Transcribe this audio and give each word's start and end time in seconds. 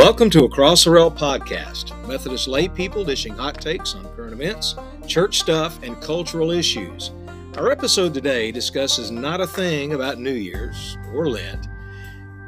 Welcome 0.00 0.30
to 0.30 0.44
Across 0.44 0.84
the 0.84 0.92
Rail 0.92 1.10
podcast, 1.10 1.94
Methodist 2.08 2.48
lay 2.48 2.68
people 2.68 3.04
dishing 3.04 3.34
hot 3.34 3.60
takes 3.60 3.94
on 3.94 4.08
current 4.16 4.32
events, 4.32 4.74
church 5.06 5.38
stuff, 5.38 5.82
and 5.82 6.00
cultural 6.00 6.52
issues. 6.52 7.10
Our 7.58 7.70
episode 7.70 8.14
today 8.14 8.50
discusses 8.50 9.10
not 9.10 9.42
a 9.42 9.46
thing 9.46 9.92
about 9.92 10.18
New 10.18 10.32
Year's 10.32 10.96
or 11.12 11.28
Lent. 11.28 11.68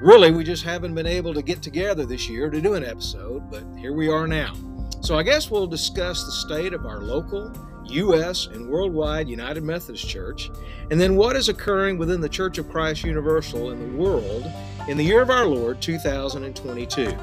Really, 0.01 0.31
we 0.31 0.45
just 0.45 0.65
haven't 0.65 0.95
been 0.95 1.07
able 1.07 1.35
to 1.35 1.43
get 1.43 1.61
together 1.61 2.07
this 2.07 2.27
year 2.27 2.49
to 2.49 2.59
do 2.59 2.73
an 2.73 2.87
episode, 2.87 3.51
but 3.51 3.65
here 3.77 3.93
we 3.93 4.09
are 4.09 4.27
now. 4.27 4.55
So 5.03 5.19
I 5.19 5.23
guess 5.23 5.51
we'll 5.51 5.67
discuss 5.67 6.25
the 6.25 6.33
state 6.33 6.73
of 6.73 6.87
our 6.87 7.01
local, 7.01 7.55
U.S., 7.85 8.47
and 8.47 8.67
worldwide 8.67 9.29
United 9.29 9.63
Methodist 9.63 10.09
Church, 10.09 10.51
and 10.91 10.99
then 10.99 11.17
what 11.17 11.37
is 11.37 11.51
occurring 11.51 11.99
within 11.99 12.23
the 12.23 12.31
Church 12.31 12.57
of 12.57 12.71
Christ 12.71 13.05
Universal 13.05 13.73
in 13.73 13.79
the 13.79 14.03
world 14.03 14.51
in 14.89 14.97
the 14.97 15.05
year 15.05 15.21
of 15.21 15.29
our 15.29 15.45
Lord 15.45 15.83
2022. 15.83 17.15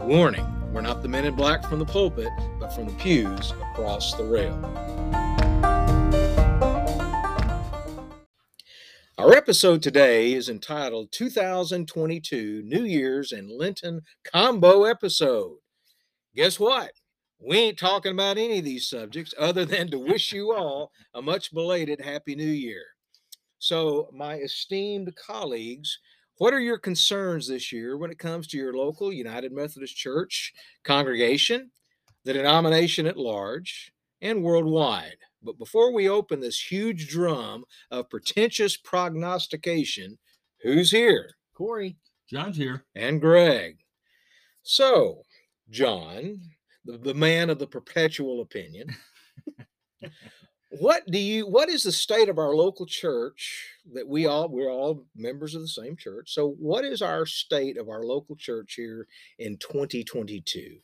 Warning, 0.00 0.46
we're 0.72 0.80
not 0.82 1.02
the 1.02 1.08
men 1.08 1.24
in 1.24 1.34
black 1.34 1.64
from 1.68 1.78
the 1.78 1.84
pulpit, 1.84 2.28
but 2.60 2.70
from 2.74 2.86
the 2.86 2.92
pews 2.94 3.52
across 3.52 4.14
the 4.14 4.24
rail. 4.24 4.54
Our 9.16 9.32
episode 9.32 9.82
today 9.82 10.32
is 10.34 10.48
entitled 10.48 11.12
2022 11.12 12.62
New 12.64 12.84
Year's 12.84 13.32
and 13.32 13.50
Lenten 13.50 14.02
Combo 14.30 14.84
Episode. 14.84 15.58
Guess 16.34 16.58
what? 16.60 16.90
We 17.38 17.58
ain't 17.58 17.78
talking 17.78 18.12
about 18.12 18.36
any 18.36 18.58
of 18.58 18.64
these 18.64 18.88
subjects 18.88 19.32
other 19.38 19.64
than 19.64 19.90
to 19.90 19.98
wish 19.98 20.32
you 20.32 20.52
all 20.52 20.92
a 21.14 21.22
much 21.22 21.54
belated 21.54 22.00
Happy 22.00 22.34
New 22.34 22.44
Year. 22.44 22.84
So, 23.58 24.10
my 24.12 24.34
esteemed 24.36 25.14
colleagues, 25.16 25.98
what 26.38 26.52
are 26.52 26.60
your 26.60 26.78
concerns 26.78 27.48
this 27.48 27.70
year 27.72 27.96
when 27.96 28.10
it 28.10 28.18
comes 28.18 28.46
to 28.48 28.56
your 28.56 28.74
local 28.74 29.12
United 29.12 29.52
Methodist 29.52 29.96
Church 29.96 30.52
congregation, 30.82 31.70
the 32.24 32.32
denomination 32.32 33.06
at 33.06 33.16
large, 33.16 33.92
and 34.20 34.42
worldwide? 34.42 35.18
But 35.42 35.58
before 35.58 35.92
we 35.92 36.08
open 36.08 36.40
this 36.40 36.58
huge 36.60 37.08
drum 37.08 37.64
of 37.90 38.10
pretentious 38.10 38.76
prognostication, 38.76 40.18
who's 40.62 40.90
here? 40.90 41.36
Corey. 41.54 41.96
John's 42.28 42.56
here. 42.56 42.84
And 42.94 43.20
Greg. 43.20 43.78
So, 44.62 45.22
John, 45.70 46.40
the, 46.84 46.98
the 46.98 47.14
man 47.14 47.50
of 47.50 47.58
the 47.58 47.66
perpetual 47.66 48.40
opinion, 48.40 48.88
what 50.80 51.08
do 51.10 51.18
you 51.18 51.46
what 51.46 51.68
is 51.68 51.82
the 51.82 51.92
state 51.92 52.28
of 52.28 52.38
our 52.38 52.54
local 52.54 52.86
church 52.86 53.68
that 53.92 54.06
we 54.06 54.26
all 54.26 54.48
we're 54.48 54.70
all 54.70 55.04
members 55.14 55.54
of 55.54 55.60
the 55.60 55.68
same 55.68 55.96
church 55.96 56.32
so 56.32 56.50
what 56.58 56.84
is 56.84 57.02
our 57.02 57.26
state 57.26 57.76
of 57.76 57.88
our 57.88 58.02
local 58.02 58.34
church 58.36 58.74
here 58.74 59.06
in 59.38 59.56
2022 59.58 60.76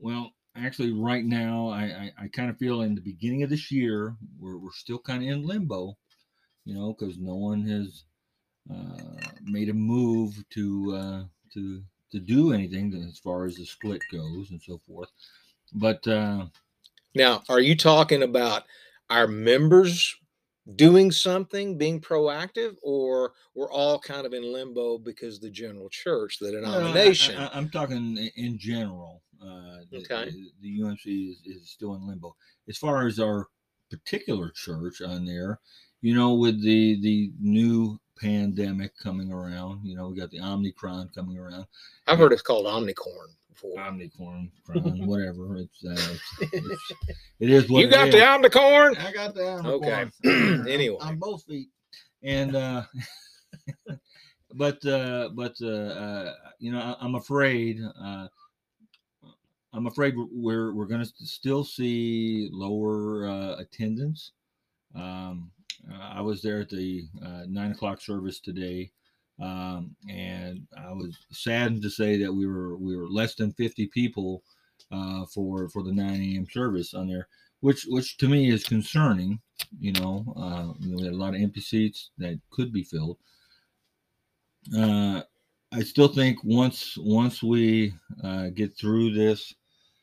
well 0.00 0.30
actually 0.56 0.92
right 0.92 1.24
now 1.24 1.68
i 1.68 1.82
i, 1.82 2.12
I 2.24 2.28
kind 2.28 2.50
of 2.50 2.58
feel 2.58 2.82
in 2.82 2.94
the 2.94 3.00
beginning 3.00 3.42
of 3.42 3.50
this 3.50 3.70
year 3.70 4.16
we're, 4.38 4.58
we're 4.58 4.72
still 4.72 4.98
kind 4.98 5.22
of 5.22 5.28
in 5.28 5.46
limbo 5.46 5.96
you 6.64 6.74
know 6.74 6.94
because 6.98 7.18
no 7.18 7.34
one 7.34 7.62
has 7.66 8.04
uh, 8.70 9.28
made 9.42 9.68
a 9.68 9.74
move 9.74 10.42
to 10.50 10.94
uh, 10.94 11.24
to 11.52 11.82
to 12.12 12.20
do 12.20 12.52
anything 12.52 12.94
as 13.08 13.18
far 13.18 13.44
as 13.46 13.56
the 13.56 13.64
split 13.66 14.02
goes 14.12 14.50
and 14.50 14.62
so 14.62 14.80
forth 14.86 15.10
but 15.74 16.06
uh, 16.06 16.46
now 17.14 17.42
are 17.48 17.60
you 17.60 17.76
talking 17.76 18.22
about 18.22 18.64
our 19.10 19.26
members 19.26 20.16
doing 20.76 21.10
something, 21.10 21.76
being 21.76 22.00
proactive, 22.00 22.76
or 22.82 23.32
we're 23.54 23.72
all 23.72 23.98
kind 23.98 24.24
of 24.24 24.32
in 24.32 24.52
limbo 24.52 24.98
because 24.98 25.40
the 25.40 25.50
general 25.50 25.88
church, 25.88 26.38
the 26.38 26.52
denomination. 26.52 27.34
No, 27.34 27.48
I, 27.52 27.58
am 27.58 27.68
talking 27.70 28.16
in 28.36 28.58
general. 28.58 29.22
Uh, 29.42 29.78
the, 29.90 29.98
okay. 29.98 30.30
The, 30.30 30.50
the 30.60 30.80
UMC 30.80 31.30
is, 31.30 31.40
is 31.44 31.70
still 31.70 31.94
in 31.94 32.06
limbo. 32.06 32.36
As 32.68 32.76
far 32.76 33.06
as 33.06 33.18
our 33.18 33.48
particular 33.90 34.50
church 34.50 35.02
on 35.02 35.24
there, 35.24 35.58
you 36.02 36.14
know, 36.14 36.34
with 36.34 36.62
the 36.62 37.00
the 37.02 37.32
new 37.40 37.98
pandemic 38.18 38.92
coming 39.02 39.32
around, 39.32 39.84
you 39.84 39.96
know, 39.96 40.08
we 40.08 40.18
got 40.18 40.30
the 40.30 40.40
Omicron 40.40 41.10
coming 41.14 41.38
around. 41.38 41.66
I've 42.06 42.18
heard 42.18 42.32
it's 42.32 42.42
called 42.42 42.66
Omnicorn 42.66 43.34
before. 43.50 43.76
Omnicorn, 43.76 44.50
whatever. 45.06 45.56
It's, 45.56 45.84
uh, 45.84 46.14
it's, 46.40 46.54
it's 46.54 46.92
it 47.40 47.50
is 47.50 47.68
what 47.68 47.80
you 47.80 47.90
got 47.90 48.08
is. 48.08 48.14
the 48.14 48.20
omnicorn. 48.20 48.98
I 48.98 49.12
got 49.12 49.34
the 49.34 49.42
omnicorn. 49.42 50.12
Okay. 50.64 50.72
anyway, 50.72 50.96
on 51.00 51.18
both 51.18 51.44
feet, 51.44 51.68
and 52.22 52.54
uh, 52.56 52.82
but 54.54 54.84
uh, 54.84 55.30
but 55.34 55.54
uh, 55.62 55.66
uh, 55.66 56.34
you 56.58 56.72
know, 56.72 56.96
I, 57.00 57.04
am 57.04 57.14
afraid. 57.14 57.80
Uh, 58.00 58.28
I'm 59.72 59.86
afraid 59.86 60.14
we're 60.16 60.74
we're 60.74 60.86
going 60.86 61.04
to 61.04 61.26
still 61.26 61.64
see 61.64 62.48
lower 62.52 63.28
uh, 63.28 63.56
attendance. 63.58 64.32
Um, 64.94 65.50
uh, 65.90 66.14
I 66.14 66.20
was 66.20 66.42
there 66.42 66.60
at 66.60 66.70
the 66.70 67.04
uh, 67.24 67.42
nine 67.48 67.72
o'clock 67.72 68.00
service 68.00 68.40
today, 68.40 68.90
um, 69.40 69.96
and 70.08 70.66
I 70.76 70.92
was 70.92 71.16
saddened 71.32 71.82
to 71.82 71.90
say 71.90 72.16
that 72.18 72.32
we 72.32 72.46
were 72.46 72.76
we 72.76 72.96
were 72.96 73.08
less 73.08 73.34
than 73.34 73.52
50 73.52 73.86
people 73.88 74.42
uh, 74.92 75.24
for 75.26 75.68
for 75.70 75.82
the 75.82 75.92
9 75.92 76.20
a.m. 76.20 76.46
service 76.50 76.94
on 76.94 77.08
there, 77.08 77.28
which 77.60 77.84
which 77.88 78.16
to 78.18 78.28
me 78.28 78.50
is 78.50 78.64
concerning. 78.64 79.40
You 79.78 79.92
know, 79.92 80.24
uh, 80.36 80.72
we 80.80 81.04
had 81.04 81.12
a 81.12 81.16
lot 81.16 81.34
of 81.34 81.40
empty 81.40 81.60
seats 81.60 82.10
that 82.18 82.40
could 82.50 82.72
be 82.72 82.82
filled. 82.82 83.18
Uh, 84.76 85.22
I 85.72 85.82
still 85.82 86.08
think 86.08 86.38
once 86.42 86.96
once 86.98 87.42
we 87.42 87.94
uh, 88.22 88.48
get 88.48 88.76
through 88.76 89.12
this 89.14 89.54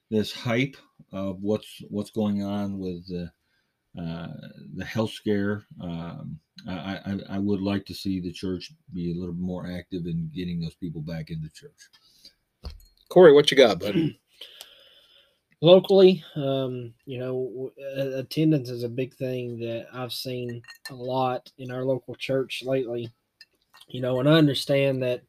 this 0.10 0.32
hype 0.32 0.78
of 1.12 1.42
what's 1.42 1.82
what's 1.90 2.12
going 2.12 2.44
on 2.44 2.80
with 2.80 3.08
the 3.08 3.32
uh, 3.98 4.28
the 4.76 4.86
health 4.86 5.12
scare. 5.12 5.66
Um, 5.82 6.40
I, 6.68 7.00
I, 7.06 7.20
I, 7.32 7.38
would 7.40 7.62
like 7.62 7.86
to 7.86 7.96
see 7.96 8.20
the 8.20 8.32
church 8.32 8.72
be 8.94 9.12
a 9.12 9.16
little 9.16 9.34
more 9.34 9.66
active 9.66 10.06
in 10.06 10.30
getting 10.36 10.60
those 10.60 10.76
people 10.76 11.02
back 11.02 11.32
into 11.32 11.50
church. 11.50 11.90
Corey, 13.10 13.34
what 13.34 13.50
you 13.50 13.58
got, 13.58 13.80
buddy? 13.80 14.20
Locally, 15.62 16.24
um, 16.36 16.94
you 17.06 17.18
know, 17.18 17.72
attendance 18.16 18.70
is 18.70 18.84
a 18.84 18.90
big 18.90 19.16
thing 19.16 19.60
that 19.60 19.88
I've 19.92 20.14
seen 20.14 20.62
a 20.92 20.94
lot 20.94 21.52
in 21.58 21.72
our 21.72 21.84
local 21.84 22.14
church 22.14 22.62
lately. 22.64 23.10
You 23.88 24.02
know, 24.02 24.20
and 24.20 24.30
I 24.30 24.34
understand 24.34 25.02
that 25.02 25.24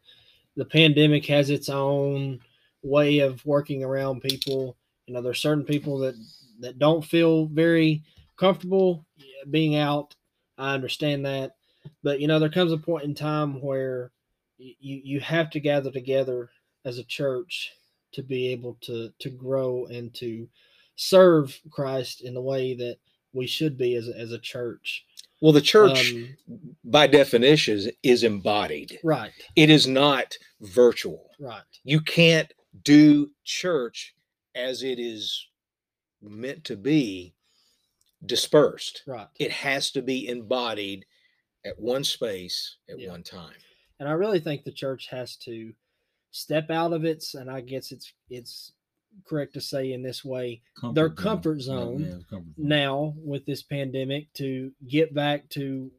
the 0.57 0.67
pandemic 0.67 1.25
has 1.27 1.49
its 1.49 1.71
own 1.71 2.41
way 2.83 3.21
of 3.21 3.45
working 3.47 3.83
around 3.83 4.21
people. 4.21 4.77
You 5.07 5.15
know, 5.15 5.23
there's 5.23 5.41
certain 5.41 5.65
people 5.65 5.97
that 6.01 6.17
that 6.61 6.79
don't 6.79 7.05
feel 7.05 7.47
very 7.47 8.03
comfortable 8.39 9.07
being 9.51 9.77
out. 9.77 10.15
I 10.57 10.75
understand 10.75 11.25
that, 11.27 11.57
but 12.03 12.21
you 12.21 12.27
know 12.27 12.39
there 12.39 12.49
comes 12.49 12.73
a 12.73 12.79
point 12.79 13.05
in 13.05 13.15
time 13.15 13.61
where 13.61 14.13
you 14.59 15.01
you 15.05 15.21
have 15.21 15.51
to 15.51 15.61
gather 15.61 15.91
together 15.91 16.51
as 16.85 16.99
a 16.99 17.05
church 17.05 17.73
to 18.13 18.23
be 18.23 18.49
able 18.49 18.77
to 18.83 19.11
to 19.21 19.31
grow 19.31 19.87
and 19.87 20.13
to 20.15 20.49
serve 20.97 21.59
Christ 21.71 22.23
in 22.23 22.35
the 22.35 22.43
way 22.43 22.75
that 22.75 22.97
we 23.33 23.47
should 23.47 23.79
be 23.79 23.95
as 23.95 24.09
a, 24.09 24.19
as 24.19 24.33
a 24.33 24.39
church. 24.39 25.05
Well, 25.41 25.53
the 25.53 25.61
church, 25.61 26.13
um, 26.13 26.77
by 26.85 27.07
definition, 27.07 27.93
is 28.03 28.25
embodied. 28.25 28.99
Right. 29.05 29.31
It 29.55 29.71
is 29.71 29.87
not 29.87 30.37
virtual. 30.61 31.31
Right. 31.39 31.63
You 31.85 32.01
can't 32.01 32.53
do 32.83 33.31
church 33.45 34.15
as 34.57 34.83
it 34.83 34.99
is 34.99 35.47
meant 36.21 36.65
to 36.65 36.77
be 36.77 37.35
dispersed. 38.25 39.03
Right. 39.07 39.29
It 39.39 39.51
has 39.51 39.91
to 39.93 40.03
be 40.03 40.29
embodied 40.29 41.07
at 41.65 41.79
one 41.79 42.05
space 42.05 42.77
at 42.91 42.99
yeah. 42.99 43.11
one 43.11 43.23
time. 43.23 43.55
And 44.01 44.09
I 44.09 44.13
really 44.13 44.41
think 44.41 44.65
the 44.65 44.73
church 44.73 45.09
has 45.11 45.37
to 45.39 45.73
step 46.31 46.71
out 46.71 46.93
of 46.93 47.05
its, 47.05 47.35
and 47.35 47.51
I 47.51 47.61
guess 47.61 47.91
it's 47.91 48.13
it's 48.31 48.73
correct 49.27 49.55
to 49.55 49.61
say 49.61 49.93
in 49.93 50.03
this 50.03 50.25
way, 50.25 50.63
comfort 50.81 50.95
their 50.95 51.11
comfort 51.11 51.61
zone, 51.61 52.01
yeah, 52.01 52.11
comfort 52.31 52.31
zone 52.31 52.55
now 52.57 53.15
with 53.17 53.45
this 53.47 53.63
pandemic 53.63 54.33
to 54.35 54.71
get 54.87 55.15
back 55.15 55.49
to 55.51 55.91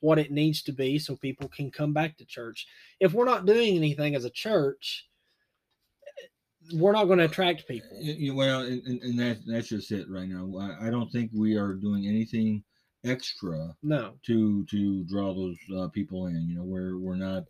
what 0.00 0.18
it 0.18 0.30
needs 0.30 0.62
to 0.62 0.72
be 0.72 0.98
so 0.98 1.16
people 1.16 1.48
can 1.48 1.70
come 1.70 1.92
back 1.92 2.16
to 2.16 2.24
church. 2.24 2.66
If 3.00 3.12
we're 3.12 3.24
not 3.24 3.46
doing 3.46 3.76
anything 3.76 4.14
as 4.14 4.24
a 4.24 4.30
church, 4.30 5.07
we're 6.74 6.92
not 6.92 7.04
going 7.04 7.18
to 7.18 7.24
attract 7.24 7.66
people. 7.66 7.88
Well, 8.34 8.60
and, 8.62 9.02
and 9.02 9.18
that 9.18 9.38
that's 9.46 9.68
just 9.68 9.92
it 9.92 10.08
right 10.10 10.28
now. 10.28 10.50
I, 10.58 10.88
I, 10.88 10.90
don't 10.90 11.10
think 11.10 11.30
we 11.32 11.56
are 11.56 11.74
doing 11.74 12.06
anything 12.06 12.62
extra. 13.04 13.74
No. 13.82 14.14
To 14.26 14.64
to 14.66 15.04
draw 15.04 15.34
those 15.34 15.56
uh, 15.76 15.88
people 15.88 16.26
in. 16.26 16.48
You 16.48 16.56
know, 16.56 16.64
we're 16.64 16.98
we're 16.98 17.16
not 17.16 17.44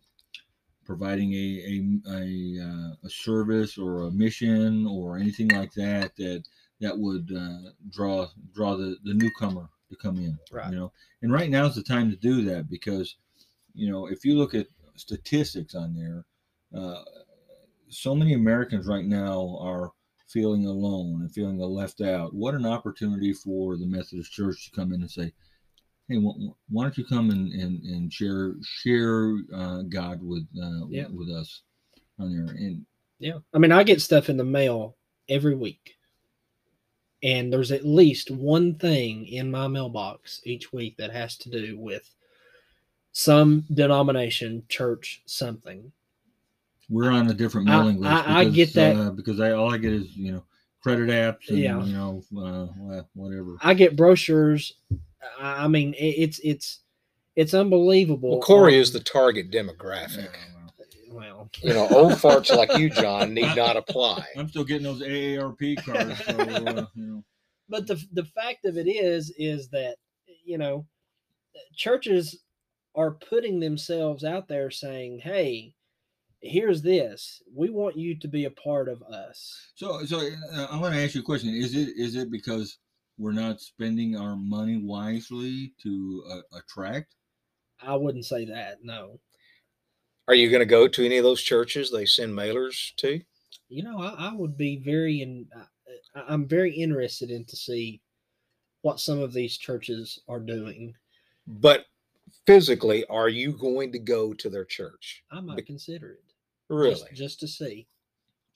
providing 0.85 1.33
a 1.33 1.37
a 1.37 2.13
a, 2.13 2.65
uh, 2.65 2.95
a, 3.05 3.09
service 3.09 3.77
or 3.77 4.03
a 4.03 4.11
mission 4.11 4.87
or 4.87 5.17
anything 5.17 5.49
like 5.49 5.73
that 5.73 6.15
that 6.17 6.43
that 6.79 6.97
would 6.97 7.31
uh, 7.35 7.71
draw 7.91 8.27
draw 8.53 8.75
the 8.75 8.97
the 9.03 9.13
newcomer 9.13 9.69
to 9.89 9.95
come 9.95 10.17
in. 10.17 10.37
Right. 10.51 10.71
You 10.71 10.77
know, 10.77 10.91
and 11.21 11.31
right 11.31 11.49
now 11.49 11.65
is 11.65 11.75
the 11.75 11.83
time 11.83 12.09
to 12.09 12.15
do 12.15 12.43
that 12.45 12.69
because, 12.69 13.15
you 13.73 13.91
know, 13.91 14.07
if 14.07 14.23
you 14.23 14.37
look 14.37 14.53
at 14.53 14.67
statistics 14.95 15.75
on 15.75 15.95
there. 15.95 16.25
So 17.89 18.15
many 18.15 18.33
Americans 18.33 18.87
right 18.87 19.05
now 19.05 19.57
are 19.61 19.91
feeling 20.27 20.67
alone 20.67 21.21
and 21.21 21.31
feeling 21.33 21.57
left 21.57 22.01
out. 22.01 22.33
What 22.33 22.53
an 22.53 22.65
opportunity 22.65 23.33
for 23.33 23.77
the 23.77 23.87
Methodist 23.87 24.31
Church 24.31 24.65
to 24.65 24.71
come 24.75 24.93
in 24.93 25.01
and 25.01 25.09
say, 25.09 25.33
"Hey, 26.07 26.17
wh- 26.17 26.37
wh- 26.37 26.71
why 26.71 26.83
don't 26.83 26.97
you 26.97 27.05
come 27.05 27.31
and 27.31 27.51
and, 27.51 27.83
and 27.83 28.13
share 28.13 28.53
share 28.63 29.37
uh, 29.53 29.81
God 29.83 30.21
with 30.21 30.47
uh, 30.61 30.85
Yeah. 30.89 31.07
with 31.07 31.29
us 31.29 31.63
on 32.19 32.35
there?" 32.35 32.53
And 32.55 32.85
Yeah. 33.19 33.39
I 33.53 33.57
mean, 33.57 33.71
I 33.71 33.83
get 33.83 34.01
stuff 34.01 34.29
in 34.29 34.37
the 34.37 34.43
mail 34.45 34.95
every 35.27 35.55
week. 35.55 35.95
And 37.21 37.51
there's 37.51 37.73
at 37.73 37.85
least 37.85 38.31
one 38.31 38.75
thing 38.75 39.27
in 39.27 39.51
my 39.51 39.67
mailbox 39.67 40.41
each 40.45 40.71
week 40.71 40.95
that 40.97 41.11
has 41.11 41.37
to 41.39 41.49
do 41.49 41.77
with 41.77 42.09
some 43.11 43.65
denomination, 43.73 44.63
church, 44.69 45.21
something. 45.25 45.91
We're 46.89 47.11
on 47.11 47.29
a 47.29 47.33
different 47.33 47.69
I- 47.69 47.77
mailing 47.79 47.99
list. 48.01 48.11
I- 48.27 48.39
I 48.41 48.45
get 48.49 48.73
that. 48.73 48.95
uh, 48.95 49.09
because 49.11 49.39
I 49.39 49.51
all 49.51 49.73
I 49.73 49.77
get 49.77 49.93
is 49.93 50.15
you 50.15 50.31
know 50.33 50.43
credit 50.81 51.09
apps 51.09 51.49
and 51.49 51.59
Yeah. 51.59 51.83
you 51.83 51.93
know 51.93 52.23
uh, 52.37 53.01
whatever. 53.13 53.55
I 53.61 53.73
get 53.73 53.95
brochures. 53.95 54.73
I 55.39 55.65
I 55.65 55.67
mean, 55.67 55.93
it's 55.97 56.39
it's 56.43 56.79
it's 57.35 57.53
unbelievable. 57.53 58.31
Well, 58.31 58.39
Corey 58.41 58.75
on- 58.75 58.81
is 58.81 58.91
the 58.91 58.99
target 58.99 59.51
demographic. 59.51 60.29
Yeah, 60.33 60.69
well. 61.11 61.49
You 61.61 61.73
know, 61.73 61.87
old 61.89 62.13
farts 62.13 62.55
like 62.55 62.77
you, 62.77 62.89
John, 62.89 63.33
need 63.33 63.55
not 63.55 63.77
apply. 63.77 64.25
I'm 64.37 64.47
still 64.49 64.63
getting 64.63 64.83
those 64.83 65.01
AARP 65.01 65.83
cards. 65.83 66.23
So, 66.25 66.37
uh, 66.37 66.85
you 66.95 67.03
know. 67.05 67.23
but 67.69 67.87
the 67.87 68.01
the 68.13 68.25
fact 68.25 68.65
of 68.65 68.77
it 68.77 68.87
is 68.89 69.33
is 69.37 69.69
that 69.69 69.95
you 70.45 70.57
know 70.57 70.85
churches 71.75 72.39
are 72.95 73.11
putting 73.11 73.59
themselves 73.59 74.23
out 74.23 74.47
there 74.47 74.71
saying 74.71 75.19
hey 75.19 75.73
here's 76.41 76.81
this 76.81 77.41
we 77.53 77.69
want 77.69 77.97
you 77.97 78.17
to 78.17 78.27
be 78.27 78.45
a 78.45 78.51
part 78.51 78.87
of 78.87 79.01
us 79.03 79.71
So, 79.75 80.05
so 80.05 80.19
uh, 80.19 80.67
I'm 80.71 80.79
going 80.79 80.93
to 80.93 81.03
ask 81.03 81.15
you 81.15 81.21
a 81.21 81.23
question. 81.23 81.49
Is 81.53 81.75
it 81.75 81.89
is 81.97 82.15
it 82.15 82.31
because 82.31 82.77
we're 83.17 83.33
not 83.33 83.59
spending 83.59 84.15
our 84.15 84.35
money 84.37 84.77
wisely 84.77 85.73
to 85.83 86.23
uh, 86.31 86.57
attract? 86.57 87.15
i 87.81 87.95
wouldn't 87.95 88.25
say 88.25 88.45
that 88.45 88.83
no 88.83 89.19
Are 90.27 90.35
you 90.35 90.49
going 90.49 90.59
to 90.61 90.65
go 90.65 90.87
to 90.87 91.05
any 91.05 91.17
of 91.17 91.23
those 91.23 91.41
churches 91.41 91.91
they 91.91 92.05
send 92.05 92.33
mailers 92.33 92.95
to? 92.97 93.21
you 93.67 93.83
know 93.83 93.99
i, 93.99 94.29
I 94.29 94.33
would 94.33 94.57
be 94.57 94.77
very 94.77 95.21
in 95.21 95.47
I, 96.15 96.23
i'm 96.27 96.47
very 96.47 96.73
interested 96.75 97.31
in 97.31 97.45
to 97.45 97.55
see 97.55 98.01
what 98.81 98.99
some 98.99 99.19
of 99.19 99.33
these 99.33 99.57
churches 99.57 100.19
are 100.27 100.39
doing 100.39 100.95
But 101.47 101.85
physically, 102.45 103.05
are 103.05 103.29
you 103.29 103.53
going 103.53 103.91
to 103.91 103.99
go 103.99 104.33
to 104.33 104.49
their 104.49 104.65
church? 104.65 105.23
i 105.31 105.39
might 105.41 105.57
Be- 105.57 105.63
consider 105.63 106.11
it 106.13 106.28
Really? 106.69 106.93
just, 106.95 107.13
just 107.13 107.39
to 107.41 107.47
see 107.47 107.87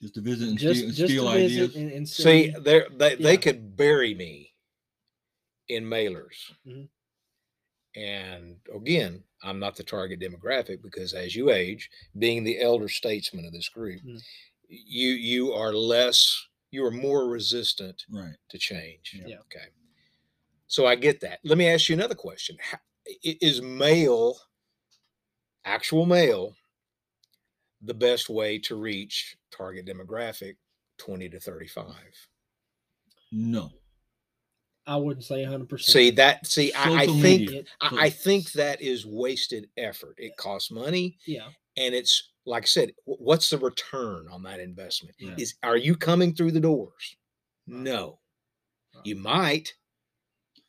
Just 0.01 0.13
to 0.15 0.21
visit 0.21 0.49
and 0.49 0.57
just 0.57 0.79
steal, 0.79 0.91
just 0.91 1.07
steal 1.11 1.23
to 1.25 1.29
ideas? 1.29 1.51
visit 1.55 1.75
and, 1.75 1.91
and 1.91 2.09
see, 2.09 2.23
See, 2.23 2.55
they're, 2.61 2.87
they 2.95 3.15
they 3.15 3.37
could 3.37 3.75
bury 3.75 4.13
me 4.13 4.53
in 5.69 5.83
mailers. 5.85 6.51
Mhm. 6.67 6.87
And 7.95 8.55
again, 8.73 9.23
I'm 9.43 9.59
not 9.59 9.75
the 9.75 9.83
target 9.83 10.19
demographic 10.19 10.81
because 10.81 11.13
as 11.13 11.35
you 11.35 11.51
age, 11.51 11.89
being 12.17 12.43
the 12.43 12.59
elder 12.61 12.89
statesman 12.89 13.45
of 13.45 13.53
this 13.53 13.69
group, 13.69 14.01
Mm. 14.03 14.21
you 14.67 15.09
you 15.11 15.53
are 15.53 15.73
less 15.73 16.47
you 16.71 16.83
are 16.85 16.91
more 16.91 17.27
resistant 17.29 18.03
Right. 18.09 18.35
to 18.49 18.57
change. 18.57 19.13
Yeah. 19.13 19.27
Yeah. 19.27 19.39
Okay. 19.41 19.67
So 20.67 20.87
I 20.87 20.95
get 20.95 21.19
that. 21.21 21.39
Let 21.43 21.57
me 21.59 21.67
ask 21.67 21.87
you 21.87 21.93
another 21.95 22.15
question. 22.15 22.57
How, 22.59 22.79
i- 23.07 23.37
is 23.41 23.61
mail, 23.61 24.39
actual 25.65 26.07
mail, 26.07 26.55
the 27.83 27.93
best 27.93 28.29
way 28.29 28.57
to 28.59 28.75
reach 28.75 29.35
target 29.55 29.85
demographic 29.85 30.55
20 30.99 31.29
to 31.29 31.39
35? 31.39 31.85
No. 33.31 33.71
i 34.85 34.95
wouldn't 34.95 35.25
say 35.25 35.43
100% 35.43 35.81
See 35.81 36.11
that 36.11 36.45
see 36.45 36.71
I, 36.73 37.03
I 37.03 37.07
think. 37.07 37.51
It- 37.51 37.67
I, 37.81 38.05
I 38.05 38.09
think 38.09 38.51
that 38.53 38.81
is 38.81 39.05
wasted 39.05 39.69
effort. 39.77 40.15
It 40.17 40.37
costs 40.37 40.71
money 40.71 41.17
yeah 41.25 41.47
and 41.77 41.95
it's 41.95 42.29
like 42.45 42.63
I 42.63 42.65
said, 42.65 42.91
what's 43.05 43.49
the 43.49 43.57
return 43.57 44.27
on 44.29 44.43
that 44.43 44.59
investment? 44.59 45.15
Yeah. 45.17 45.35
Is 45.37 45.55
are 45.63 45.77
you 45.77 45.95
coming 45.95 46.33
through 46.35 46.51
the 46.51 46.59
doors? 46.59 47.15
Right. 47.67 47.83
No. 47.83 48.19
Right. 48.93 49.05
You 49.05 49.15
might, 49.15 49.73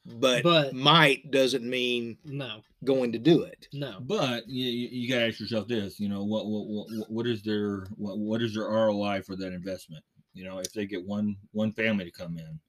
but, 0.07 0.43
But- 0.43 0.75
might 0.75 1.31
doesn't 1.31 1.65
mean 1.65 2.19
no 2.25 2.61
going 2.85 3.13
to 3.13 3.19
do 3.19 3.43
it. 3.43 3.67
no 3.73 3.97
But 4.01 4.47
you, 4.49 4.67
you, 4.67 4.89
you 4.93 5.09
got 5.09 5.21
to 5.21 5.29
ask 5.29 5.41
yourself 5.41 5.67
this. 5.69 5.99
You 5.99 6.09
know 6.09 6.23
what 6.25 6.47
what 6.47 6.67
what, 6.67 7.11
what 7.11 7.27
is 7.27 7.43
their 7.43 7.87
what, 7.97 8.19
what 8.19 8.43
is 8.43 8.55
their 8.55 8.65
ROI 8.65 9.23
for 9.23 9.37
that 9.37 9.53
investment? 9.53 10.05
You 10.35 10.45
know, 10.45 10.59
if 10.59 10.73
they 10.73 10.85
get 10.87 11.05
one 11.07 11.37
one 11.53 11.73
family 11.73 12.05
to 12.05 12.11
come 12.11 12.37
in 12.37 12.61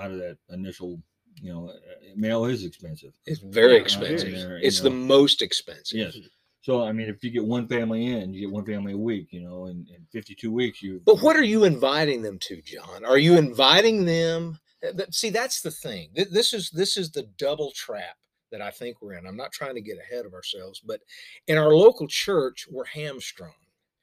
out 0.00 0.10
of 0.10 0.18
that 0.18 0.38
initial, 0.50 1.00
you 1.42 1.52
know, 1.52 1.68
uh, 1.70 1.74
mail 2.16 2.44
is 2.46 2.64
expensive. 2.64 3.12
It's 3.26 3.40
very 3.40 3.74
Yeah, 3.74 3.80
expensive. 3.80 4.32
there, 4.32 4.58
you 4.58 4.66
it's 4.66 4.80
the 4.80 4.90
most 4.90 5.42
expensive. 5.42 5.98
Yes. 5.98 6.16
So 6.62 6.82
I 6.84 6.92
mean, 6.92 7.08
if 7.08 7.22
you 7.22 7.30
get 7.30 7.44
one 7.44 7.66
family 7.68 8.06
in, 8.06 8.32
you 8.32 8.40
get 8.40 8.50
one 8.52 8.64
family 8.64 8.92
a 8.92 8.96
week. 8.98 9.28
You 9.32 9.42
know, 9.42 9.66
in, 9.66 9.86
in 9.94 10.06
52 10.12 10.50
weeks, 10.52 10.82
you. 10.82 11.00
But 11.04 11.18
what 11.20 11.36
are 11.36 11.42
you 11.44 11.64
inviting 11.64 12.22
them 12.22 12.38
to, 12.40 12.60
John? 12.62 13.04
Are 13.04 13.18
you 13.18 13.36
inviting 13.36 14.04
them? 14.06 14.58
Uh, 14.86 15.02
See, 15.10 15.30
that's 15.30 15.60
the 15.60 15.70
thing. 15.70 16.10
This 16.14 16.52
is 16.54 16.70
this 16.70 16.96
is 16.96 17.10
the 17.10 17.24
double 17.38 17.72
trap 17.72 18.16
that 18.50 18.62
I 18.62 18.70
think 18.70 19.02
we're 19.02 19.14
in. 19.14 19.26
I'm 19.26 19.36
not 19.36 19.52
trying 19.52 19.74
to 19.74 19.80
get 19.80 19.98
ahead 19.98 20.24
of 20.24 20.32
ourselves, 20.34 20.80
but 20.80 21.00
in 21.48 21.58
our 21.58 21.74
local 21.74 22.06
church, 22.06 22.66
we're 22.70 22.84
hamstrung 22.86 23.52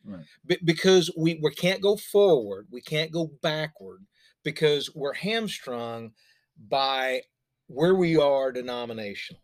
Right. 0.06 0.26
Be- 0.46 0.60
because 0.64 1.12
we 1.18 1.40
we 1.42 1.52
can't 1.52 1.82
go 1.82 1.96
forward, 1.98 2.68
we 2.70 2.82
can't 2.82 3.12
go 3.12 3.32
backward 3.42 4.06
because 4.44 4.94
we're 4.94 5.14
hamstrung 5.14 6.12
by 6.68 7.22
where 7.68 7.96
we 7.96 8.16
are 8.16 8.54
denominationally. 8.54 9.40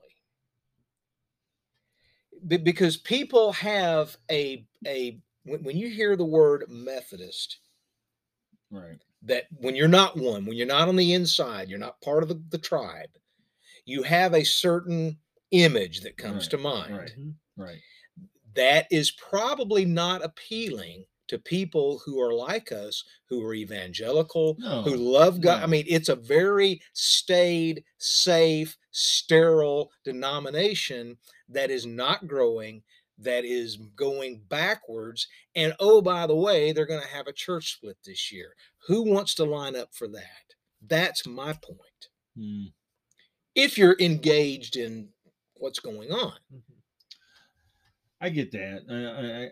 Be- 2.48 2.58
because 2.58 2.98
people 2.98 3.52
have 3.54 4.16
a 4.30 4.66
a 4.86 5.20
when, 5.44 5.64
when 5.64 5.78
you 5.78 5.90
hear 5.90 6.16
the 6.16 6.26
word 6.26 6.66
Methodist, 6.70 7.60
Right. 8.70 9.02
That 9.24 9.46
when 9.58 9.76
you're 9.76 9.88
not 9.88 10.18
one, 10.18 10.46
when 10.46 10.58
you're 10.58 10.68
not 10.68 10.88
on 10.88 10.96
the 10.96 11.14
inside, 11.14 11.70
you're 11.70 11.80
not 11.80 12.02
part 12.02 12.24
of 12.24 12.30
the, 12.30 12.42
the 12.50 12.58
tribe, 12.58 13.10
you 13.86 14.04
have 14.04 14.34
a 14.34 14.44
certain 14.44 15.20
image 15.52 16.02
that 16.02 16.18
comes 16.18 16.44
Right, 16.44 16.52
to 16.52 16.58
mind. 16.58 16.96
right. 16.98 17.12
Mhm. 17.18 17.36
Right. 17.58 17.82
That 18.56 18.88
is 18.92 19.12
probably 19.12 19.86
not 19.86 20.24
appealing 20.24 21.06
to 21.28 21.40
people 21.40 22.00
who 22.00 22.20
are 22.20 22.34
like 22.34 22.72
us, 22.74 23.04
who 23.30 23.42
are 23.46 23.54
evangelical, 23.54 24.58
No. 24.60 24.82
who 24.82 24.96
love 24.96 25.40
God. 25.40 25.64
I 25.64 25.68
mean, 25.68 25.86
it's 25.88 26.10
a 26.10 26.16
very 26.16 26.82
staid, 26.94 27.86
safe, 27.98 28.78
sterile 28.92 29.92
denomination 30.04 31.18
that 31.48 31.72
is 31.72 31.86
not 31.86 32.28
growing, 32.28 32.84
that 33.24 33.46
is 33.46 33.78
going 33.96 34.42
backwards. 34.50 35.28
And 35.56 35.74
oh, 35.80 36.02
by 36.02 36.28
the 36.28 36.36
way, 36.36 36.72
they're 36.72 36.86
going 36.86 37.02
to 37.02 37.08
have 37.16 37.28
a 37.28 37.34
church 37.34 37.74
split 37.76 37.98
this 38.06 38.32
year. 38.32 38.56
Who 38.88 39.04
wants 39.04 39.36
to 39.36 39.44
line 39.46 39.76
up 39.76 39.90
for 39.94 40.08
that? 40.10 40.56
That's 40.88 41.26
my 41.28 41.54
point. 41.54 42.08
Hmm. 42.38 42.66
If 43.56 43.78
you're 43.78 43.98
engaged 44.00 44.78
in 44.78 45.10
what's 45.56 45.80
going 45.80 46.12
on, 46.12 46.34
Mhm. 46.54 46.62
I 48.24 48.30
get 48.30 48.52
that. 48.52 48.84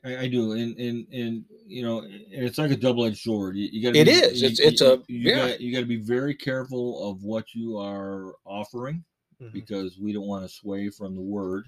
I, 0.05 0.09
I, 0.09 0.13
I- 0.13 0.21
I 0.23 0.27
do, 0.27 0.51
and 0.51 0.77
and 0.79 1.07
and 1.11 1.43
you 1.65 1.81
know, 1.83 2.01
and 2.03 2.45
it's 2.45 2.59
like 2.59 2.69
a 2.71 2.75
double-edged 2.77 3.17
sword. 3.17 3.55
You, 3.55 3.67
you 3.71 3.81
got 3.83 3.95
It 3.95 4.07
is. 4.07 4.43
It's- 4.43 4.59
it's 4.59 4.81
a- 4.81 5.01
you 5.07 5.29
yeah. 5.31 5.49
got 5.49 5.61
you 5.61 5.73
got 5.73 5.79
to 5.79 5.85
be 5.87 5.97
very 5.97 6.35
careful 6.35 7.09
of 7.09 7.23
what 7.23 7.45
you 7.55 7.77
are 7.77 8.35
offering 8.45 9.03
Mhm. 9.41 9.53
because 9.53 9.97
we 9.99 10.13
don't 10.13 10.27
want 10.27 10.43
to 10.43 10.49
sway 10.53 10.89
from 10.89 11.15
the 11.15 11.21
word. 11.21 11.67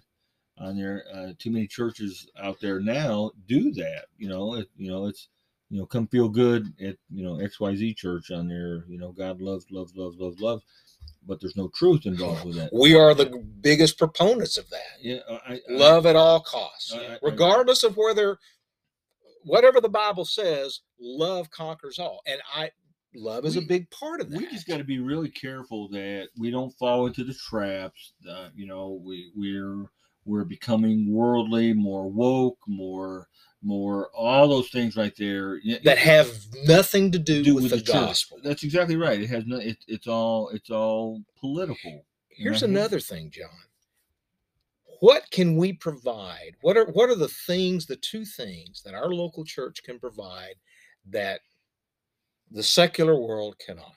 On 0.57 0.77
there, 0.77 1.05
uh, 1.13 1.33
too 1.39 1.49
many 1.49 1.65
churches 1.65 2.27
out 2.39 2.59
there 2.61 2.79
now 2.79 3.31
do 3.47 3.71
that. 3.73 4.05
You 4.17 4.29
know, 4.29 4.55
it, 4.55 4.67
you 4.77 4.91
know, 4.91 5.07
it's 5.07 5.29
you 5.69 5.79
know, 5.79 5.85
come 5.85 6.05
feel 6.07 6.27
good 6.29 6.67
at 6.81 6.97
you 7.09 7.23
know 7.23 7.39
X 7.39 7.59
Y 7.59 7.75
Z 7.75 7.93
church 7.95 8.29
on 8.31 8.47
there. 8.47 8.83
You 8.87 8.99
know, 8.99 9.11
God 9.11 9.41
loves, 9.41 9.65
loves, 9.71 9.95
loves, 9.95 10.17
loves, 10.17 10.39
loves, 10.39 10.63
but 11.25 11.39
there's 11.39 11.55
no 11.55 11.69
truth 11.69 12.05
involved 12.05 12.45
with 12.45 12.55
that. 12.57 12.73
we 12.73 12.95
are 12.95 13.13
the 13.13 13.41
biggest 13.61 13.97
proponents 13.97 14.57
of 14.57 14.69
that. 14.69 14.99
Yeah, 14.99 15.19
I, 15.47 15.53
I, 15.53 15.59
love 15.69 16.05
at 16.05 16.15
all 16.15 16.41
costs 16.41 16.93
I- 16.93 17.17
regardless 17.21 17.83
of 17.83 17.95
whether 17.95 18.37
whatever 19.43 19.81
the 19.81 19.89
bible 19.89 20.23
says 20.23 20.81
love 20.99 21.49
conquers 21.49 21.97
all 21.97 22.21
and 22.27 22.39
i 22.53 22.69
love 23.15 23.45
is 23.45 23.57
a 23.57 23.61
big 23.61 23.89
part 23.89 24.21
of 24.21 24.29
that 24.29 24.37
we 24.37 24.45
just 24.47 24.67
got 24.67 24.77
to 24.77 24.83
be 24.83 24.99
really 24.99 25.29
careful 25.29 25.87
that 25.89 26.29
we 26.37 26.51
don't 26.51 26.71
fall 26.77 27.07
into 27.07 27.23
the 27.23 27.33
traps. 27.33 28.13
That, 28.23 28.51
you 28.55 28.67
know, 28.67 29.01
we 29.03 29.31
we're 29.35 29.85
we're 30.25 30.43
becoming 30.43 31.11
worldly, 31.11 31.73
more 31.73 32.09
woke, 32.09 32.59
more 32.67 33.27
more 33.63 34.09
all 34.15 34.47
those 34.47 34.69
things 34.69 34.97
right 34.97 35.15
there 35.17 35.59
that 35.83 35.99
have 35.99 36.27
nothing 36.65 37.11
to 37.11 37.19
do, 37.19 37.43
do 37.43 37.55
with, 37.55 37.69
the, 37.69 37.77
church. 37.77 37.85
gospel 37.85 38.39
That's 38.43 38.63
exactly 38.63 38.95
right. 38.95 39.21
It 39.21 39.29
has 39.29 39.45
no. 39.45 39.57
It, 39.57 39.77
it's 39.87 40.07
all 40.07 40.49
it's 40.49 40.71
all 40.71 41.21
political. 41.39 42.05
here's 42.29 42.63
another 42.63 42.99
thing 42.99 43.29
john 43.29 43.49
what 45.01 45.31
can 45.31 45.57
we 45.57 45.73
provide? 45.73 46.55
What 46.61 46.77
are 46.77 46.85
what 46.85 47.09
are 47.09 47.15
the 47.15 47.27
things, 47.27 47.87
the 47.87 47.95
two 47.95 48.23
things 48.23 48.83
that 48.83 48.93
our 48.93 49.09
local 49.09 49.43
church 49.43 49.81
can 49.83 49.99
provide 49.99 50.55
that 51.09 51.41
the 52.51 52.61
secular 52.61 53.19
world 53.19 53.57
cannot? 53.57 53.95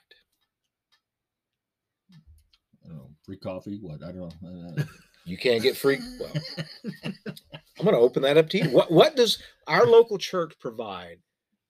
I 2.83 2.87
don't 2.87 2.97
know, 2.97 3.09
free 3.23 3.37
coffee. 3.37 3.77
What 3.81 4.03
I 4.03 4.11
don't 4.11 4.33
know. 4.41 4.83
You 5.25 5.37
can't 5.37 5.61
get 5.61 5.75
free. 5.75 5.99
Well, 6.19 6.31
I'm 7.03 7.83
going 7.83 7.95
to 7.95 7.99
open 7.99 8.21
that 8.23 8.37
up 8.37 8.49
to 8.49 8.59
you. 8.59 8.69
What 8.69 8.91
what 8.91 9.15
does 9.15 9.41
our 9.67 9.85
local 9.85 10.17
church 10.17 10.53
provide 10.59 11.17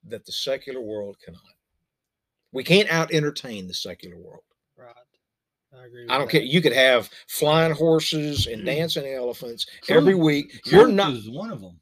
that 0.08 0.26
the 0.26 0.32
secular 0.32 0.82
world 0.82 1.18
cannot? 1.24 1.42
We 2.52 2.64
can't 2.64 2.92
out 2.92 3.14
entertain 3.14 3.68
the 3.68 3.74
secular 3.74 4.18
world. 4.18 4.44
Right. 4.78 4.94
I 5.78 5.86
agree. 5.86 6.06
I 6.10 6.18
don't 6.18 6.30
care. 6.30 6.42
You 6.42 6.62
could 6.62 6.74
have 6.74 7.10
flying 7.28 7.74
horses 7.74 8.48
and 8.48 8.62
mm. 8.62 8.66
dancing 8.66 9.06
elephants 9.08 9.66
every 9.90 10.14
Truth- 10.14 10.26
week. 10.26 10.62
You're 10.66 10.84
truth 10.84 10.96
not 10.96 11.14
is 11.14 11.30
one 11.30 11.52
of 11.52 11.62
them. 11.62 11.80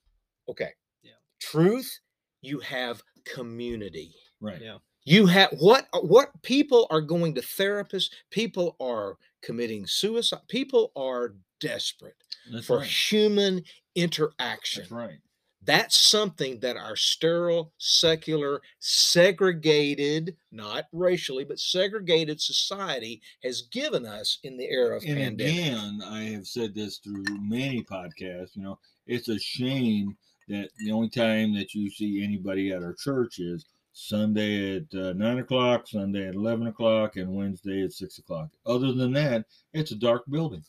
okay. 0.49 0.69
Yeah. 1.01 1.11
Truth. 1.39 1.99
You 2.41 2.59
have 2.59 3.01
community. 3.25 4.13
Right. 4.39 4.61
Yeah. 4.61 4.77
You 5.05 5.25
have 5.25 5.49
what? 5.59 5.87
What 6.01 6.29
people 6.43 6.87
are 6.89 7.01
going 7.01 7.35
to 7.35 7.41
therapists? 7.41 8.09
People 8.31 8.75
are 8.79 9.17
committing 9.41 9.85
suicide. 9.85 10.39
People 10.47 10.91
are 10.95 11.35
desperate 11.63 12.15
That's 12.51 12.65
for 12.65 12.79
right. 12.79 12.88
human 12.88 13.63
interaction. 13.96 14.84
That's 14.84 14.91
right. 14.91 15.20
That's 15.65 15.98
something 15.98 16.60
that 16.60 16.75
our 16.75 16.98
sterile, 16.98 17.72
secular, 17.77 18.62
segregated, 18.79 20.36
not 20.51 20.88
racially, 20.91 21.46
but 21.46 21.58
segregated 21.58 22.41
society 22.41 23.22
has 23.43 23.62
given 23.72 24.05
us 24.05 24.39
in 24.43 24.58
the 24.58 24.70
era 24.70 24.98
of 24.98 25.03
pandemic. 25.03 25.27
and 25.29 25.38
pandemic. 25.39 25.65
again, 25.65 26.01
I 26.05 26.24
have 26.36 26.48
said 26.48 26.75
this 26.75 26.98
through 26.98 27.24
many 27.39 27.82
podcasts. 27.82 28.58
You 28.58 28.63
know, 28.63 28.79
it's 29.08 29.29
a 29.29 29.39
shame 29.39 30.17
that 30.50 30.70
the 30.79 30.91
only 30.91 31.10
time 31.10 31.55
that 31.55 31.74
you 31.74 31.89
see 31.89 32.22
anybody 32.22 32.74
at 32.74 32.84
our 32.84 32.93
church 32.93 33.39
is 33.39 33.65
Sunday 33.93 34.75
at 34.77 35.00
uh, 35.00 35.13
nine 35.13 35.39
o'clock, 35.39 35.88
Sunday 35.88 36.27
at 36.27 36.36
eleven 36.36 36.67
o'clock, 36.67 37.15
and 37.15 37.34
Wednesday 37.34 37.84
at 37.84 37.93
six 37.93 38.17
o'clock. 38.17 38.50
Other 38.65 38.91
than 38.91 39.13
that, 39.13 39.46
it's 39.74 39.91
a 39.91 39.96
dark 39.96 40.24
building. 40.29 40.63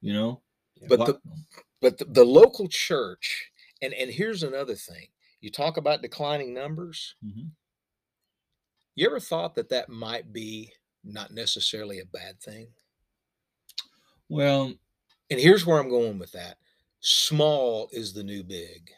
You 0.00 0.12
know, 0.12 0.42
But 0.88 0.98
Why- 1.00 1.06
the 1.06 1.20
but 1.80 1.98
the, 1.98 2.04
the 2.06 2.24
local 2.24 2.68
church, 2.68 3.50
and 3.82 3.92
and 3.94 4.10
here's 4.10 4.42
another 4.42 4.74
thing: 4.74 5.08
you 5.40 5.50
talk 5.50 5.76
about 5.76 6.02
declining 6.02 6.54
numbers. 6.54 7.14
Mhm. 7.24 7.50
You 8.94 9.06
ever 9.06 9.20
thought 9.20 9.54
that 9.56 9.68
that 9.68 9.88
might 9.88 10.32
be 10.32 10.72
not 11.04 11.32
necessarily 11.32 12.00
a 12.00 12.04
bad 12.06 12.40
thing? 12.40 12.68
well, 14.28 14.74
And 15.30 15.40
here's 15.40 15.64
where 15.64 15.78
I'm 15.78 15.88
going 15.88 16.18
with 16.18 16.32
that: 16.32 16.58
small 17.00 17.88
is 17.92 18.12
the 18.12 18.24
new 18.24 18.42
big. 18.44 18.90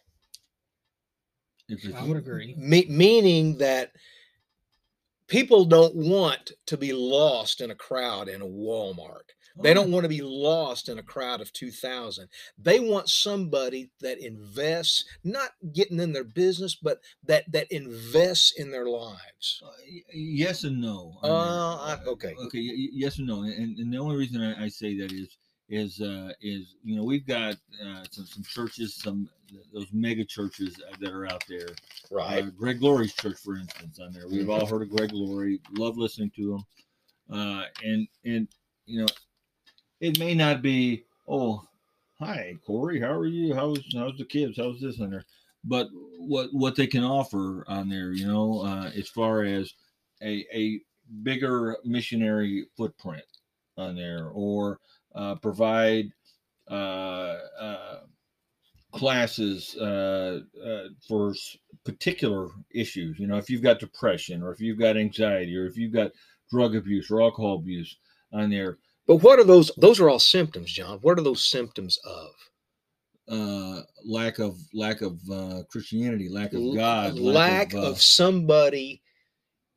I 1.94 2.02
would 2.04 2.16
agree. 2.16 2.54
Me- 2.56 2.86
meaning 2.88 3.56
that 3.58 3.92
people 5.28 5.64
don't 5.64 5.94
want 5.94 6.50
to 6.66 6.76
be 6.76 6.92
lost 6.92 7.60
in 7.60 7.70
a 7.70 7.74
crowd 7.76 8.28
in 8.28 8.42
a 8.42 8.46
Walmart. 8.46 9.30
They 9.62 9.70
Oh, 9.70 9.74
don't 9.74 9.90
want 9.90 10.04
to 10.04 10.08
be 10.08 10.22
lost 10.22 10.88
in 10.88 10.98
a 10.98 11.02
crowd 11.02 11.40
of 11.40 11.52
2,000. 11.52 12.28
They 12.58 12.80
want 12.80 13.08
somebody 13.08 13.90
that 14.00 14.18
invests, 14.18 15.04
not 15.24 15.50
getting 15.72 16.00
in 16.00 16.12
their 16.12 16.24
business, 16.24 16.74
but 16.74 17.00
that 17.24 17.50
that 17.52 17.70
invests 17.70 18.52
in 18.56 18.70
their 18.70 18.86
lives. 18.86 19.62
Uh, 19.64 19.70
yes 20.12 20.64
and 20.64 20.80
no. 20.80 21.18
on 21.22 21.30
Uh, 21.30 21.86
that. 21.86 22.00
I- 22.00 22.04
okay. 22.10 22.34
Okay. 22.34 22.58
y- 22.60 22.74
y- 22.76 22.88
Yes 22.92 23.18
and 23.18 23.26
no. 23.26 23.42
And, 23.42 23.78
and 23.78 23.92
the 23.92 23.98
only 23.98 24.16
reason 24.16 24.40
I, 24.42 24.64
I 24.64 24.68
say 24.68 24.96
that 24.98 25.12
is 25.12 25.36
is 25.68 26.00
uh, 26.00 26.32
is 26.40 26.74
you 26.82 26.96
know 26.96 27.04
we've 27.04 27.26
got 27.26 27.54
uh, 27.84 28.02
some 28.10 28.26
some 28.26 28.42
churches, 28.42 28.94
some 28.96 29.28
those 29.72 29.86
mega 29.92 30.24
churches 30.24 30.76
uh, 30.88 30.94
that 31.00 31.12
are 31.12 31.26
out 31.26 31.44
there. 31.48 31.68
Right. 32.10 32.42
Uh, 32.44 32.50
Greg 32.50 32.82
Laurie's 32.82 33.14
church, 33.14 33.36
for 33.38 33.56
instance, 33.56 33.98
on 34.00 34.12
there. 34.12 34.26
We've 34.28 34.50
all 34.50 34.66
heard 34.66 34.82
of 34.82 34.90
Greg 34.90 35.12
Laurie. 35.12 35.60
Love 35.72 35.96
listening 35.96 36.30
to 36.36 36.54
him. 36.54 36.64
Uh, 37.30 37.64
and 37.84 38.08
and 38.24 38.48
you 38.86 39.00
know, 39.00 39.06
it 40.00 40.18
may 40.18 40.34
not 40.34 40.62
be. 40.62 41.04
Oh, 41.28 41.64
hi 42.18 42.56
Corey, 42.66 43.00
how 43.00 43.12
are 43.12 43.26
you? 43.26 43.54
How's 43.54 43.80
how's 43.94 44.16
the 44.18 44.24
kids? 44.24 44.56
How's 44.56 44.80
this 44.80 45.00
on 45.00 45.10
there? 45.10 45.24
But 45.64 45.88
what 46.18 46.48
what 46.52 46.76
they 46.76 46.86
can 46.86 47.04
offer 47.04 47.64
on 47.68 47.88
there, 47.88 48.12
you 48.12 48.26
know, 48.26 48.60
uh, 48.60 48.90
as 48.96 49.08
far 49.08 49.44
as 49.44 49.74
a 50.22 50.46
a 50.52 50.80
bigger 51.22 51.76
missionary 51.84 52.66
footprint 52.76 53.24
on 53.76 53.94
there, 53.94 54.28
or 54.32 54.80
uh, 55.14 55.34
provide 55.36 56.06
uh, 56.70 57.38
uh, 57.60 58.00
classes 58.92 59.76
uh, 59.76 60.40
uh, 60.64 60.84
for 61.06 61.34
particular 61.84 62.48
issues. 62.70 63.18
You 63.18 63.26
know, 63.26 63.36
if 63.36 63.50
you've 63.50 63.62
got 63.62 63.80
depression, 63.80 64.42
or 64.42 64.52
if 64.52 64.60
you've 64.60 64.78
got 64.78 64.96
anxiety, 64.96 65.56
or 65.56 65.66
if 65.66 65.76
you've 65.76 65.92
got 65.92 66.12
drug 66.50 66.74
abuse 66.74 67.10
or 67.10 67.22
alcohol 67.22 67.56
abuse 67.56 67.96
on 68.32 68.50
there, 68.50 68.78
But 69.06 69.16
what 69.16 69.38
are 69.38 69.44
those? 69.44 69.70
Those 69.76 70.00
are 70.00 70.08
all 70.08 70.18
symptoms, 70.18 70.72
John. 70.72 70.98
What 71.02 71.18
are 71.18 71.22
those 71.22 71.48
symptoms 71.48 71.98
of? 72.04 72.30
uh, 73.30 73.82
lack 74.04 74.38
of 74.38 74.58
lack 74.74 75.00
of 75.02 75.18
uh, 75.32 75.62
Christianity, 75.70 76.28
lack 76.28 76.52
of 76.52 76.74
God, 76.74 77.18
lack 77.18 77.74
uh, 77.74 77.82
of 77.82 78.02
somebody, 78.02 79.02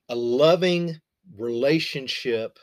a 0.10 0.16
loving 0.16 1.00
relationship 1.38 2.58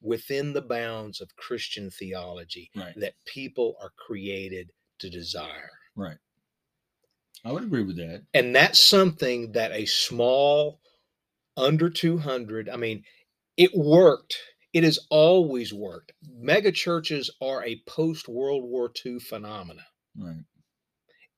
within 0.00 0.52
the 0.52 0.62
bounds 0.62 1.20
of 1.20 1.34
Christian 1.36 1.90
theology 1.90 2.70
right, 2.76 2.94
that 2.96 3.14
people 3.26 3.74
are 3.82 3.92
created 3.96 4.70
to 5.00 5.10
desire. 5.10 5.72
right. 5.96 6.16
I 7.44 7.52
would 7.52 7.64
agree 7.64 7.84
with 7.84 7.96
that. 7.98 8.22
And 8.34 8.56
that's 8.56 8.80
something 8.80 9.52
that 9.52 9.70
a 9.70 9.84
small, 9.84 10.80
under 11.56 11.88
200, 11.88 12.68
I 12.68 12.76
mean, 12.76 13.04
it 13.56 13.70
worked. 13.74 14.36
It 14.76 14.84
has 14.84 14.98
always 15.08 15.72
worked. 15.72 16.12
Mega 16.22 16.70
churches 16.70 17.30
are 17.40 17.64
a 17.64 17.80
post 17.86 18.28
World 18.28 18.62
War 18.62 18.92
II 19.06 19.18
phenomena. 19.20 19.86
Right, 20.14 20.44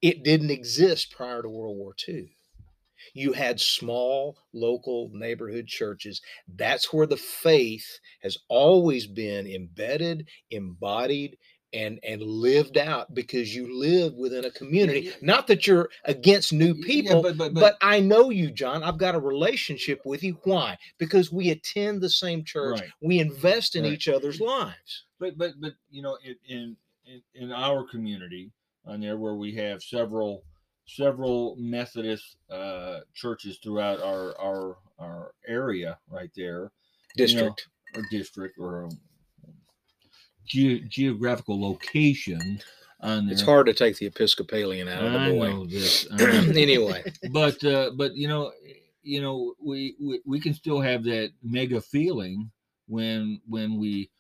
It 0.03 0.25
didn't 0.25 0.51
exist 0.51 1.13
prior 1.13 1.43
to 1.43 1.49
World 1.49 1.77
War 1.77 1.95
II. 2.09 2.35
You 3.15 3.35
had 3.35 3.61
small 3.61 4.39
local 4.53 5.11
neighborhood 5.13 5.69
churches. 5.69 6.21
That's 6.49 6.93
where 6.93 7.07
the 7.07 7.17
faith 7.17 8.01
has 8.23 8.39
always 8.49 9.07
been 9.07 9.47
embedded, 9.47 10.29
embodied, 10.51 11.39
and 11.73 11.99
and 12.03 12.23
lived 12.23 12.79
out 12.79 13.13
because 13.15 13.55
you 13.55 13.79
live 13.79 14.15
within 14.15 14.45
a 14.47 14.51
community. 14.53 15.01
yeah. 15.01 15.13
Not 15.21 15.47
that 15.49 15.67
you're 15.67 15.91
against 16.05 16.53
new 16.53 16.73
Y- 16.73 16.79
yeah, 16.81 16.87
people, 16.87 17.23
but- 17.23 17.37
but- 17.37 17.55
but, 17.55 17.61
but- 17.61 17.77
I 17.83 18.01
know 18.01 18.31
you, 18.31 18.51
John. 18.51 18.83
I've 18.83 18.99
got 18.99 19.15
a 19.15 19.21
relationship 19.21 20.01
with 20.07 20.23
you. 20.23 20.39
Why? 20.45 20.79
Because 20.99 21.31
we 21.33 21.51
attend 21.51 22.01
the 22.01 22.09
same 22.11 22.43
church. 22.45 22.81
Right. 22.81 22.91
We 23.03 23.19
invest 23.21 23.77
in 23.77 23.85
Right. 23.85 23.93
each 23.93 24.09
other's 24.09 24.41
lives. 24.41 25.05
but 25.19 25.37
but 25.37 25.53
but 25.61 25.75
you 25.91 26.01
know 26.03 26.17
in 26.25 26.37
in 27.05 27.23
in, 27.35 27.53
our 27.53 27.83
community 27.85 28.51
on 28.87 29.01
there 29.01 29.17
where 29.17 29.35
we 29.35 29.53
have 29.55 29.83
several 29.83 30.45
several 30.87 31.57
methodist 31.59 32.37
uh 32.51 33.01
churches 33.15 33.59
throughout 33.63 34.01
our 34.01 34.39
our 34.39 34.77
our 34.99 35.35
area 35.47 35.99
right 36.09 36.31
there 36.37 36.71
you 37.17 37.27
know, 37.27 37.27
District. 37.27 37.69
or 37.97 38.03
district 38.11 38.59
or 38.59 38.89
ge- 40.49 40.83
geographical 40.89 41.61
location 41.61 42.61
on 43.01 43.29
It's 43.29 43.43
hard 43.43 43.67
to 43.67 43.75
take 43.75 43.97
the 43.97 44.07
Episcopalian 44.07 44.89
out 44.89 45.05
of 45.05 45.13
the 45.13 45.19
I 45.19 45.31
boy. 45.31 45.49
know 45.51 45.67
this 45.67 46.11
know. 46.11 46.27
anyway, 46.27 47.05
but 47.31 47.63
uh 47.65 47.91
but 47.97 48.17
you 48.17 48.27
know 48.29 48.53
you 49.03 49.21
know 49.23 49.55
we, 49.65 49.95
we 50.01 50.21
we 50.27 50.41
can 50.41 50.53
still 50.55 50.81
have 50.81 51.05
that 51.05 51.31
mega 51.43 51.81
feeling 51.81 52.51
when 52.89 53.41
when 53.47 53.79
we 53.79 54.11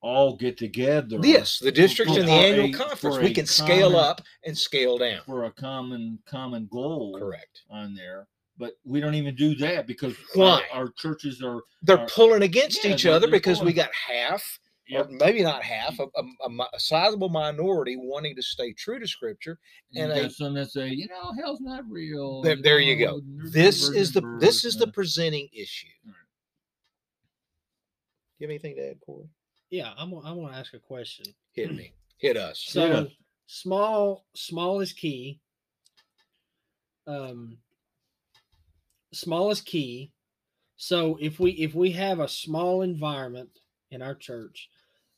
all 0.00 0.36
get 0.36 0.56
together 0.56 1.18
yes, 1.22 1.58
the 1.58 1.72
districts 1.72 2.16
in 2.16 2.26
the 2.26 2.30
a- 2.32 2.52
annual 2.52 2.72
conference, 2.78 3.16
we 3.18 3.30
a 3.30 3.34
can 3.34 3.46
scale 3.46 3.90
common- 3.92 4.04
up 4.04 4.20
and 4.44 4.56
scale 4.56 4.96
down. 4.98 5.22
for 5.26 5.44
a 5.46 5.50
common 5.50 6.18
common 6.26 6.68
goal 6.70 7.16
Correct. 7.18 7.62
on 7.70 7.94
there 7.94 8.28
but 8.58 8.72
we 8.84 9.00
don't 9.00 9.14
even 9.14 9.34
do 9.36 9.54
that 9.56 9.86
because 9.86 10.14
Why? 10.34 10.62
our, 10.72 10.80
our 10.82 10.88
churches 10.96 11.42
are 11.42 11.62
They're 11.82 11.98
Are- 11.98 12.06
pulling 12.08 12.42
against 12.42 12.84
yeah, 12.84 12.92
each 12.92 13.06
other 13.06 13.28
because 13.28 13.62
we 13.62 13.72
got 13.72 13.88
half, 13.94 14.58
or 14.94 15.06
maybe 15.10 15.42
not 15.42 15.62
half, 15.62 15.98
a, 15.98 16.04
a, 16.04 16.22
a 16.48 16.64
a 16.74 16.80
sizable 16.80 17.28
minority 17.28 17.96
wanting 17.96 18.34
to 18.36 18.42
stay 18.42 18.72
true 18.72 18.98
to 18.98 19.06
Scripture. 19.06 19.58
and 19.94 20.10
and 20.12 20.26
a- 20.26 20.30
some 20.30 20.54
that 20.54 20.70
say 20.70 20.88
you 20.88 21.06
know 21.08 21.32
hell's 21.40 21.60
not 21.60 21.84
real 21.90 22.42
There, 22.42 22.56
there 22.62 22.80
you 22.80 22.96
go. 22.96 23.20
This 23.52 23.88
is 23.88 24.12
the 24.12 24.20
virgin 24.20 24.38
this 24.38 24.62
birth, 24.62 24.68
is 24.68 24.76
the 24.78 24.86
presenting 24.88 25.48
issue. 25.52 25.86
Right. 26.06 26.14
You 28.38 28.46
have 28.46 28.50
anything 28.50 28.76
to 28.76 28.90
add, 28.90 29.00
Corey? 29.04 29.28
Yeah, 29.70 29.92
I'm. 29.96 30.10
gonna- 30.10 30.28
I 30.28 30.32
want 30.32 30.52
to 30.52 30.58
ask 30.58 30.72
a 30.74 30.78
question. 30.78 31.26
Hit 31.52 31.74
me. 31.74 31.92
Hit 32.18 32.36
us. 32.36 32.58
So 32.68 32.86
Yeah. 32.86 33.04
small, 33.46 34.26
small 34.34 34.80
is 34.80 34.92
key. 34.92 35.40
Um, 37.06 37.58
small 39.12 39.50
is 39.50 39.60
key. 39.60 40.12
So 40.76 41.18
if 41.20 41.40
we 41.40 41.50
if 41.52 41.74
we 41.74 41.90
have 41.92 42.20
a 42.20 42.28
small 42.28 42.82
environment 42.82 43.50
in 43.90 44.02
our 44.02 44.14
church, 44.14 44.68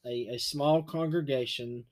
a, 0.07 0.29
a 0.35 0.39
small 0.39 0.83
congregation, 0.83 1.85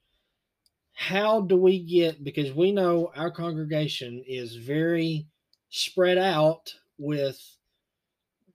how 0.95 1.41
do 1.43 1.57
we 1.57 1.79
get 1.81 2.25
because 2.25 2.53
we 2.53 2.73
know 2.73 3.12
our 3.17 3.31
congregation 3.31 4.23
is 4.27 4.57
very 4.57 5.27
spread 5.71 6.19
out 6.19 6.73
with 6.99 7.38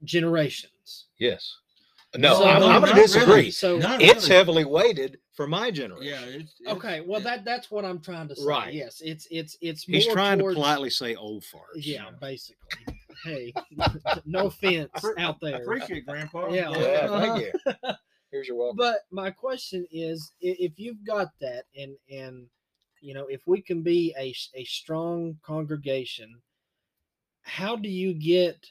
generations. 0.04 1.06
Yes. 1.20 1.56
No, 2.16 2.36
So- 2.36 2.46
I'm, 2.46 2.64
I'm 2.64 2.82
going 2.82 2.96
to 2.96 3.02
disagree. 3.02 3.34
really. 3.36 3.52
So 3.52 3.78
Not 3.78 4.02
It's 4.02 4.26
really. 4.26 4.36
heavily 4.36 4.66
weighted 4.66 5.18
for 5.34 5.48
my 5.48 5.72
generation. 5.72 6.06
Yeah. 6.08 6.22
It's, 6.26 6.54
it's- 6.62 6.76
okay, 6.76 7.02
well 7.02 7.22
that 7.22 7.44
that's 7.46 7.72
what 7.72 7.86
I'm 7.86 8.00
trying 8.00 8.28
to 8.28 8.36
say. 8.36 8.46
Right. 8.46 8.74
Yes, 8.74 9.02
it's 9.04 9.28
it's 9.32 9.58
it's 9.62 9.84
He's 9.84 10.08
trying 10.08 10.40
towards- 10.40 10.56
to 10.56 10.62
politely 10.62 10.90
say 10.92 11.16
old 11.16 11.44
farts. 11.44 11.60
Yeah, 11.76 12.10
basically. 12.22 12.86
Hey, 13.24 13.54
no 14.26 14.48
offense 14.48 14.90
out 15.18 15.40
there. 15.42 15.62
Appreciate 15.62 16.06
Grandpa. 16.06 16.50
Yeah. 16.50 16.72
Yeah, 16.72 17.08
Uh-huh. 17.10 17.94
thank 18.34 18.48
you. 18.48 18.48
Here's 18.48 18.48
your 18.48 18.58
welcome. 18.58 18.78
But 18.78 19.02
my 19.12 19.32
question 19.32 19.86
is, 19.92 20.32
if 20.42 20.80
you've 20.80 21.04
got 21.06 21.30
that, 21.42 21.66
and 21.78 21.96
and 22.12 22.48
you 23.02 23.14
know, 23.14 23.28
if 23.28 23.48
we 23.48 23.62
can 23.62 23.82
be 23.82 24.14
a 24.18 24.34
a 24.56 24.64
strong 24.66 25.38
congregation, 25.44 26.42
how 27.42 27.76
do 27.76 27.90
you 27.90 28.14
get 28.14 28.66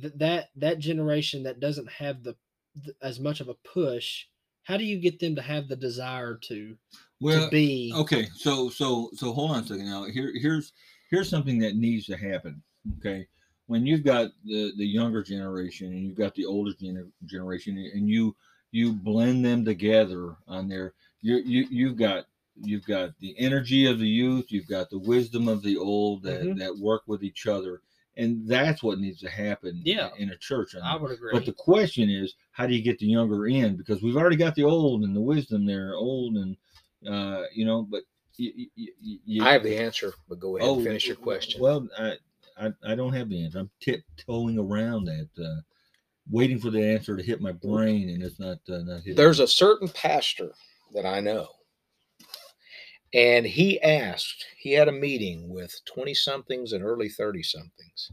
th- 0.00 0.12
that 0.16 0.50
that 0.56 0.78
generation 0.78 1.42
that 1.44 1.60
doesn't 1.60 1.90
have 1.90 2.22
the, 2.22 2.36
th- 2.84 2.96
as 3.02 3.20
much 3.20 3.40
of 3.40 3.48
a 3.48 3.54
push? 3.54 4.26
How 4.64 4.76
do 4.76 4.84
you 4.84 4.98
get 4.98 5.18
them 5.18 5.34
to 5.36 5.42
have 5.42 5.66
the 5.68 5.76
desire 5.76 6.36
to 6.42 6.76
Well, 7.20 7.44
to 7.46 7.50
be? 7.50 7.90
okay 7.96 8.26
so 8.34 8.68
so 8.68 9.10
so 9.14 9.32
hold 9.32 9.52
on 9.52 9.64
a 9.64 9.66
second 9.66 9.86
now 9.86 10.04
here 10.04 10.30
here's 10.34 10.74
here's 11.10 11.30
something 11.30 11.58
that 11.60 11.74
needs 11.74 12.04
to 12.06 12.16
happen 12.18 12.62
okay 12.98 13.26
when 13.66 13.86
you've 13.86 14.04
got 14.04 14.30
the 14.44 14.72
the 14.76 14.86
younger 14.86 15.22
generation 15.22 15.86
and 15.92 16.04
you've 16.04 16.18
got 16.18 16.34
the 16.34 16.44
older 16.44 16.72
gener- 16.72 17.10
generation 17.24 17.78
and 17.78 18.10
you 18.10 18.36
you 18.70 18.92
blend 18.92 19.44
them 19.44 19.64
together 19.64 20.36
on 20.46 20.68
there 20.68 20.92
you 21.20 21.36
you 21.36 21.66
you've 21.70 21.96
got 21.96 22.24
you've 22.62 22.84
got 22.86 23.10
the 23.20 23.34
energy 23.38 23.86
of 23.86 23.98
the 23.98 24.08
youth 24.08 24.46
you've 24.50 24.66
got 24.68 24.90
the 24.90 24.98
wisdom 24.98 25.48
of 25.48 25.62
the 25.62 25.76
old 25.76 26.22
that 26.22 26.42
Mhm. 26.42 26.58
that 26.58 26.78
work 26.78 27.02
with 27.06 27.22
each 27.22 27.46
other 27.46 27.80
and 28.16 28.46
that's 28.48 28.82
what 28.82 28.98
needs 28.98 29.20
to 29.20 29.28
happen 29.30 29.80
Yeah. 29.84 30.10
in 30.18 30.30
a 30.30 30.36
church 30.36 30.74
on 30.74 30.82
I 30.82 30.96
would 30.96 31.12
agree. 31.12 31.32
But 31.32 31.46
the 31.46 31.52
question 31.52 32.10
is, 32.10 32.34
how 32.52 32.66
do 32.66 32.74
you 32.74 32.82
get 32.82 32.98
the 32.98 33.06
younger 33.06 33.46
in? 33.46 33.76
Because 33.76 34.02
we've 34.02 34.16
already 34.16 34.36
got 34.36 34.54
the 34.56 34.64
old 34.64 35.04
and 35.04 35.14
the 35.14 35.20
wisdom 35.20 35.66
there, 35.66 35.94
old 35.94 36.36
and 36.36 36.56
uh, 37.06 37.44
you 37.54 37.64
know. 37.64 37.82
But 37.82 38.02
you, 38.36 38.66
you, 38.74 39.18
you, 39.24 39.42
I 39.44 39.52
have 39.52 39.62
the 39.62 39.76
answer, 39.78 40.12
but 40.28 40.38
go 40.40 40.56
ahead 40.56 40.70
and 40.70 40.82
finish 40.82 41.06
your 41.06 41.16
question. 41.16 41.60
Well, 41.60 41.88
I, 41.98 42.16
I 42.60 42.72
I 42.84 42.94
don't 42.94 43.12
have 43.12 43.28
the 43.28 43.42
answer. 43.44 43.58
I'm 43.58 43.70
tiptoeing 43.80 44.58
around 44.58 45.04
that, 45.04 45.28
uh, 45.38 45.60
waiting 46.30 46.58
for 46.58 46.70
the 46.70 46.82
answer 46.82 47.16
to 47.16 47.22
hit 47.22 47.40
my 47.40 47.52
brain, 47.52 48.10
and 48.10 48.22
it's 48.22 48.38
not 48.38 48.58
uh, 48.68 48.78
not 48.78 49.00
hitting. 49.00 49.16
There's 49.16 49.40
a 49.40 49.46
certain 49.46 49.88
pastor 49.88 50.52
that 50.94 51.06
I 51.06 51.20
know, 51.20 51.48
and 53.14 53.46
he 53.46 53.80
asked, 53.80 54.44
he 54.56 54.72
had 54.72 54.88
a 54.88 54.92
meeting 54.92 55.48
with 55.48 55.74
20 55.86 56.14
somethings 56.14 56.72
and 56.72 56.84
early 56.84 57.08
30 57.08 57.42
somethings, 57.42 58.12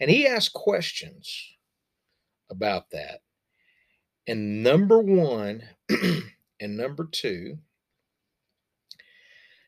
and 0.00 0.10
he 0.10 0.26
asked 0.26 0.52
questions 0.52 1.56
about 2.50 2.90
that. 2.90 3.20
And 4.26 4.62
number 4.62 4.98
one 4.98 5.62
and 6.60 6.76
number 6.76 7.04
two, 7.10 7.58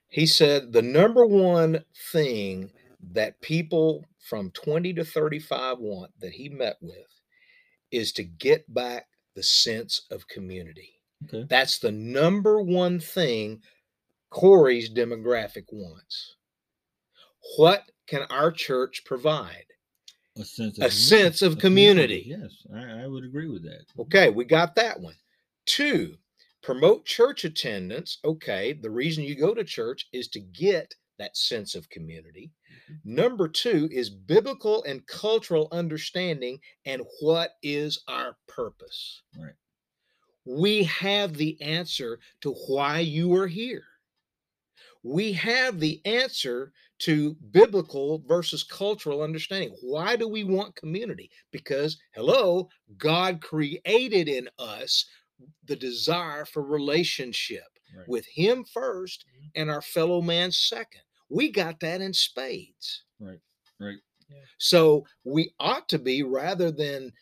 he 0.08 0.26
said 0.26 0.72
the 0.72 0.82
number 0.82 1.26
one 1.26 1.84
thing 2.12 2.70
that 3.12 3.40
people 3.40 4.04
from 4.18 4.50
20 4.50 4.92
to 4.94 5.04
35 5.04 5.78
want 5.78 6.10
that 6.20 6.32
he 6.32 6.48
met 6.48 6.76
with 6.80 7.06
is 7.90 8.12
to 8.12 8.24
get 8.24 8.72
back 8.72 9.06
the 9.34 9.42
sense 9.42 10.02
of 10.10 10.28
community. 10.28 11.00
okay. 11.24 11.46
That's 11.48 11.78
the 11.78 11.92
number 11.92 12.60
one 12.60 13.00
thing 13.00 13.62
Corey's 14.30 14.90
demographic 14.90 15.64
wants. 15.72 16.36
What 17.56 17.84
can 18.06 18.22
our 18.30 18.50
church 18.50 19.02
provide? 19.04 19.64
A 20.36 20.44
sense 20.44 20.78
A 20.78 20.90
sense 20.90 21.42
of 21.42 21.58
community. 21.58 22.24
Yes, 22.26 22.52
I, 22.74 23.04
I 23.04 23.06
would 23.06 23.24
agree 23.24 23.48
with 23.48 23.62
that. 23.64 23.84
Okay, 23.98 24.30
we 24.30 24.44
got 24.44 24.74
that 24.76 25.00
one. 25.00 25.16
Two, 25.66 26.16
promote 26.62 27.04
church 27.04 27.44
attendance. 27.44 28.18
Okay, 28.24 28.72
the 28.72 28.90
reason 28.90 29.24
you 29.24 29.34
go 29.34 29.54
to 29.54 29.64
church 29.64 30.06
is 30.12 30.28
to 30.28 30.40
get 30.40 30.94
that 31.18 31.36
sense 31.36 31.74
of 31.74 31.88
community. 31.90 32.52
Number 33.04 33.48
two 33.48 33.88
is 33.92 34.10
biblical 34.10 34.84
and 34.84 35.06
cultural 35.06 35.68
understanding 35.72 36.60
and 36.84 37.02
what 37.20 37.52
is 37.62 38.02
our 38.08 38.36
purpose. 38.46 39.22
Right. 39.36 39.54
We 40.44 40.84
have 40.84 41.34
the 41.36 41.60
answer 41.60 42.20
to 42.40 42.52
why 42.52 43.00
you 43.00 43.34
are 43.34 43.46
here. 43.46 43.84
We 45.02 45.32
have 45.34 45.80
the 45.80 46.00
answer 46.04 46.72
to 47.00 47.34
biblical 47.52 48.18
versus 48.26 48.64
cultural 48.64 49.22
understanding. 49.22 49.76
Why 49.82 50.16
do 50.16 50.26
we 50.28 50.44
want 50.44 50.74
community? 50.76 51.30
Because, 51.52 51.98
hello, 52.14 52.68
God 52.96 53.40
created 53.40 54.28
in 54.28 54.48
us 54.58 55.06
the 55.64 55.76
desire 55.76 56.44
for 56.44 56.62
relationship 56.62 57.78
Right. 57.94 58.08
with 58.08 58.26
Him 58.26 58.64
first 58.64 59.24
Mhm. 59.26 59.50
and 59.54 59.70
our 59.70 59.82
fellow 59.82 60.20
man 60.20 60.50
second. 60.52 61.02
We 61.30 61.50
got 61.50 61.80
that 61.80 62.00
in 62.00 62.12
spades. 62.12 63.02
Right. 63.20 63.40
Right. 63.80 63.98
So 64.58 65.06
we 65.24 65.54
ought 65.58 65.88
to 65.88 65.98
be 65.98 66.22
rather 66.22 66.70
than 66.70 67.12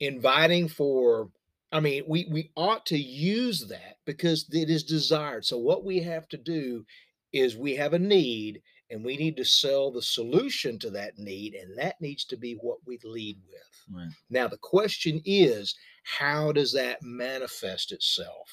inviting 0.00 0.68
for 0.68 1.30
I 1.72 1.80
mean, 1.80 2.04
we 2.06 2.26
we 2.30 2.52
ought 2.56 2.86
to 2.86 2.96
use 2.96 3.66
that 3.66 3.96
because 4.06 4.46
it 4.52 4.70
is 4.70 4.84
desired. 4.84 5.44
So 5.44 5.58
what 5.58 5.84
we 5.84 6.00
have 6.00 6.28
to 6.28 6.36
do 6.36 6.84
is 7.32 7.56
we 7.56 7.74
have 7.74 7.94
a 7.94 7.98
need 7.98 8.62
and 8.90 9.04
we 9.04 9.16
need 9.16 9.36
to 9.38 9.44
sell 9.44 9.90
the 9.90 10.02
solution 10.02 10.78
to 10.78 10.90
that 10.90 11.18
need 11.18 11.54
and 11.54 11.76
that 11.76 12.00
needs 12.00 12.24
to 12.26 12.36
be 12.36 12.52
what 12.60 12.78
we 12.86 13.00
lead 13.02 13.38
with. 13.50 13.96
Right. 13.96 14.12
Now 14.30 14.46
the 14.46 14.58
question 14.58 15.20
is 15.24 15.74
how 16.04 16.52
does 16.52 16.72
that 16.74 17.02
manifest 17.02 17.90
itself? 17.90 18.48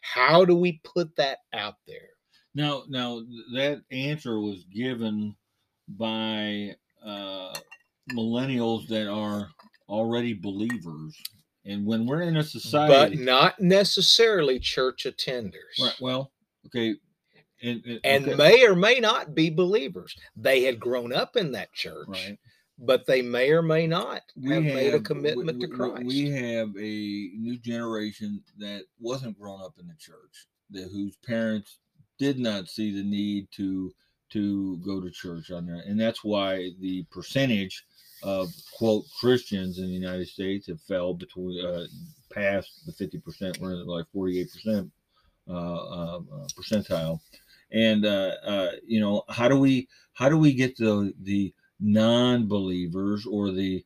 How 0.00 0.46
do 0.46 0.56
we 0.56 0.80
put 0.82 1.14
that 1.16 1.40
out 1.52 1.76
there? 1.86 2.10
Now, 2.54 2.84
now 2.88 3.22
that 3.54 3.82
answer 3.90 4.38
was 4.40 4.64
given 4.64 5.34
by 5.88 6.74
uh, 7.04 7.54
millennials 8.12 8.86
that 8.88 9.08
are 9.08 9.48
already 9.88 10.34
believers, 10.34 11.16
and 11.64 11.86
when 11.86 12.06
we're 12.06 12.22
in 12.22 12.36
a 12.36 12.42
society, 12.42 13.16
But 13.16 13.24
not 13.24 13.60
necessarily 13.60 14.58
church 14.58 15.04
attenders. 15.04 15.80
right, 15.80 15.96
well, 16.00 16.32
okay, 16.66 16.94
and 17.62 17.82
and, 17.86 18.00
and 18.04 18.26
okay, 18.28 18.36
may 18.36 18.66
or 18.66 18.74
may 18.74 19.00
not 19.00 19.34
be 19.34 19.48
believers. 19.48 20.14
They 20.36 20.62
had 20.64 20.78
grown 20.78 21.12
up 21.12 21.36
in 21.36 21.52
that 21.52 21.72
church, 21.72 22.08
right, 22.08 22.38
but 22.78 23.06
they 23.06 23.22
may 23.22 23.50
or 23.50 23.62
may 23.62 23.86
not 23.86 24.22
have, 24.46 24.62
made 24.62 24.94
a 24.94 25.00
commitment 25.00 25.58
we- 25.58 25.66
to 25.66 25.72
Christ. 25.72 26.04
We 26.04 26.30
have 26.30 26.68
a 26.76 27.30
new 27.38 27.58
generation 27.58 28.42
that 28.58 28.84
wasn't 29.00 29.38
grown 29.38 29.62
up 29.62 29.74
in 29.80 29.86
the 29.86 29.96
church, 29.98 30.46
that 30.70 30.90
whose 30.92 31.16
parents 31.24 31.78
did 32.22 32.38
not 32.38 32.68
see 32.68 32.94
the 32.94 33.02
need 33.02 33.48
to 33.50 33.92
to 34.30 34.78
go 34.78 35.00
to 35.00 35.10
church 35.10 35.50
on 35.50 35.66
there, 35.66 35.82
and 35.86 36.00
that's 36.00 36.22
why 36.22 36.70
the 36.80 37.04
percentage 37.10 37.84
of 38.22 38.48
quote 38.78 39.04
Christians 39.20 39.78
in 39.78 39.86
the 39.86 39.92
United 39.92 40.28
States 40.28 40.68
have 40.68 40.80
fell 40.82 41.14
between 41.14 41.64
uh, 41.64 41.86
past 42.32 42.86
the 42.86 42.92
fifty 42.92 43.18
percent, 43.18 43.58
we're 43.58 43.80
at 43.80 43.88
like 43.88 44.06
forty 44.12 44.38
eight 44.40 44.52
percent 44.52 44.88
uh, 45.48 45.52
uh, 45.52 46.20
uh, 46.32 46.46
percentile, 46.56 47.18
and 47.72 48.06
uh, 48.06 48.70
you 48.86 49.00
know 49.00 49.24
how 49.28 49.48
do 49.48 49.58
we 49.58 49.88
how 50.12 50.28
do 50.28 50.38
we 50.38 50.54
get 50.54 50.76
the 50.76 51.12
the 51.22 51.52
non-believers 51.80 53.26
or 53.26 53.50
the 53.50 53.84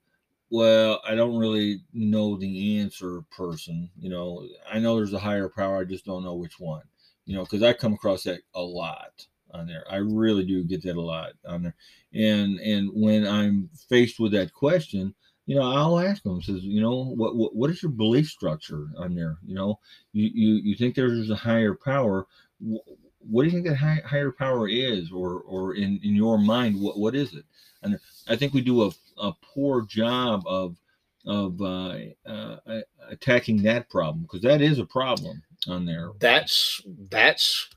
well 0.50 1.00
i 1.08 1.14
don't 1.14 1.38
really 1.38 1.80
know 1.94 2.36
the 2.36 2.78
answer 2.78 3.22
person 3.34 3.88
you 3.98 4.10
know. 4.10 4.46
I 4.70 4.78
know 4.78 4.96
there's 4.96 5.14
a 5.14 5.18
higher 5.18 5.48
power 5.48 5.78
i 5.80 5.84
just 5.84 6.04
don't 6.04 6.22
know 6.22 6.34
which 6.34 6.60
one 6.60 6.82
you 7.26 7.36
know 7.36 7.42
because 7.42 7.62
i 7.62 7.72
come 7.72 7.92
across 7.92 8.22
that 8.22 8.40
a 8.54 8.62
lot 8.62 9.26
on 9.52 9.66
there. 9.66 9.84
I 9.90 9.96
really 9.96 10.44
do 10.44 10.64
get 10.64 10.82
that 10.82 10.96
a 10.96 11.00
lot 11.00 11.32
on 11.46 11.62
there. 11.62 11.74
And 12.14 12.58
and 12.60 12.90
when 12.92 13.26
i'm 13.26 13.68
faced 13.88 14.18
with 14.18 14.32
that 14.32 14.52
question 14.52 15.14
you 15.46 15.54
know 15.56 15.62
i'll 15.62 16.00
ask 16.00 16.22
them 16.22 16.42
says 16.42 16.62
you 16.62 16.80
know 16.80 17.04
what 17.04 17.36
what, 17.36 17.54
what 17.54 17.70
is 17.70 17.82
your 17.82 17.92
belief 17.92 18.28
structure 18.28 18.88
on 18.98 19.14
there? 19.14 19.38
You 19.44 19.54
know 19.54 19.78
you 20.12 20.30
you, 20.32 20.54
you 20.64 20.76
think 20.76 20.94
there's 20.94 21.30
a 21.30 21.36
higher 21.36 21.74
power. 21.74 22.26
What 23.18 23.42
do 23.42 23.48
you 23.48 23.52
think 23.52 23.66
that 23.66 23.76
high, 23.76 24.02
higher 24.04 24.32
power 24.32 24.68
is 24.68 25.12
or 25.12 25.40
or 25.42 25.74
in 25.74 26.00
in 26.02 26.14
your 26.14 26.38
mind 26.38 26.80
what 26.80 26.98
what 26.98 27.14
is 27.14 27.34
it? 27.34 27.44
And 27.82 27.98
i 28.28 28.36
think 28.36 28.54
we 28.54 28.60
do 28.60 28.82
a, 28.82 28.90
a 29.18 29.32
poor 29.54 29.82
job 29.82 30.42
of 30.46 30.76
of 31.26 31.60
uh, 31.60 31.96
uh, 32.24 32.56
attacking 33.08 33.62
that 33.62 33.90
problem 33.90 34.22
because 34.22 34.42
that 34.42 34.62
is 34.62 34.78
a 34.78 34.86
problem 34.86 35.42
on 35.68 35.84
there 35.86 36.10
that's 36.20 36.80
that's 37.10 37.68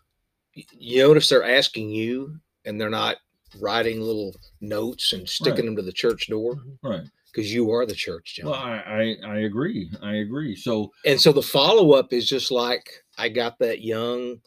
you 0.56 0.99
notice 1.04 1.30
they're 1.30 1.43
asking 1.43 1.89
you 1.89 2.38
and 2.65 2.80
they're 2.80 2.89
not 2.89 3.17
writing 3.60 4.02
little 4.02 4.34
notes 4.62 5.13
and 5.13 5.28
sticking 5.28 5.56
Right. 5.58 5.65
them 5.65 5.75
to 5.78 5.82
the 5.82 5.91
church 5.91 6.28
door 6.30 6.58
right 6.84 7.04
because 7.32 7.54
you 7.54 7.71
are 7.71 7.86
the 7.86 7.93
church, 7.95 8.36
John. 8.36 8.47
well 8.47 8.56
I, 8.56 9.15
I 9.23 9.28
i 9.28 9.38
agree 9.39 9.89
i 10.02 10.15
agree 10.15 10.56
so 10.56 10.91
and 11.06 11.19
so 11.21 11.32
the 11.32 11.41
follow 11.43 11.93
up 11.93 12.12
is 12.13 12.28
just 12.28 12.52
like 12.52 12.89
I 13.17 13.28
got 13.30 13.60
that 13.60 13.82
young 13.82 14.39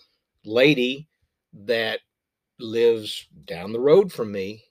lady 0.44 1.08
that 1.52 2.00
lives 2.58 3.26
down 3.44 3.72
the 3.72 3.80
road 3.80 4.10
from 4.12 4.32
me. 4.32 4.64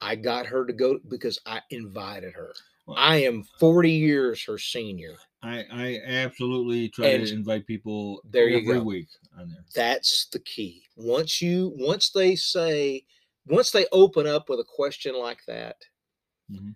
I 0.00 0.14
got 0.16 0.46
her 0.46 0.64
to 0.64 0.72
go 0.72 0.98
because 1.08 1.38
I 1.44 1.60
invited 1.70 2.32
her. 2.34 2.54
Well, 2.86 2.96
I 2.98 3.16
am 3.16 3.44
40 3.60 3.90
years 3.90 4.42
her 4.44 4.56
senior. 4.56 5.16
I, 5.42 5.64
I 5.70 6.00
absolutely 6.04 6.88
try 6.88 7.10
And 7.10 7.22
to 7.22 7.32
invite 7.32 7.66
people 7.66 8.22
there 8.24 8.48
you 8.48 8.60
every 8.60 8.78
go. 8.78 8.84
week 8.84 9.08
on 9.36 9.50
there. 9.50 9.64
That's 9.74 10.26
the 10.30 10.40
key. 10.40 10.84
Once 10.96 11.40
you 11.40 11.72
once 11.76 12.10
they 12.10 12.36
say 12.36 13.06
once 13.46 13.70
they 13.70 13.86
open 13.92 14.26
up 14.26 14.48
with 14.48 14.60
a 14.60 14.64
question 14.64 15.14
like 15.14 15.44
that, 15.46 15.76
Mhm. 16.48 16.74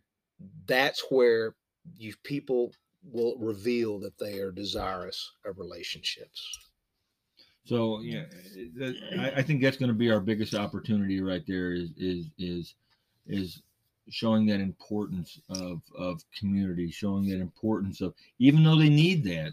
that's 0.67 1.05
where 1.11 1.57
you 1.97 2.15
people 2.25 2.73
will 3.03 3.37
reveal 3.39 3.99
that 4.01 4.19
they 4.19 4.39
are 4.39 4.53
desirous 4.53 5.33
of 5.45 5.59
relationships. 5.59 6.59
So 7.65 8.01
yeah, 8.01 8.25
eh, 8.81 8.93
I, 9.19 9.31
I 9.37 9.43
think 9.43 9.63
that's 9.63 9.77
going 9.77 9.89
to 9.89 9.95
be 9.95 10.11
our 10.11 10.21
biggest 10.21 10.55
opportunity 10.55 11.21
right 11.21 11.45
there. 11.47 11.73
Is 11.73 11.93
is 11.97 12.31
is 12.39 12.75
is 13.27 13.63
showing 14.11 14.47
that 14.47 14.61
importance 14.61 15.41
of 15.49 15.83
of 15.97 16.23
community, 16.39 16.91
showing 16.91 17.29
that 17.29 17.41
importance 17.41 18.01
of 18.01 18.15
even 18.39 18.63
though 18.65 18.77
they 18.77 18.91
need 18.91 19.25
that. 19.25 19.53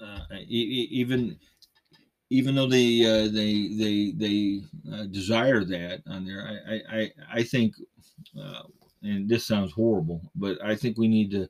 Uh, 0.00 0.20
even 0.48 1.38
even 2.30 2.54
though 2.54 2.66
they 2.66 3.04
uh, 3.04 3.28
they 3.28 3.68
they 3.68 4.12
they 4.12 4.62
uh, 4.92 5.04
desire 5.04 5.64
that 5.64 6.02
on 6.06 6.24
there, 6.24 6.42
I 6.46 6.74
I 6.74 7.00
I, 7.00 7.12
I 7.34 7.42
think, 7.42 7.74
uh, 8.40 8.62
and 9.02 9.28
this 9.28 9.46
sounds 9.46 9.72
horrible, 9.72 10.20
but 10.34 10.62
I 10.64 10.74
think 10.74 10.98
we 10.98 11.08
need 11.08 11.30
to 11.32 11.48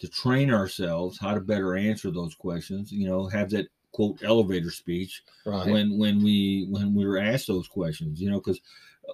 to 0.00 0.08
train 0.08 0.52
ourselves 0.52 1.18
how 1.18 1.34
to 1.34 1.40
better 1.40 1.76
answer 1.76 2.10
those 2.10 2.34
questions. 2.34 2.92
You 2.92 3.08
know, 3.08 3.26
have 3.28 3.50
that 3.50 3.68
quote 3.92 4.22
elevator 4.22 4.70
speech 4.70 5.22
Right. 5.44 5.70
when 5.70 5.98
when 5.98 6.22
we 6.22 6.66
when 6.70 6.94
we 6.94 7.06
were 7.06 7.18
asked 7.18 7.46
those 7.46 7.68
questions. 7.68 8.20
You 8.20 8.30
know, 8.30 8.38
because 8.38 8.60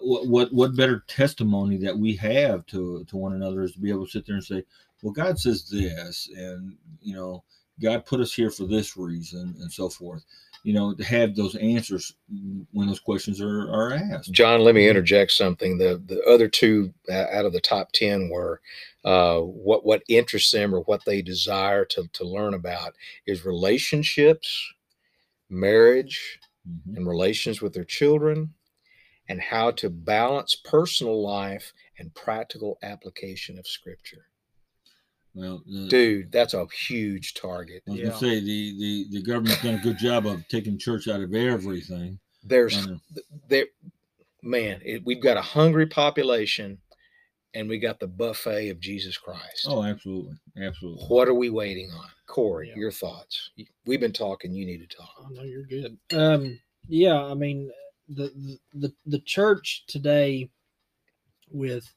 what, 0.00 0.26
what 0.28 0.52
what 0.52 0.76
better 0.76 1.04
testimony 1.06 1.76
that 1.78 1.96
we 1.98 2.16
have 2.16 2.66
to 2.66 3.04
to 3.04 3.16
one 3.16 3.34
another 3.34 3.62
is 3.62 3.72
to 3.72 3.80
be 3.80 3.90
able 3.90 4.06
to 4.06 4.10
sit 4.10 4.26
there 4.26 4.37
and 4.37 4.44
say, 4.44 4.64
well, 5.02 5.12
God 5.12 5.38
says 5.38 5.68
this, 5.68 6.28
and 6.37 6.76
you 7.00 7.14
know, 7.14 7.44
God 7.80 8.04
put 8.04 8.20
us 8.20 8.32
here 8.32 8.50
for 8.50 8.64
this 8.64 8.96
reason, 8.96 9.54
and 9.60 9.72
so 9.72 9.88
forth. 9.88 10.24
You 10.64 10.72
know, 10.72 10.94
to 10.94 11.05
have 11.05 11.37
those 11.37 11.55
answers 11.57 12.14
when 12.72 12.88
those 12.88 12.98
questions 12.98 13.40
are 13.40 13.70
are 13.70 13.92
asked. 13.92 14.33
John, 14.33 14.62
let 14.62 14.74
me 14.74 14.88
interject 14.88 15.33
something. 15.33 15.77
The 15.79 16.03
the 16.07 16.22
other 16.24 16.48
two 16.48 16.92
out 17.11 17.44
of 17.44 17.53
the 17.53 17.61
top 17.61 17.92
ten 17.92 18.31
were 18.31 18.61
uh, 19.05 19.40
what 19.40 19.85
what 19.85 20.03
interests 20.09 20.50
them 20.50 20.74
or 20.74 20.81
what 20.81 21.05
they 21.05 21.20
desire 21.20 21.85
to 21.87 22.09
to 22.14 22.24
learn 22.24 22.55
about 22.55 22.94
is 23.27 23.44
relationships, 23.44 24.72
marriage, 25.50 26.40
Mhm. 26.66 26.96
and 26.96 27.07
relations 27.07 27.61
with 27.61 27.74
their 27.74 27.85
children, 27.85 28.55
and 29.29 29.38
how 29.38 29.70
to 29.72 29.90
balance 29.90 30.55
personal 30.55 31.22
life 31.22 31.74
and 31.98 32.14
practical 32.14 32.79
application 32.83 33.59
of 33.59 33.66
Scripture. 33.66 34.29
Well, 35.35 35.62
the, 35.66 35.88
Dude, 35.88 36.31
that's 36.33 36.55
a 36.55 36.66
huge 36.87 37.35
target. 37.35 37.83
I 37.88 37.90
was 37.90 37.99
Yeah. 38.01 38.07
gonna 38.07 38.18
say 38.18 38.40
the, 38.40 38.79
the 38.79 39.07
the 39.11 39.23
government's 39.23 39.62
done 39.62 39.75
a 39.75 39.83
good 39.83 39.99
job 39.99 40.27
of 40.27 40.47
taking 40.49 40.79
church 40.79 41.09
out 41.09 41.20
of 41.20 41.35
everything. 41.35 42.18
There's 42.44 42.87
Uh, 42.87 42.97
there, 43.49 43.66
man, 44.42 44.81
it, 44.85 45.05
we've 45.05 45.23
got 45.23 45.37
a 45.37 45.42
hungry 45.42 45.87
population, 45.87 46.79
and 47.55 47.68
we 47.68 47.79
got 47.79 47.99
the 47.99 48.07
buffet 48.07 48.68
of 48.68 48.79
Jesus 48.79 49.16
Christ. 49.16 49.66
oh, 49.66 49.83
absolutely, 49.83 50.37
absolutely. 50.61 51.05
What 51.07 51.27
are 51.29 51.35
we 51.35 51.51
waiting 51.51 51.90
on? 51.90 52.09
Corey, 52.27 52.68
Yeah. 52.68 52.77
your 52.77 52.92
thoughts. 52.92 53.51
We've 53.87 54.01
been 54.01 54.12
talking. 54.12 54.55
You 54.55 54.66
need 54.66 54.88
to 54.88 54.97
talk. 54.97 55.14
Oh 55.18 55.29
no, 55.31 55.42
you're 55.42 55.64
good. 55.66 55.99
Um, 56.12 56.61
yeah, 56.88 57.20
I 57.20 57.35
mean 57.35 57.70
the 58.09 58.29
the 58.29 58.59
the, 58.75 58.94
the 59.07 59.18
church 59.20 59.85
today 59.88 60.49
with 61.51 61.92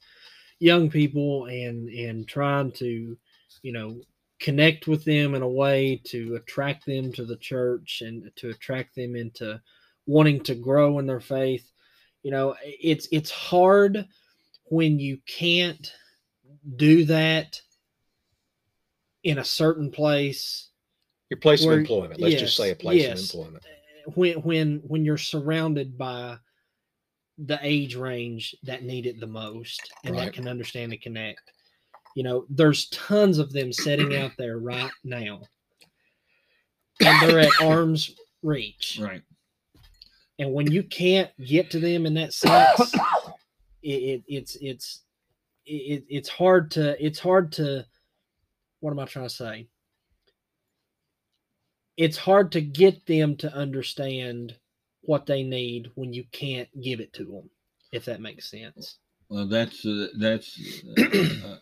young 0.59 0.89
people 0.89 1.45
and 1.45 1.87
and 1.89 2.27
trying 2.27 2.71
to 2.73 3.17
you 3.67 3.73
know 3.73 3.99
connect 4.39 4.87
with 4.87 5.03
them 5.03 5.35
in 5.35 5.41
a 5.41 5.47
way 5.63 5.99
to 6.05 6.35
attract 6.35 6.85
them 6.85 7.11
to 7.11 7.25
the 7.25 7.35
church 7.37 8.01
and 8.05 8.31
to 8.37 8.49
attract 8.49 8.95
them 8.95 9.15
into 9.15 9.59
wanting 10.05 10.39
to 10.39 10.55
grow 10.55 10.99
in 10.99 11.05
their 11.07 11.19
faith 11.19 11.65
you 12.23 12.31
know 12.31 12.55
it's 12.63 13.07
it's 13.11 13.31
hard 13.31 14.07
when 14.77 14.99
you 14.99 15.17
can't 15.27 15.91
do 16.77 17.03
that 17.05 17.59
in 19.23 19.39
a 19.39 19.43
certain 19.43 19.91
place 19.91 20.69
Your 21.29 21.39
place 21.39 21.65
Where- 21.65 21.73
of 21.73 21.79
employment. 21.79 22.21
Let's 22.21 22.39
just 22.39 22.55
say 22.55 22.69
a 22.71 22.75
place 22.75 23.01
yes. 23.01 23.33
of 23.33 23.39
employment. 23.39 23.63
when 24.15 24.33
when 24.49 24.67
when 24.91 25.03
you're 25.03 25.17
surrounded 25.33 25.97
by 25.97 26.37
the 27.37 27.59
age 27.61 27.95
range 27.95 28.55
that 28.63 28.83
need 28.83 29.05
it 29.05 29.19
the 29.19 29.27
most 29.27 29.81
and 30.05 30.15
Right. 30.15 30.25
that 30.25 30.33
can 30.33 30.47
understand 30.47 30.93
and 30.93 31.01
connect 31.01 31.41
you 32.17 32.23
know 32.23 32.47
there's 32.49 32.89
tons 32.89 33.37
of 33.37 33.53
them 33.53 33.71
sitting 33.71 34.15
out 34.15 34.31
there 34.39 34.57
right 34.57 34.89
now. 35.03 35.39
And 36.99 37.29
they're 37.29 37.41
at 37.41 37.61
arm's 37.61 38.15
reach. 38.41 38.97
Right. 38.99 39.21
and 40.39 40.51
when 40.51 40.71
you 40.71 40.81
can't 40.81 41.29
get 41.45 41.69
to 41.69 41.79
them 41.79 42.07
in 42.07 42.15
that 42.15 42.33
sense 42.33 42.91
it, 43.83 43.87
it 43.89 44.23
it's 44.27 44.57
it's 44.59 45.01
it, 45.67 46.05
it's 46.09 46.27
hard 46.27 46.71
to 46.71 47.05
it's 47.05 47.19
hard 47.19 47.51
to 47.51 47.85
what 48.79 48.89
am 48.89 48.99
i 48.99 49.05
trying 49.05 49.27
to 49.27 49.29
say? 49.29 49.67
It's 51.97 52.17
hard 52.17 52.51
to 52.53 52.61
get 52.61 53.05
them 53.05 53.35
to 53.37 53.53
understand 53.53 54.55
what 55.01 55.27
they 55.27 55.43
need 55.43 55.91
when 55.93 56.13
you 56.13 56.23
can't 56.31 56.69
give 56.81 56.99
it 56.99 57.13
to 57.13 57.25
them 57.25 57.49
if 57.91 58.05
that 58.05 58.21
makes 58.21 58.49
sense 58.49 58.97
Well, 59.29 59.45
that's 59.45 59.85
uh, 59.85 60.07
that's 60.17 60.57
uh, 60.97 61.03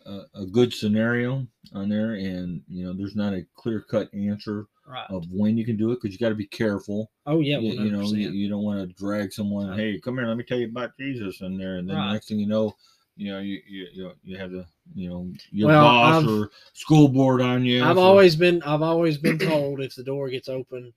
a, 0.06 0.10
a, 0.10 0.42
a 0.42 0.46
good 0.46 0.72
scenario 0.72 1.46
on 1.74 1.88
there, 1.88 2.12
and 2.14 2.62
you 2.68 2.84
know, 2.84 2.92
there's 2.92 3.16
not 3.16 3.32
a 3.34 3.44
clear 3.56 3.80
cut 3.80 4.08
answer 4.14 4.66
right 4.88 5.10
of 5.10 5.24
when 5.32 5.56
you 5.58 5.64
can 5.64 5.76
do 5.76 5.90
it 5.90 5.96
because 6.00 6.12
you 6.12 6.18
got 6.20 6.28
to 6.28 6.36
be 6.36 6.46
careful. 6.46 7.10
oh 7.26 7.40
yeah 7.40 7.58
you, 7.58 7.72
you 7.82 7.90
know, 7.90 8.02
you, 8.02 8.30
you 8.30 8.48
don't 8.48 8.62
want 8.62 8.78
to 8.88 8.94
drag 8.94 9.32
someone. 9.32 9.70
Right. 9.70 9.78
Hey, 9.80 10.00
come 10.00 10.16
here, 10.16 10.26
let 10.26 10.36
me 10.36 10.44
tell 10.44 10.58
you 10.58 10.68
about 10.68 10.96
Jesus 10.96 11.40
in 11.40 11.58
there, 11.58 11.78
and 11.78 11.88
then 11.88 11.96
Right. 11.96 12.06
the 12.06 12.12
next 12.12 12.28
thing 12.28 12.38
you 12.38 12.46
know, 12.46 12.76
you 13.16 13.32
know, 13.32 13.40
you 13.40 13.60
you 13.68 13.86
you, 13.92 14.12
you 14.22 14.36
have 14.38 14.52
the 14.52 14.64
you 14.94 15.08
know 15.08 15.28
your 15.50 15.66
Well, 15.68 15.82
boss 15.82 16.22
I've- 16.22 16.32
or 16.32 16.50
school 16.74 17.08
board 17.08 17.40
on 17.40 17.64
you. 17.64 17.82
i've 17.84 17.96
for- 17.96 18.00
always 18.02 18.36
been 18.36 18.62
i've 18.62 18.82
always 18.82 19.18
been 19.18 19.38
told 19.40 19.80
if 19.80 19.96
the 19.96 20.04
door 20.04 20.28
gets 20.30 20.48
open 20.48 20.92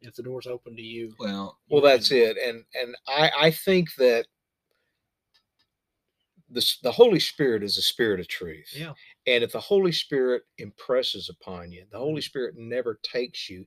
if 0.00 0.14
the 0.14 0.22
door's 0.22 0.46
open 0.46 0.76
to 0.76 0.82
you 0.82 1.12
well. 1.18 1.58
Well, 1.68 1.82
you 1.82 1.88
that's 1.88 2.08
can- 2.08 2.18
it. 2.18 2.36
And 2.42 2.64
and 2.80 2.96
I 3.06 3.30
I 3.38 3.50
think 3.50 3.94
that 3.96 4.26
the 6.50 6.64
the 6.82 6.92
Holy 6.92 7.20
Spirit 7.20 7.62
is 7.62 7.76
a 7.76 7.82
spirit 7.82 8.20
of 8.20 8.28
truth. 8.28 8.72
yeah 8.74 8.92
And 9.26 9.42
if 9.42 9.52
the 9.52 9.60
Holy 9.60 9.92
Spirit 9.92 10.42
impresses 10.58 11.28
upon 11.28 11.72
you, 11.72 11.84
the 11.90 11.96
Mm-hmm. 11.96 12.04
Holy 12.06 12.20
Spirit 12.22 12.54
never 12.56 12.98
takes 13.02 13.48
you. 13.50 13.64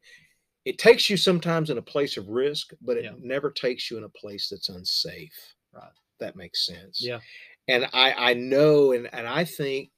It 0.65 0.77
takes 0.77 1.09
you 1.09 1.17
sometimes 1.17 1.69
in 1.69 1.77
a 1.77 1.81
place 1.81 2.17
of 2.17 2.27
risk, 2.27 2.73
but 2.81 2.97
it 2.97 3.05
Yeah. 3.05 3.13
never 3.17 3.49
takes 3.51 3.89
you 3.89 3.97
in 3.97 4.03
a 4.03 4.09
place 4.09 4.49
that's 4.49 4.69
unsafe. 4.69 5.55
Right. 5.73 5.91
That 6.19 6.35
makes 6.35 6.65
sense. 6.65 7.01
yeah 7.01 7.19
And 7.67 7.85
I, 7.93 8.31
I 8.31 8.33
know 8.33 8.91
and, 8.93 9.09
and 9.13 9.27
I 9.27 9.43
think 9.45 9.89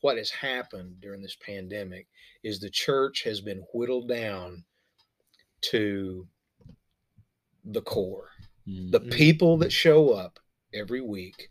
what 0.00 0.16
has 0.16 0.30
happened 0.30 1.00
during 1.00 1.22
this 1.22 1.36
pandemic 1.44 2.06
is 2.44 2.58
the 2.60 2.70
church 2.70 3.22
has 3.24 3.40
been 3.40 3.62
whittled 3.74 4.08
down 4.08 4.64
to 5.70 6.26
the 7.64 7.82
core. 7.82 8.30
mm, 8.68 8.90
The 8.92 9.00
people 9.00 9.56
that 9.58 9.72
show 9.72 10.10
up 10.10 10.38
every 10.72 11.00
week, 11.00 11.50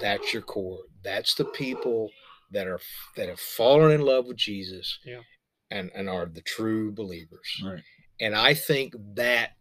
that's 0.00 0.32
your 0.32 0.42
core. 0.42 0.80
That's 1.02 1.34
the 1.34 1.44
people 1.44 2.10
that 2.50 2.66
are 2.66 2.80
that 3.16 3.28
have 3.28 3.40
fallen 3.40 3.92
in 3.92 4.00
love 4.00 4.26
with 4.26 4.36
Jesus 4.36 4.98
Yeah. 5.04 5.20
and, 5.70 5.90
and 5.94 6.08
are 6.08 6.26
the 6.26 6.42
true 6.42 6.92
believers. 6.92 7.62
right. 7.64 7.82
And 8.20 8.34
I 8.34 8.54
think 8.54 8.94
that 9.14 9.52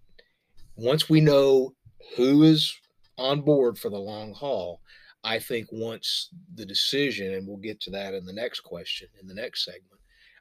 once 0.75 1.09
we 1.09 1.21
know 1.21 1.73
who 2.15 2.43
is 2.43 2.73
on 3.17 3.41
board 3.41 3.77
for 3.77 3.89
the 3.89 3.97
long 3.97 4.33
haul, 4.33 4.79
I 5.23 5.39
think 5.39 5.67
once 5.71 6.29
the 6.55 6.65
decision, 6.65 7.33
and 7.33 7.47
we'll 7.47 7.57
get 7.57 7.79
to 7.81 7.91
that 7.91 8.13
in 8.13 8.25
the 8.25 8.33
next 8.33 8.59
question, 8.61 9.07
in 9.21 9.27
the 9.27 9.33
next 9.33 9.65
segment, 9.65 9.99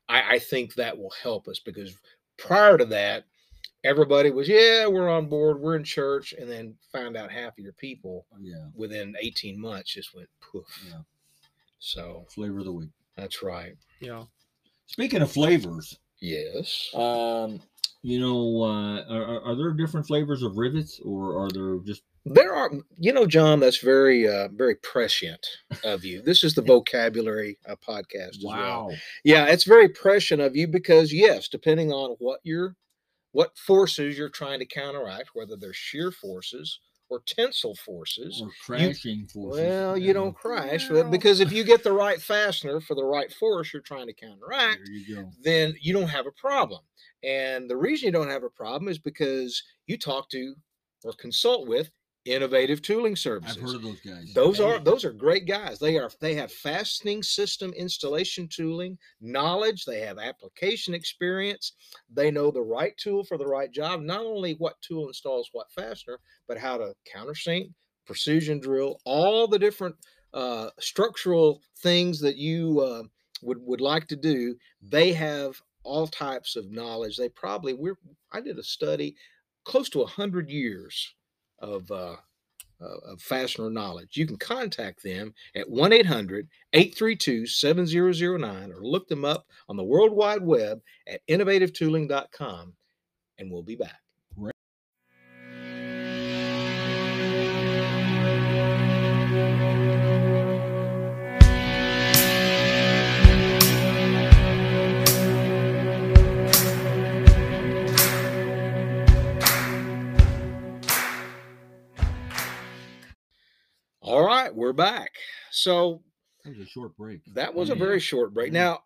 I, 0.09 0.35
I 0.35 0.39
think 0.39 0.75
that 0.75 0.99
will 0.99 1.13
help 1.23 1.49
us 1.49 1.61
because 1.65 1.97
prior 2.39 2.77
to 2.77 2.85
that, 2.87 3.25
everybody 3.85 4.31
was, 4.31 4.49
yeah, 4.49 4.87
we're 4.87 5.09
on 5.11 5.27
board, 5.29 5.59
we're 5.61 5.77
in 5.77 5.85
church, 5.85 6.33
and 6.39 6.49
then 6.51 6.75
found 6.93 7.17
out 7.17 7.31
half 7.31 7.53
of 7.53 7.59
your 7.59 7.73
people 7.75 8.27
Yeah. 8.41 8.67
within 8.75 9.15
18 9.21 9.61
months 9.61 9.93
just 9.95 10.15
went 10.15 10.29
poof. 10.41 10.67
Yeah. 10.89 11.01
So 11.79 12.27
Flavor 12.31 12.61
of 12.61 12.65
the 12.67 12.73
week. 12.73 12.91
that's 13.17 13.43
right. 13.43 13.75
yeah 14.01 14.25
Speaking 14.87 15.23
of 15.23 15.31
flavors, 15.33 15.99
Yes. 16.21 16.91
um, 16.95 17.61
you 18.03 18.21
know, 18.21 18.63
uh, 18.63 19.03
are, 19.13 19.25
are- 19.25 19.43
are 19.43 19.57
there 19.57 19.71
different 19.73 20.07
flavors 20.07 20.43
of 20.43 20.57
rivets, 20.57 21.01
or 21.05 21.43
are 21.45 21.51
there 21.51 21.79
just 21.85 22.03
There 22.25 22.55
are, 22.55 22.71
you 22.99 23.13
know, 23.13 23.27
John, 23.27 23.59
that's 23.59 23.79
very, 23.79 24.29
uh, 24.29 24.49
very 24.53 24.77
prescient 24.77 25.45
of 25.83 26.05
you. 26.05 26.21
This 26.23 26.45
is 26.45 26.55
the 26.55 26.63
vocabulary 26.75 27.59
uh, 27.67 27.75
podcast 27.77 28.37
as 28.37 28.45
well. 28.45 28.95
Yeah, 29.25 29.47
it's 29.47 29.65
very 29.65 29.89
prescient 29.89 30.41
of 30.43 30.55
you 30.55 30.69
because, 30.69 31.13
yes, 31.13 31.49
depending 31.49 31.91
on 31.91 32.15
what 32.21 32.39
you're 32.45 32.77
what 33.33 33.57
forces 33.59 34.17
you're 34.17 34.29
trying 34.29 34.61
to 34.61 34.67
counteract, 34.67 35.31
whether 35.35 35.57
they're 35.57 35.73
shear 35.73 36.11
forces 36.11 36.79
or 37.09 37.23
tensile 37.27 37.75
forces. 37.75 38.41
Or 38.43 38.51
crashing 38.65 39.27
forces. 39.27 39.61
Well, 39.61 39.99
you 39.99 40.15
don't 40.15 40.35
crash 40.35 40.89
but 40.89 40.95
Well- 40.95 41.11
because 41.11 41.41
if 41.41 41.53
you 41.53 41.65
get 41.65 41.83
the 41.83 41.93
right 42.05 42.21
fastener 42.21 42.81
for 42.81 42.95
the 42.95 43.05
right 43.05 43.31
force 43.33 43.73
you're 43.73 43.83
trying 43.83 44.07
to 44.07 44.15
counteract, 44.15 44.81
you 44.89 45.31
then 45.43 45.75
you 45.81 45.93
don't 45.93 46.09
have 46.09 46.27
a 46.27 46.33
problem. 46.33 46.81
And 47.23 47.69
the 47.69 47.77
reason 47.77 48.07
you 48.07 48.13
don't 48.13 48.31
have 48.31 48.45
a 48.45 48.51
problem 48.51 48.89
is 48.89 48.99
because 48.99 49.63
you 49.87 49.99
talk 49.99 50.31
to 50.31 50.55
or 51.05 51.13
consult 51.13 51.69
with 51.69 51.91
innovative 52.25 52.83
tooling 52.83 53.17
services. 53.17 53.57
I've 53.57 53.63
heard 53.63 53.77
of 53.77 53.83
those 53.83 54.01
guys. 54.01 54.33
Those 54.35 54.61
are 54.61 54.79
those 54.79 55.05
are 55.05 55.13
great 55.13 55.47
guys. 55.47 55.79
They 55.79 55.99
are 55.99 56.11
they 56.21 56.35
have 56.35 56.53
fastening 56.53 57.23
system 57.23 57.73
installation 57.73 58.49
tooling 58.49 58.99
knowledge. 59.21 59.85
They 59.85 60.01
have 60.01 60.19
application 60.19 60.95
experience. 60.95 61.73
They 62.13 62.31
know 62.31 62.51
the 62.51 62.63
right 62.63 62.97
tool 62.97 63.25
for 63.25 63.39
the 63.39 63.47
right 63.47 63.71
job. 63.71 64.01
Not 64.03 64.21
only 64.21 64.55
what 64.55 64.81
tool 64.81 65.09
installs 65.09 65.49
what 65.53 65.73
fastener, 65.73 66.19
but 66.47 66.59
how 66.59 66.79
to 66.79 66.95
countersink, 67.13 67.73
precision 68.07 68.61
drill, 68.61 69.01
all 69.05 69.49
the 69.49 69.59
different 69.59 69.97
uh, 70.33 70.71
structural 70.79 71.61
things 71.79 72.21
that 72.21 72.37
you 72.37 72.81
uh, 72.81 73.03
would 73.43 73.59
would 73.61 73.81
like 73.81 74.07
to 74.09 74.17
do. 74.17 74.57
They 74.81 75.13
have 75.13 75.61
all 75.83 76.07
types 76.07 76.55
of 76.55 76.71
knowledge. 76.71 77.17
They 77.17 77.29
probably 77.29 77.75
we're 77.75 77.99
I 78.33 78.41
did 78.41 78.59
a 78.59 78.63
study 78.63 79.17
close 79.65 79.89
to 79.91 80.03
a 80.03 80.07
hundred 80.07 80.51
years 80.51 81.15
of 81.63 81.91
uh, 81.91 82.17
uh, 82.83 83.13
of 83.13 83.23
fastener 83.23 83.71
knowledge. 83.71 84.17
You 84.17 84.27
can 84.27 84.37
contact 84.37 85.03
them 85.03 85.33
at 85.55 85.69
1 85.69 85.93
800 85.93 86.49
832 86.73 87.47
7009 87.47 88.73
or 88.73 88.83
look 88.83 89.09
them 89.09 89.25
up 89.25 89.47
on 89.69 89.77
the 89.77 89.85
World 89.85 90.13
Wide 90.13 90.43
Web 90.43 90.81
at 91.07 91.21
innovativetooling.com. 91.29 92.75
And 93.39 93.51
we'll 93.51 93.63
be 93.63 93.77
back. 93.77 94.02
All 114.13 114.23
right, 114.27 114.55
we're 114.55 114.75
back. 114.75 115.13
So 115.51 116.03
That 116.45 116.51
was 116.59 116.67
a 116.67 116.69
short 116.69 116.95
break. 116.99 117.21
that 117.35 117.55
was 117.55 117.71
a 117.71 117.75
very 117.75 117.99
short 117.99 118.35
break. 118.35 118.53
Yeah. 118.53 118.61
Now, 118.65 118.81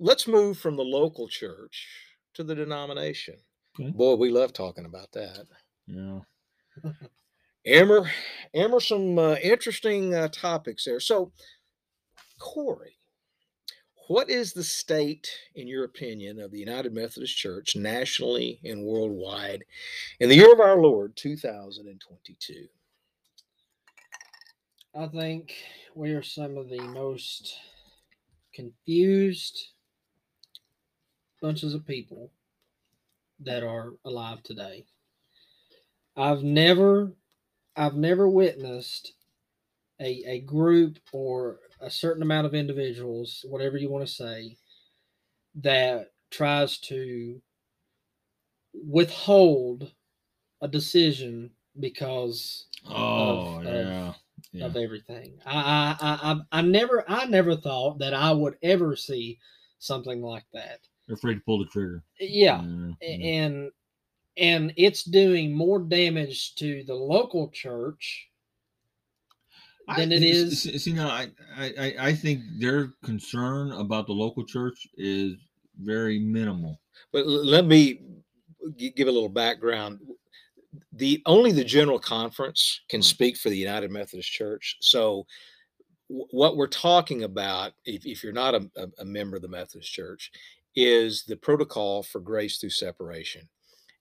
let's 0.00 0.26
move 0.26 0.58
from 0.58 0.74
the 0.74 0.82
local 0.82 1.28
church 1.28 1.86
to 2.34 2.42
the 2.42 2.56
denomination. 2.56 3.36
Okay. 3.78 3.92
Boy, 3.92 4.16
we 4.16 4.30
love 4.30 4.52
talking 4.52 4.86
about 4.86 5.12
that. 5.12 5.46
Yeah. 5.86 6.18
Emmer, 7.64 8.10
Emmer, 8.52 8.80
some 8.80 9.20
uh, 9.20 9.36
interesting 9.40 10.12
uh, 10.16 10.26
topics 10.32 10.84
there. 10.84 10.98
So, 10.98 11.30
Corey, 12.40 12.96
what 14.08 14.28
is 14.28 14.52
the 14.52 14.64
state, 14.64 15.30
in 15.54 15.68
your 15.68 15.84
opinion, 15.84 16.40
of 16.40 16.50
the 16.50 16.58
United 16.58 16.92
Methodist 16.92 17.36
Church 17.36 17.76
nationally 17.76 18.58
and 18.64 18.82
worldwide 18.82 19.62
in 20.18 20.28
the 20.28 20.34
year 20.34 20.52
of 20.52 20.58
our 20.58 20.80
Lord 20.80 21.14
2022? 21.14 22.66
I 24.98 25.06
think 25.06 25.54
we 25.94 26.10
are 26.10 26.24
some 26.24 26.56
of 26.58 26.68
the 26.68 26.80
most 26.80 27.56
confused 28.52 29.68
bunches 31.40 31.72
of 31.72 31.86
people 31.86 32.32
that 33.38 33.62
are 33.62 33.92
alive 34.04 34.42
today. 34.42 34.86
I've 36.16 36.42
never 36.42 37.12
I've 37.76 37.94
never 37.94 38.28
witnessed 38.28 39.12
a, 40.00 40.24
a 40.26 40.40
group 40.40 40.98
or 41.12 41.60
a 41.80 41.90
certain 41.90 42.22
amount 42.22 42.48
of 42.48 42.54
individuals, 42.56 43.44
whatever 43.48 43.76
you 43.76 43.88
want 43.90 44.04
to 44.04 44.12
say, 44.12 44.56
that 45.54 46.10
tries 46.32 46.78
to 46.78 47.40
withhold 48.74 49.92
a 50.60 50.66
decision 50.66 51.52
because 51.78 52.66
Oh 52.84 53.60
of- 53.60 53.64
yeah. 53.64 54.14
Yeah. 54.52 54.66
of 54.66 54.76
everything. 54.76 55.38
I, 55.44 55.96
I 56.00 56.06
I 56.08 56.32
I 56.32 56.40
I 56.58 56.62
never 56.62 57.04
I 57.08 57.26
never 57.26 57.54
thought 57.56 57.98
that 57.98 58.14
I 58.14 58.32
would 58.32 58.56
ever 58.62 58.96
see 58.96 59.38
something 59.78 60.22
like 60.22 60.46
that. 60.54 60.80
They're 61.06 61.14
afraid 61.16 61.34
to 61.34 61.40
pull 61.40 61.58
the 61.58 61.66
trigger. 61.66 62.02
Yeah, 62.18 62.62
Yeah, 62.62 62.92
and 63.02 63.70
and 64.38 64.72
it's 64.76 65.02
doing 65.04 65.52
more 65.52 65.78
damage 65.80 66.54
to 66.56 66.82
the 66.84 66.94
local 66.94 67.50
church 67.50 68.30
than 69.96 70.12
it 70.12 70.22
I- 70.22 70.28
s- 70.28 70.66
is. 70.66 70.84
See 70.84 70.92
now, 70.92 71.08
I, 71.08 71.28
I 71.56 71.64
I- 71.78 72.06
I 72.08 72.12
think 72.14 72.42
their 72.58 72.94
concern 73.04 73.72
about 73.72 74.06
the 74.06 74.12
local 74.14 74.44
church 74.44 74.86
is 74.96 75.34
very 75.80 76.18
minimal. 76.18 76.80
But 77.12 77.26
let 77.26 77.64
me 77.66 78.00
give 78.76 79.08
a 79.08 79.12
little 79.12 79.28
background. 79.28 80.00
The 80.92 81.22
only 81.26 81.52
the 81.52 81.64
general 81.64 81.98
conference 81.98 82.80
can 82.88 83.00
Mm. 83.00 83.04
speak 83.04 83.36
for 83.36 83.48
the 83.50 83.56
United 83.56 83.90
Methodist 83.90 84.30
Church. 84.30 84.76
So, 84.80 85.26
wh- 86.08 86.32
what 86.32 86.56
we're 86.56 86.66
talking 86.66 87.22
about, 87.24 87.72
if, 87.84 88.04
if 88.06 88.22
you're 88.22 88.32
not 88.32 88.54
a, 88.54 88.70
a- 88.76 88.90
a 89.02 89.04
member 89.04 89.36
of 89.36 89.42
the 89.42 89.48
Methodist 89.48 89.92
Church, 89.92 90.30
is 90.76 91.24
the 91.24 91.36
protocol 91.36 92.02
for 92.02 92.20
grace 92.20 92.58
through 92.58 92.70
separation. 92.70 93.48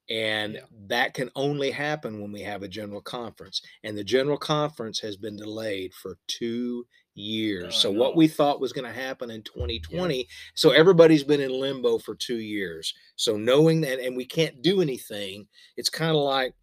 And 0.09 0.55
Yeah. 0.55 0.61
that 0.87 1.13
can 1.13 1.29
only 1.35 1.71
happen 1.71 2.21
when 2.21 2.31
we 2.31 2.41
have 2.41 2.63
a 2.63 2.67
general 2.67 3.01
conference. 3.01 3.61
And 3.83 3.97
the 3.97 4.03
general 4.03 4.37
conference 4.37 4.99
has 4.99 5.17
been 5.17 5.35
delayed 5.37 5.93
for 5.93 6.17
two 6.27 6.85
years. 7.17 7.75
I 7.75 7.77
so, 7.77 7.91
what 7.91 8.15
we 8.15 8.27
thought 8.27 8.61
was 8.61 8.73
going 8.73 8.91
to 8.91 8.99
happen 8.99 9.31
in 9.31 9.41
2020 9.43 10.27
so 10.53 10.69
everybody's 10.71 11.23
been 11.23 11.41
in 11.41 11.51
limbo 11.51 11.97
for 11.97 12.15
two 12.15 12.37
years. 12.37 12.93
So 13.15 13.37
knowing 13.37 13.81
that, 13.81 13.99
and 13.99 14.15
we 14.15 14.25
can't 14.25 14.61
do 14.61 14.81
anything, 14.81 15.47
it's 15.75 15.89
kind 15.89 16.11
of 16.11 16.23
like 16.23 16.53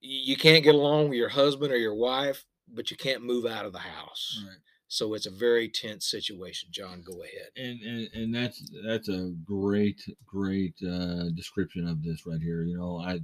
you 0.00 0.36
can't 0.36 0.64
get 0.64 0.74
along 0.74 1.10
with 1.10 1.18
your 1.18 1.28
husband 1.28 1.72
or 1.72 1.76
your 1.76 1.94
wife, 1.94 2.44
but 2.72 2.90
you 2.90 2.96
can't 2.96 3.24
move 3.24 3.46
out 3.46 3.66
of 3.66 3.72
the 3.72 3.78
house. 3.78 4.42
Right. 4.46 4.56
So 4.88 5.14
it's 5.14 5.26
a 5.26 5.30
very 5.30 5.68
tense 5.68 6.10
situation. 6.10 6.70
John, 6.72 7.02
go 7.02 7.22
ahead. 7.22 7.50
And, 7.56 7.80
and 7.82 8.08
and 8.12 8.34
that's 8.34 8.68
that's 8.84 9.08
a 9.08 9.32
great 9.44 10.02
great 10.26 10.74
uh, 10.82 11.30
description 11.36 11.86
of 11.86 12.02
this 12.02 12.26
right 12.26 12.40
here. 12.40 12.64
You 12.64 12.76
know, 12.76 12.98
I 12.98 13.20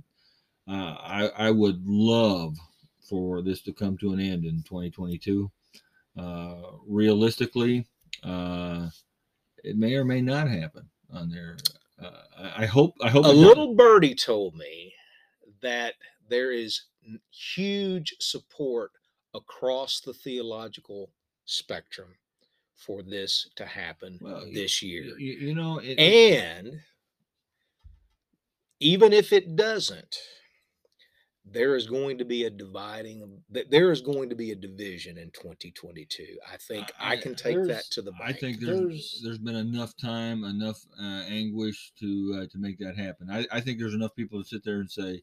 uh, 0.72 0.96
I 1.00 1.30
I 1.48 1.50
would 1.50 1.84
love 1.84 2.56
for 3.08 3.42
this 3.42 3.62
to 3.62 3.72
come 3.72 3.96
to 3.98 4.12
an 4.12 4.20
end 4.20 4.44
in 4.44 4.62
2022. 4.62 5.50
Uh, 6.16 6.62
realistically, 6.86 7.86
uh, 8.22 8.88
it 9.64 9.76
may 9.76 9.94
or 9.94 10.04
may 10.04 10.22
not 10.22 10.48
happen 10.48 10.88
on 11.12 11.28
there. 11.30 11.56
Uh, 12.02 12.50
I, 12.56 12.66
hope 12.66 12.94
I 13.02 13.08
hope 13.10 13.24
A 13.26 13.28
it 13.28 13.32
doesn't. 13.32 13.46
little 13.46 13.74
birdie 13.74 14.14
told 14.14 14.54
me 14.54 14.94
that 15.60 15.94
there 16.28 16.52
is 16.52 16.82
huge 17.30 18.14
support 18.20 18.92
across 19.34 20.00
the 20.00 20.14
theological 20.14 21.10
spectrum 21.44 22.14
for 22.74 23.02
this 23.02 23.48
to 23.56 23.66
happen 23.66 24.18
Well, 24.20 24.46
this 24.52 24.82
year. 24.82 25.04
You, 25.18 25.32
you 25.48 25.54
know, 25.54 25.78
it, 25.78 25.98
And 25.98 26.80
even 28.80 29.12
if 29.12 29.32
it 29.32 29.56
doesn't, 29.56 30.16
there 31.48 31.76
is 31.76 31.86
going 31.86 32.18
to 32.18 32.24
be 32.24 32.44
a 32.44 32.50
dividing, 32.50 33.22
of- 33.22 33.68
there 33.70 33.92
is 33.92 34.00
going 34.00 34.28
to 34.30 34.34
be 34.34 34.50
a 34.50 34.56
division 34.56 35.16
in 35.16 35.30
2022. 35.30 36.38
I 36.52 36.56
think 36.56 36.90
I- 36.98 37.10
I, 37.10 37.12
I- 37.12 37.16
can 37.18 37.34
take 37.34 37.62
that 37.66 37.84
to 37.92 38.02
the 38.02 38.12
I 38.22 38.32
think 38.32 38.58
there's 38.60 38.78
There's- 38.80 39.20
there's 39.22 39.38
been 39.38 39.54
enough 39.56 39.96
time, 39.96 40.44
enough 40.44 40.84
uh, 41.00 41.22
anguish 41.28 41.92
to 42.00 42.40
uh, 42.42 42.46
to 42.50 42.58
make 42.58 42.78
that 42.78 42.96
happen. 42.96 43.30
I, 43.30 43.46
I 43.52 43.60
think 43.60 43.78
there's 43.78 43.94
enough 43.94 44.14
people 44.16 44.42
to 44.42 44.48
sit 44.48 44.64
there 44.64 44.80
and 44.80 44.90
say, 44.90 45.22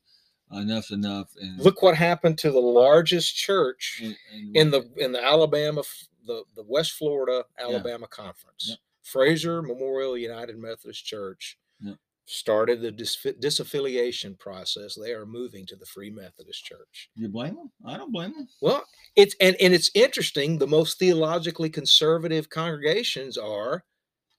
enough's 0.51 0.91
enough. 0.91 1.29
And 1.41 1.59
Look 1.59 1.81
what 1.81 1.95
happened 1.95 2.37
to 2.39 2.51
the 2.51 2.59
largest 2.59 3.35
church 3.35 4.01
and, 4.03 4.15
and 4.33 4.55
in 4.55 4.71
the 4.71 4.89
in 4.97 5.11
the 5.11 5.23
Alabama, 5.23 5.83
the 6.25 6.43
the 6.55 6.63
West 6.63 6.93
Florida 6.93 7.45
Alabama 7.59 8.07
Conference. 8.07 8.67
Yep. 8.69 8.77
Frazer 9.01 9.61
Memorial 9.61 10.17
United 10.17 10.57
Methodist 10.57 11.05
Church 11.05 11.57
Yep. 11.81 11.97
Started 12.25 12.81
the 12.81 12.91
dis- 12.91 13.17
disaffiliation 13.41 14.37
process. 14.39 14.95
They 14.95 15.11
are 15.11 15.25
moving 15.25 15.65
to 15.67 15.75
the 15.75 15.85
Free 15.85 16.09
Methodist 16.09 16.63
Church. 16.65 17.09
you 17.15 17.27
blame 17.29 17.55
them? 17.55 17.71
I 17.85 17.97
don't 17.97 18.11
blame 18.13 18.31
them. 18.33 18.47
Well, 18.61 18.83
it's 19.15 19.35
and 19.41 19.55
and 19.61 19.73
it's 19.73 19.91
interesting. 19.93 20.57
The 20.57 20.67
most 20.67 20.99
theologically 20.99 21.69
conservative 21.69 22.49
congregations 22.49 23.37
are 23.37 23.83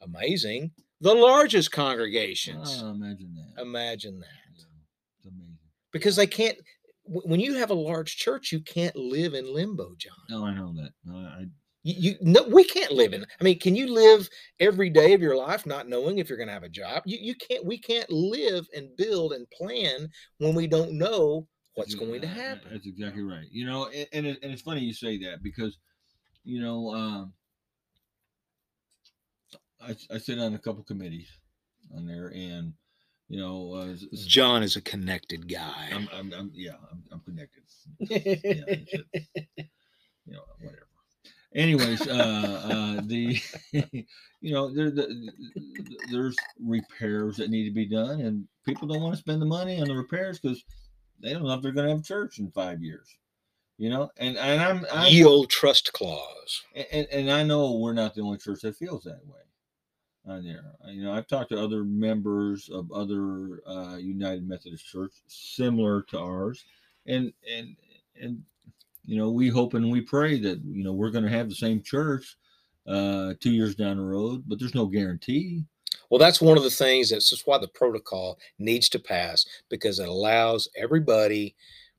amazing. 0.02 0.70
The 1.00 1.14
largest 1.14 1.72
congregations. 1.72 2.80
Oh, 2.82 2.90
imagine 2.90 3.34
that. 3.34 3.60
Imagine 3.62 4.18
that, 4.20 4.26
Yeah, 4.56 4.64
it's 5.18 5.26
amazing. 5.26 5.58
because 5.92 6.16
they 6.16 6.26
can't. 6.26 6.56
wh- 7.04 7.26
When 7.26 7.40
you 7.40 7.54
have 7.54 7.70
a 7.70 7.74
large 7.74 8.16
church, 8.16 8.50
you 8.52 8.60
can't 8.60 8.96
live 8.96 9.34
in 9.34 9.52
limbo, 9.52 9.94
John. 9.98 10.14
No, 10.30 10.44
I 10.44 10.54
know 10.54 10.72
that. 10.76 10.92
No, 11.04 11.16
I 11.16 11.44
You, 11.84 11.94
you 11.98 12.16
no, 12.22 12.42
we 12.44 12.64
can't 12.64 12.92
live 12.92 13.12
in. 13.12 13.24
I 13.40 13.44
mean, 13.44 13.58
can 13.58 13.76
you 13.76 13.92
live 13.92 14.28
every 14.58 14.88
day 14.90 15.12
of 15.12 15.20
your 15.20 15.36
life 15.36 15.66
not 15.66 15.86
knowing 15.88 16.18
if 16.18 16.28
you're 16.28 16.38
going 16.38 16.48
to 16.48 16.54
have 16.54 16.62
a 16.62 16.68
job? 16.68 17.02
You 17.06 17.18
you 17.20 17.34
can't. 17.34 17.64
We 17.64 17.78
can't 17.78 18.10
live 18.10 18.66
and 18.74 18.96
build 18.96 19.32
and 19.32 19.48
plan 19.50 20.08
when 20.38 20.54
we 20.54 20.66
don't 20.66 20.92
know 20.92 21.46
what's 21.74 21.94
going 21.94 22.22
to 22.22 22.26
happen. 22.26 22.68
That's 22.72 22.86
exactly 22.86 23.22
right. 23.22 23.46
You 23.50 23.66
know, 23.66 23.88
and 23.88 24.08
and, 24.12 24.26
it, 24.26 24.38
and 24.42 24.52
it's 24.52 24.62
funny 24.62 24.80
you 24.80 24.94
say 24.94 25.18
that 25.24 25.42
because, 25.42 25.78
you 26.42 26.60
know, 26.62 26.94
um, 26.94 27.32
I 29.80 29.94
I 30.10 30.18
sit 30.18 30.38
on 30.38 30.54
a 30.54 30.58
couple 30.58 30.82
committees 30.84 31.28
on 31.94 32.06
there, 32.06 32.32
and 32.34 32.72
you 33.28 33.38
know, 33.38 33.74
uh, 33.74 33.86
s- 33.92 34.06
s- 34.12 34.24
John 34.24 34.62
is 34.62 34.76
a 34.76 34.80
connected 34.80 35.48
guy. 35.48 35.90
I'm, 35.92 36.08
I'm, 36.12 36.32
I'm 36.32 36.50
yeah, 36.54 36.76
I'm, 36.90 37.04
I'm 37.12 37.20
connected. 37.20 37.62
Yeah, 38.10 38.64
it's 38.68 38.92
you 40.26 40.32
know, 40.32 40.44
whatever. 40.60 40.88
Anyways, 41.54 42.06
uh, 42.08 42.96
uh, 42.98 43.02
the 43.04 43.40
you 44.40 44.52
know 44.52 44.74
there 44.74 44.90
the, 44.90 45.30
there's 46.10 46.36
repairs 46.60 47.36
that 47.36 47.50
need 47.50 47.64
to 47.64 47.74
be 47.74 47.86
done, 47.86 48.20
and 48.20 48.48
people 48.66 48.88
don't 48.88 49.02
want 49.02 49.14
to 49.14 49.20
spend 49.20 49.40
the 49.40 49.46
money 49.46 49.80
on 49.80 49.86
the 49.86 49.94
repairs 49.94 50.40
because 50.40 50.64
they 51.22 51.32
don't 51.32 51.44
know 51.44 51.54
if 51.54 51.62
they're 51.62 51.72
going 51.72 51.86
to 51.88 51.94
have 51.94 52.04
church 52.04 52.38
in 52.38 52.50
five 52.50 52.82
years. 52.82 53.16
You 53.78 53.90
know, 53.90 54.10
and 54.16 54.36
and 54.36 54.62
I'm, 54.62 54.86
I'm 54.92 55.12
Yield 55.12 55.50
trust 55.50 55.92
clause. 55.92 56.62
and, 56.74 57.06
and 57.10 57.30
I 57.30 57.42
know 57.44 57.76
we're 57.76 57.92
not 57.92 58.14
the 58.14 58.22
only 58.22 58.38
church 58.38 58.60
that 58.62 58.76
feels 58.76 59.04
that 59.04 59.24
way 59.24 59.40
on 60.26 60.44
there. 60.44 60.72
You 60.86 61.04
know, 61.04 61.12
I've 61.12 61.26
talked 61.26 61.50
to 61.50 61.62
other 61.62 61.84
members 61.84 62.68
of 62.68 62.90
other 62.92 63.60
uh, 63.66 63.96
United 63.96 64.48
Methodist 64.48 64.86
Church 64.86 65.12
similar 65.26 66.02
to 66.02 66.18
ours, 66.18 66.64
and 67.06 67.32
and 67.52 67.76
and 68.20 68.42
you 69.06 69.16
know, 69.16 69.30
we 69.30 69.48
hope 69.48 69.74
and 69.74 69.90
we 69.90 70.00
pray 70.00 70.38
that 70.40 70.60
you 70.64 70.84
know 70.84 70.92
we're 70.92 71.10
going 71.10 71.24
to 71.24 71.30
have 71.30 71.48
the 71.48 71.54
same 71.54 71.82
church 71.82 72.36
uh, 72.86 73.34
two 73.40 73.52
years 73.52 73.74
down 73.74 73.96
the 73.96 74.02
road, 74.02 74.44
but 74.46 74.58
there's 74.58 74.74
no 74.74 74.86
guarantee. 74.86 75.64
Well, 76.10 76.18
that's 76.18 76.40
one 76.40 76.56
of 76.56 76.62
the 76.62 76.70
things. 76.70 77.10
That's 77.10 77.30
just 77.30 77.46
why 77.46 77.58
the 77.58 77.68
protocol 77.68 78.38
needs 78.58 78.88
to 78.90 78.98
pass 78.98 79.44
because 79.68 79.98
it 79.98 80.08
allows 80.08 80.68
everybody, 80.76 81.54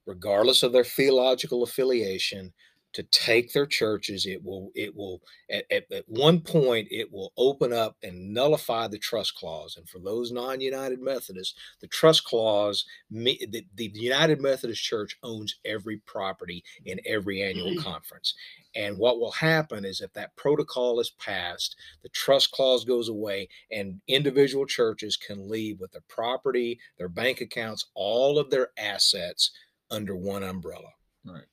regardless 0.05 0.63
of 0.63 0.71
their 0.71 0.83
theological 0.83 1.63
affiliation, 1.63 2.53
to 2.95 3.03
take 3.03 3.51
their 3.51 3.65
churches. 3.65 4.25
It 4.25 4.41
will. 4.41 4.71
It 4.73 4.95
will. 4.95 5.21
At, 5.51 5.65
at, 5.69 5.91
at 5.91 6.05
one 6.08 6.39
point, 6.39 6.88
it 6.89 7.12
will 7.12 7.34
open 7.36 7.73
up 7.73 7.97
and 8.03 8.34
nullify 8.34 8.88
the 8.88 8.97
trust 8.97 9.36
clause. 9.36 9.75
And 9.75 9.88
for 9.88 9.99
those 9.99 10.31
non-United 10.31 11.01
Methodists, 11.01 11.60
the 11.81 11.88
trust 11.88 12.23
clause, 12.23 12.86
me- 13.12 13.45
the, 13.49 13.65
the 13.75 13.91
United 13.93 14.41
Methodist 14.41 14.81
Church 14.81 15.17
owns 15.23 15.58
every 15.65 15.97
property 16.05 16.63
in 16.86 17.01
every 17.05 17.43
annual 17.43 17.71
mm-hmm. 17.71 17.81
conference. 17.81 18.34
And 18.75 18.97
what 18.97 19.19
will 19.19 19.31
happen 19.31 19.84
is 19.84 19.99
if 19.99 20.13
that 20.13 20.36
protocol 20.38 21.01
is 21.01 21.12
passed, 21.19 21.75
the 22.01 22.10
trust 22.10 22.51
clause 22.51 22.86
goes 22.86 23.10
away, 23.10 23.49
and 23.71 23.99
individual 24.08 24.65
churches 24.65 25.17
can 25.17 25.49
leave 25.49 25.81
with 25.81 25.91
their 25.91 26.03
property, 26.08 26.79
their 26.97 27.10
bank 27.10 27.41
accounts, 27.41 27.88
all 27.93 28.39
of 28.39 28.49
their 28.49 28.69
assets 28.77 29.51
under 29.91 30.15
one 30.15 30.43
umbrella. 30.43 30.91
Right. 31.25 31.43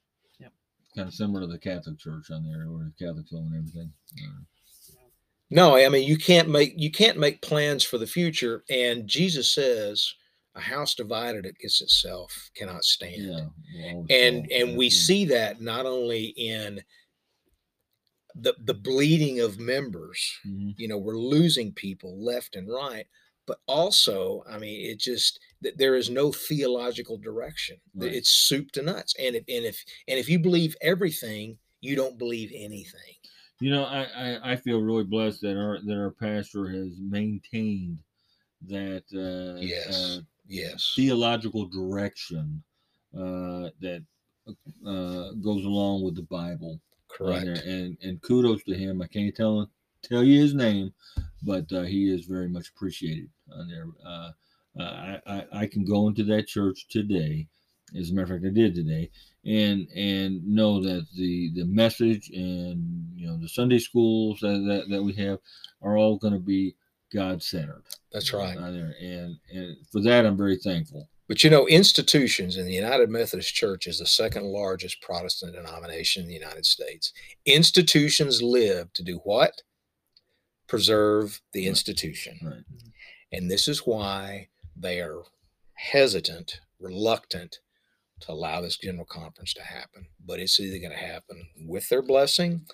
Kind 0.94 1.08
of 1.08 1.14
similar 1.14 1.40
to 1.40 1.46
the 1.46 1.58
Catholic 1.58 1.98
Church 1.98 2.30
on 2.30 2.44
there, 2.44 2.70
where 2.70 2.84
the 2.84 3.04
Catholics 3.04 3.32
own 3.32 3.52
everything. 3.56 3.90
Uh, 4.18 4.40
No, 5.50 5.76
I 5.76 5.88
mean 5.88 6.06
you 6.06 6.16
can't 6.18 6.48
make 6.48 6.74
you 6.76 6.90
can't 6.90 7.18
make 7.18 7.40
plans 7.42 7.82
for 7.84 7.98
the 7.98 8.06
future. 8.06 8.64
And 8.68 9.06
Jesus 9.08 9.52
says, 9.54 10.14
"A 10.54 10.60
house 10.60 10.94
divided 10.94 11.46
against 11.46 11.80
itself 11.82 12.50
cannot 12.54 12.84
stand." 12.84 13.22
yeah. 13.22 13.48
we'll 13.94 14.06
and 14.10 14.46
fall. 14.48 14.58
and 14.60 14.76
we 14.76 14.90
see 14.90 15.24
that 15.26 15.60
not 15.60 15.86
only 15.86 16.26
in 16.36 16.82
the 18.34 18.54
the 18.64 18.74
bleeding 18.74 19.40
of 19.40 19.58
members 19.58 20.18
Mhm. 20.46 20.74
you 20.78 20.88
know 20.88 20.96
we're 20.98 21.18
losing 21.18 21.70
people 21.72 22.18
left 22.22 22.56
and 22.56 22.66
right 22.66 23.06
but 23.46 23.58
also 23.66 24.42
i 24.48 24.58
mean 24.58 24.90
it 24.90 24.98
just 24.98 25.40
th- 25.62 25.74
there 25.76 25.94
is 25.94 26.10
no 26.10 26.32
theological 26.32 27.18
direction 27.18 27.76
Right. 27.94 28.12
it's 28.14 28.30
soup 28.30 28.72
to 28.72 28.82
nuts 28.82 29.14
and 29.18 29.36
if 29.36 29.44
and 29.48 29.64
if 29.64 29.84
and 30.08 30.18
if 30.18 30.28
you 30.28 30.38
believe 30.38 30.76
everything 30.80 31.58
you 31.80 31.96
don't 31.96 32.18
believe 32.18 32.50
anything 32.54 33.14
You 33.60 33.70
know, 33.70 33.84
I, 33.84 34.02
I, 34.04 34.52
I 34.52 34.56
feel 34.56 34.80
really 34.80 35.04
blessed 35.04 35.40
that 35.42 35.56
our 35.56 35.80
that 35.80 35.96
our 35.96 36.10
pastor 36.10 36.68
has 36.68 36.98
maintained 37.00 38.02
that 38.62 39.04
uh, 39.14 39.68
yes 39.68 39.92
uh, 39.92 40.22
yes 40.46 40.84
theological 40.96 41.66
direction 41.68 42.62
uh, 43.16 43.70
that 43.80 44.04
uh, 44.86 45.32
goes 45.34 45.64
along 45.64 46.02
with 46.04 46.16
the 46.16 46.22
Bible. 46.24 46.80
correct 47.08 47.64
And 47.64 47.98
and 48.02 48.20
kudos 48.22 48.64
to 48.64 48.74
him. 48.74 49.02
I 49.02 49.06
can't 49.08 49.34
tell 49.34 49.70
tell 50.02 50.22
you 50.22 50.40
his 50.40 50.54
name, 50.54 50.92
but 51.42 51.70
uh, 51.72 51.82
he 51.82 52.10
is 52.12 52.26
very 52.26 52.48
much 52.48 52.68
appreciated 52.68 53.28
on 53.56 53.68
there. 53.68 53.86
Uh, 54.06 54.30
I, 54.78 55.20
I 55.26 55.44
I 55.52 55.66
can 55.66 55.84
go 55.84 56.08
into 56.08 56.24
that 56.24 56.46
church 56.46 56.88
today. 56.88 57.48
As 57.98 58.10
a 58.10 58.14
matter 58.14 58.34
of 58.34 58.40
fact, 58.40 58.50
I 58.50 58.54
did 58.54 58.74
today, 58.74 59.10
and 59.44 59.86
and 59.94 60.46
know 60.46 60.80
that 60.82 61.06
the 61.16 61.50
the 61.54 61.64
message 61.66 62.30
and 62.30 63.06
you 63.14 63.26
know 63.26 63.36
the 63.36 63.48
Sunday 63.48 63.78
schools 63.78 64.40
that 64.40 64.64
that, 64.66 64.90
that 64.90 65.02
we 65.02 65.12
have 65.14 65.38
are 65.82 65.96
all 65.96 66.16
going 66.16 66.32
to 66.32 66.40
be 66.40 66.74
God 67.12 67.42
centered. 67.42 67.82
that's 68.12 68.32
right 68.32 68.56
on 68.56 68.72
there, 68.72 68.94
and 69.00 69.36
and 69.52 69.76
for 69.90 70.00
that 70.02 70.24
I'm 70.24 70.36
very 70.36 70.56
thankful. 70.56 71.08
But 71.28 71.44
you 71.44 71.50
know, 71.50 71.66
institutions 71.66 72.56
in 72.56 72.66
the 72.66 72.72
United 72.72 73.08
Methodist 73.08 73.54
Church 73.54 73.86
is 73.86 73.98
the 73.98 74.06
second 74.06 74.44
largest 74.44 75.00
Protestant 75.00 75.54
denomination 75.54 76.22
in 76.22 76.28
the 76.28 76.34
United 76.34 76.66
States. 76.66 77.12
Institutions 77.46 78.42
live 78.42 78.92
to 78.94 79.02
do 79.02 79.20
what? 79.24 79.62
Preserve 80.72 81.42
the 81.52 81.60
Right. 81.60 81.68
institution. 81.68 82.38
Right. 82.42 82.64
And 83.30 83.50
this 83.50 83.68
is 83.68 83.80
why 83.86 84.48
they 84.74 85.00
are 85.02 85.22
hesitant, 85.74 86.60
reluctant 86.80 87.58
to 88.20 88.32
allow 88.32 88.62
this 88.62 88.78
general 88.78 89.04
conference 89.04 89.52
to 89.52 89.62
happen. 89.62 90.06
But 90.24 90.40
it's 90.40 90.58
either 90.58 90.78
going 90.78 90.92
to 90.92 90.96
happen 90.96 91.46
with 91.66 91.90
their 91.90 92.00
blessing 92.00 92.66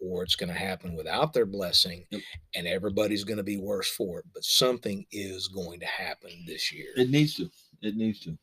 or 0.00 0.24
it's 0.24 0.34
going 0.34 0.48
to 0.52 0.58
happen 0.58 0.96
without 0.96 1.32
their 1.32 1.46
blessing, 1.46 2.04
Yep. 2.10 2.22
and 2.56 2.66
everybody's 2.66 3.22
going 3.22 3.36
to 3.36 3.44
be 3.44 3.56
worse 3.56 3.88
for 3.88 4.18
it. 4.18 4.24
But 4.34 4.42
something 4.42 5.06
is 5.12 5.46
going 5.46 5.78
to 5.78 5.86
happen 5.86 6.44
this 6.48 6.72
year. 6.72 6.88
It 6.96 7.08
needs 7.10 7.34
to. 7.36 7.48
It 7.82 7.94
needs 7.96 8.18
to. 8.20 8.36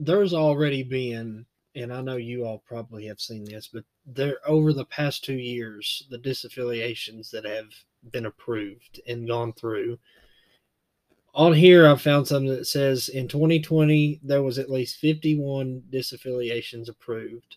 there's 0.00 0.34
already 0.34 0.82
been, 0.82 1.46
and 1.76 1.92
I 1.92 2.00
know 2.02 2.16
you 2.16 2.44
all 2.44 2.58
probably 2.66 3.06
have 3.06 3.20
seen 3.20 3.44
this, 3.44 3.68
but 3.72 3.84
there 4.04 4.38
over 4.44 4.72
the 4.72 4.84
past 4.86 5.24
two 5.24 5.38
years, 5.38 6.02
the 6.10 6.18
disaffiliations 6.18 7.30
that 7.30 7.44
have 7.44 7.68
been 8.12 8.26
approved 8.26 9.00
and 9.06 9.26
gone 9.26 9.52
through. 9.52 9.98
On 11.34 11.52
here, 11.52 11.86
I 11.86 11.96
found 11.96 12.26
something 12.26 12.48
that 12.48 12.66
says 12.66 13.08
in 13.10 13.28
2020 13.28 14.20
there 14.22 14.42
was 14.42 14.58
at 14.58 14.70
least 14.70 14.96
51 14.98 15.82
disaffiliations 15.92 16.88
approved, 16.88 17.56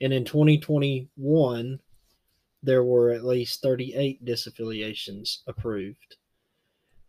and 0.00 0.12
in 0.12 0.24
2021 0.24 1.80
there 2.62 2.84
were 2.84 3.10
at 3.10 3.24
least 3.24 3.62
38 3.62 4.22
disaffiliations 4.24 5.38
approved, 5.46 6.16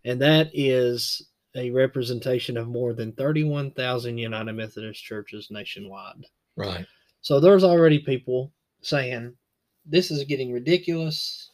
and 0.06 0.22
that 0.22 0.50
is 0.54 1.28
a 1.56 1.70
representation 1.72 2.56
of 2.56 2.70
more 2.70 2.94
than 2.94 3.12
31,000 3.14 4.18
United 4.18 4.54
Methodist 4.54 5.04
churches 5.04 5.50
nationwide. 5.52 6.26
Right. 6.56 6.86
So 7.22 7.40
there's 7.40 7.64
already 7.64 8.00
people 8.00 8.54
saying 8.82 9.34
this 9.86 10.12
is 10.12 10.24
getting 10.24 10.52
ridiculous. 10.52 11.51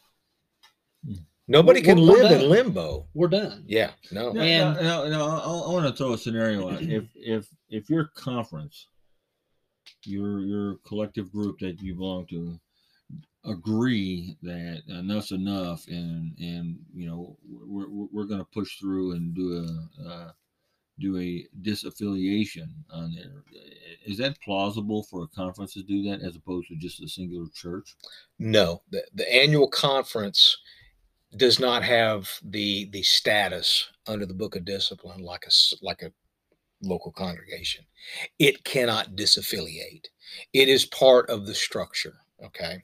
Nobody 1.48 1.80
We're- 1.82 1.96
can 1.96 2.02
we're 2.06 2.24
live 2.24 2.42
in 2.42 2.50
limbo. 2.50 3.08
We're 3.14 3.30
done. 3.30 3.64
Yeah, 3.68 3.92
no. 4.12 4.32
No, 4.34 4.42
And- 4.42 4.76
no, 4.78 5.10
no, 5.10 5.10
no, 5.10 5.26
I, 5.26 5.70
I 5.70 5.74
want 5.74 5.86
to 5.88 5.94
throw 5.94 6.14
a 6.14 6.18
scenario 6.18 6.70
out. 6.70 6.82
If 6.98 7.06
if 7.16 7.48
if 7.70 7.90
your 7.90 8.06
conference, 8.16 8.88
your 10.04 10.42
your 10.42 10.78
collective 10.86 11.32
group 11.32 11.60
that 11.60 11.82
you 11.82 11.96
belong 11.96 12.26
to, 12.28 12.60
agree 13.46 14.36
that 14.42 14.84
enough's 14.90 15.32
enough, 15.32 15.88
and 15.88 16.38
and 16.40 16.80
you 16.94 17.08
know 17.08 17.38
we're 17.48 17.90
we're, 17.90 18.08
we're 18.12 18.26
going 18.26 18.40
to 18.42 18.46
push 18.54 18.78
through 18.78 19.14
and 19.14 19.34
do 19.34 19.66
a 20.04 20.10
uh, 20.10 20.32
do 21.00 21.18
a 21.18 21.48
disaffiliation 21.62 22.68
on 22.92 23.14
there. 23.14 23.44
Is 24.06 24.18
that 24.18 24.42
plausible 24.42 25.04
for 25.04 25.24
a 25.24 25.28
conference 25.28 25.74
to 25.76 25.84
do 25.84 26.04
that 26.10 26.22
as 26.22 26.36
opposed 26.36 26.68
to 26.70 26.76
just 26.76 27.02
a 27.02 27.08
singular 27.08 27.48
church? 27.54 27.96
No, 28.40 28.82
the, 28.90 29.04
the 29.14 29.32
annual 29.34 29.68
conference 29.70 30.58
does 31.36 31.60
not 31.60 31.84
have 31.84 32.30
the 32.44 32.86
the 32.92 33.04
status 33.04 33.88
under 34.08 34.26
the 34.26 34.34
Book 34.34 34.56
of 34.56 34.66
Discipline 34.66 35.22
like 35.22 35.46
a 35.46 35.52
like 35.86 36.02
a 36.02 36.12
local 36.82 37.12
congregation. 37.12 37.86
It 38.40 38.64
cannot 38.64 39.16
disaffiliate. 39.16 40.06
It 40.54 40.70
is 40.70 40.86
part 40.86 41.30
of 41.30 41.46
the 41.46 41.56
structure. 41.56 42.16
Okay, 42.44 42.84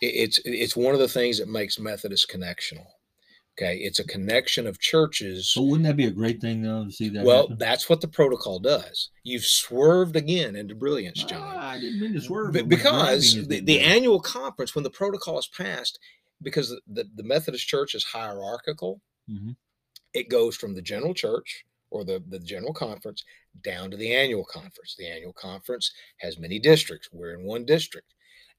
It- 0.00 0.06
it's 0.06 0.40
it's 0.44 0.76
one 0.76 0.94
of 0.94 1.00
the 1.00 1.08
things 1.08 1.38
that 1.38 1.48
makes 1.48 1.78
Methodist 1.78 2.30
connectional. 2.30 2.86
Okay, 3.58 3.76
it's 3.78 3.98
a 3.98 4.04
connection 4.04 4.66
of 4.66 4.78
churches. 4.80 5.52
But 5.54 5.62
wouldn't 5.64 5.86
that 5.86 5.96
be 5.96 6.06
a 6.06 6.10
great 6.10 6.40
thing 6.40 6.62
though 6.62 6.84
to 6.86 6.90
see 6.92 7.10
that? 7.10 7.24
Well, 7.24 7.42
happen? 7.42 7.58
that's 7.58 7.88
what 7.90 8.00
the 8.00 8.08
protocol 8.08 8.60
does. 8.60 9.10
You've 9.24 9.44
swerved 9.44 10.16
again 10.16 10.56
into 10.56 10.74
brilliance, 10.74 11.22
John. 11.24 11.42
Ah, 11.42 11.70
I 11.72 11.80
didn't 11.80 12.00
mean 12.00 12.14
to 12.14 12.20
swerve. 12.22 12.52
Because 12.66 13.46
the, 13.46 13.60
the 13.60 13.80
annual 13.80 14.20
conference, 14.20 14.74
when 14.74 14.84
the 14.84 14.90
protocol 14.90 15.38
is 15.38 15.48
passed, 15.48 15.98
because 16.42 16.70
the, 16.86 17.08
the, 17.14 17.22
Methodist 17.22 17.66
Church 17.66 17.94
is 17.94 18.04
hierarchical, 18.04 19.00
Mhm. 19.30 19.56
it 20.14 20.28
goes 20.28 20.56
from 20.56 20.74
the 20.74 20.82
general 20.82 21.14
church 21.14 21.64
or 21.90 22.04
the, 22.04 22.22
the 22.28 22.38
general 22.38 22.72
conference 22.72 23.24
down 23.62 23.90
to 23.90 23.96
the 23.96 24.12
annual 24.14 24.44
conference. 24.44 24.94
The 24.98 25.06
annual 25.06 25.32
conference 25.32 25.92
has 26.18 26.38
many 26.38 26.58
districts. 26.58 27.08
We're 27.12 27.34
in 27.34 27.44
one 27.44 27.64
district. 27.64 28.14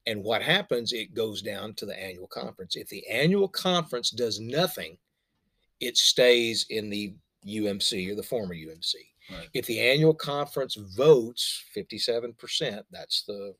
And 0.06 0.22
what 0.22 0.42
happens, 0.42 0.92
it 0.92 1.14
goes 1.14 1.42
down 1.42 1.74
to 1.74 1.86
the 1.86 1.98
annual 2.00 2.26
conference. 2.28 2.76
If 2.76 2.88
the 2.88 3.06
annual 3.08 3.48
conference 3.48 4.10
does 4.10 4.38
nothing, 4.40 4.98
it 5.80 5.96
stays 5.96 6.66
in 6.70 6.90
the 6.90 7.14
UMC 7.46 8.10
or 8.10 8.14
the 8.14 8.22
former 8.22 8.54
UMC. 8.54 8.94
Right. 9.30 9.48
If 9.54 9.66
the 9.66 9.80
annual 9.80 10.14
conference 10.14 10.74
votes 10.96 11.64
57%, 11.76 12.82
that's 12.90 13.22
the 13.22 13.54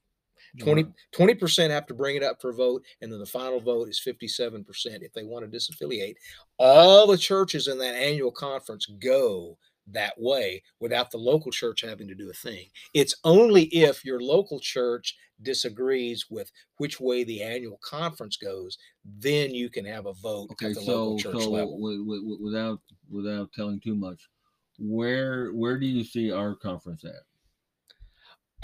20 0.59 1.35
percent 1.35 1.73
have 1.73 1.87
to 1.87 1.95
bring 1.95 2.17
it 2.17 2.23
up 2.23 2.41
for 2.41 2.51
a 2.51 2.55
vote, 2.55 2.85
and 3.01 3.11
then 3.13 3.19
the 3.19 3.27
final 3.27 3.61
vote 3.61 3.89
is 3.89 3.99
fifty-seven 4.01 4.65
percent 4.65 5.03
if 5.03 5.13
they 5.13 5.25
want 5.25 5.51
to 5.51 5.57
disaffiliate. 5.57 6.15
All 6.59 7.07
the 7.07 7.19
churches 7.19 7.69
in 7.69 7.79
that 7.79 7.95
annual 7.95 8.31
conference 8.31 8.87
go 9.01 9.59
that 9.89 10.15
way 10.19 10.63
without 10.81 11.11
the 11.11 11.19
local 11.19 11.51
church 11.53 11.83
having 11.83 12.09
to 12.09 12.15
do 12.15 12.31
a 12.31 12.33
thing. 12.33 12.67
It's 12.95 13.15
only 13.25 13.65
if 13.65 14.05
your 14.05 14.21
local 14.21 14.59
church 14.59 15.15
disagrees 15.43 16.27
with 16.31 16.51
which 16.79 17.01
way 17.01 17.25
the 17.25 17.43
annual 17.43 17.79
conference 17.85 18.37
goes, 18.37 18.79
then 19.05 19.53
you 19.53 19.69
can 19.69 19.85
have 19.85 20.07
a 20.07 20.15
vote 20.15 20.49
Okay, 20.53 20.69
at 20.69 20.75
the 20.77 20.81
so 20.81 21.05
local 21.11 21.19
church 21.19 21.43
so 21.43 21.51
level. 21.51 21.79
wi- 21.79 21.99
wi- 21.99 22.37
without 22.41 22.81
without 23.11 23.53
telling 23.53 23.81
too 23.81 23.95
much, 23.95 24.29
where 24.79 25.53
where 25.53 25.79
do 25.79 25.87
you 25.87 26.05
see 26.05 26.31
our 26.31 26.55
conference 26.55 27.05
at? 27.05 27.13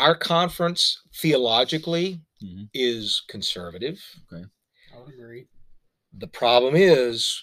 Our 0.01 0.15
conference 0.17 0.99
theologically 1.15 2.23
Mhm. 2.43 2.71
is 2.73 3.23
conservative. 3.29 4.03
Okay. 4.33 4.45
I 4.95 4.99
would 4.99 5.13
agree. 5.13 5.47
The 6.15 6.27
problem 6.27 6.75
is 6.75 7.43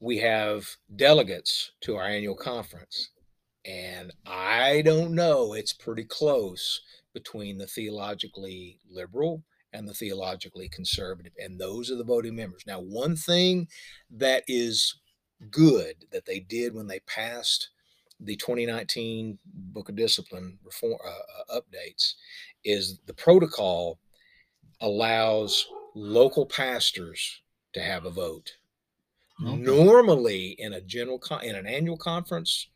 we 0.00 0.18
have 0.20 0.76
delegates 0.96 1.72
to 1.82 1.96
our 1.96 2.04
annual 2.08 2.34
conference. 2.34 3.10
And 3.66 4.10
I 4.24 4.80
don't 4.82 5.14
know, 5.14 5.52
it's 5.52 5.74
pretty 5.74 6.04
close 6.04 6.80
between 7.12 7.58
the 7.58 7.66
theologically 7.66 8.80
liberal 8.88 9.44
and 9.74 9.86
the 9.86 9.94
theologically 9.94 10.70
conservative. 10.70 11.34
And 11.38 11.60
those 11.60 11.90
are 11.90 11.96
the 11.96 12.04
voting 12.04 12.36
members. 12.36 12.62
Now, 12.66 12.80
one 12.80 13.16
thing 13.16 13.68
that 14.10 14.44
is 14.48 14.98
good 15.50 16.06
that 16.10 16.24
they 16.24 16.40
did 16.40 16.72
when 16.74 16.86
they 16.86 17.00
passed 17.00 17.68
the 18.20 18.36
2019 18.36 19.38
Book 19.44 19.88
of 19.88 19.96
Discipline 19.96 20.58
reform 20.64 20.98
uh, 21.04 21.54
uh, 21.54 21.60
updates 21.60 22.14
is 22.64 23.00
the 23.06 23.14
protocol 23.14 23.98
allows 24.80 25.66
local 25.94 26.46
pastors 26.46 27.42
to 27.72 27.80
have 27.80 28.04
a 28.04 28.10
vote. 28.10 28.52
Okay. 29.42 29.56
Normally, 29.56 30.50
in 30.58 30.74
a 30.74 30.80
general 30.80 31.18
con- 31.18 31.42
in 31.44 31.56
an 31.56 31.66
annual 31.66 31.96
conference, 31.96 32.68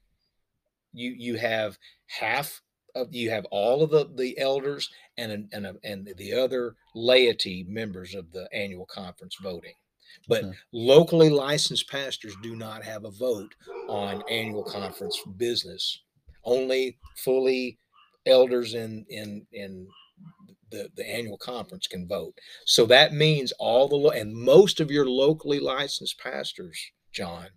you 0.93 1.15
you 1.17 1.37
have 1.37 1.79
half 2.07 2.63
of 2.95 3.15
you 3.15 3.31
have 3.31 3.45
all 3.47 3.83
of 3.83 3.91
the 3.91 4.11
the 4.17 4.37
elders 4.39 4.91
and 5.17 5.31
an- 5.31 5.49
and 5.53 5.67
a- 5.67 5.79
and 5.85 6.13
the 6.17 6.33
other 6.33 6.75
laity 6.95 7.65
members 7.69 8.15
of 8.15 8.33
the 8.33 8.49
annual 8.53 8.87
conference 8.87 9.37
voting. 9.41 9.75
But 10.29 10.45
Okay. 10.45 10.57
locally 10.73 11.31
licensed 11.31 11.89
pastors 11.89 12.35
do 12.43 12.57
not 12.57 12.85
have 12.85 13.05
a 13.05 13.11
vote 13.11 13.55
on 13.89 14.23
annual 14.29 14.65
conference 14.65 15.21
business. 15.37 16.03
Only 16.45 16.99
fully 17.17 17.79
elders 18.27 18.75
in 18.75 19.05
in 19.09 19.47
in 19.53 19.89
the, 20.71 20.91
the 20.97 21.09
annual 21.09 21.39
conference 21.39 21.87
can 21.87 22.07
vote. 22.07 22.35
So 22.67 22.85
that 22.87 23.13
means 23.15 23.53
all 23.59 23.89
the 23.89 24.09
and 24.11 24.35
most 24.35 24.81
of 24.81 24.91
your 24.91 25.07
locally 25.07 25.61
licensed 25.61 26.19
pastors, 26.19 26.79
John, 27.13 27.49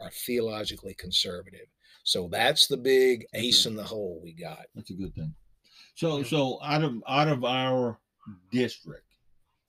are 0.00 0.10
theologically 0.10 0.94
conservative. 0.94 1.66
So 2.04 2.28
that's 2.28 2.66
the 2.66 2.76
big 2.76 3.26
ace 3.34 3.66
in 3.66 3.76
the 3.76 3.84
hole 3.84 4.20
we 4.22 4.32
got. 4.32 4.66
That's 4.74 4.90
a 4.90 4.94
good 4.94 5.14
thing. 5.14 5.34
So 5.94 6.22
so 6.22 6.58
out 6.64 6.82
of 6.82 6.94
out 7.08 7.28
of 7.28 7.44
our 7.44 7.98
district, 8.50 9.07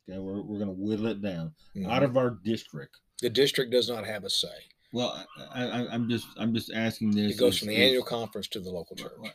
okay, 0.10 0.20
we're 0.20 0.42
we're 0.42 0.60
gonna 0.60 0.72
whittle 0.72 1.08
it 1.08 1.22
down. 1.22 1.54
Out 1.88 2.02
Mhm. 2.02 2.06
of 2.06 2.18
our 2.18 2.32
district. 2.44 2.98
the 3.22 3.30
district 3.30 3.72
does 3.72 3.90
not 3.90 4.06
have 4.06 4.24
a 4.24 4.30
say. 4.30 4.48
Well, 4.94 5.26
I, 5.54 5.66
I, 5.68 5.94
I'm 5.94 6.10
just 6.10 6.28
I'm 6.38 6.54
just 6.54 6.72
asking 6.74 7.12
this. 7.12 7.34
It 7.36 7.40
goes 7.40 7.54
is- 7.56 7.60
from 7.60 7.68
the 7.70 7.76
is- 7.76 7.88
annual 7.90 8.04
conference 8.04 8.48
to 8.50 8.60
the 8.60 8.70
local 8.72 8.96
church. 8.96 9.12
Right, 9.18 9.34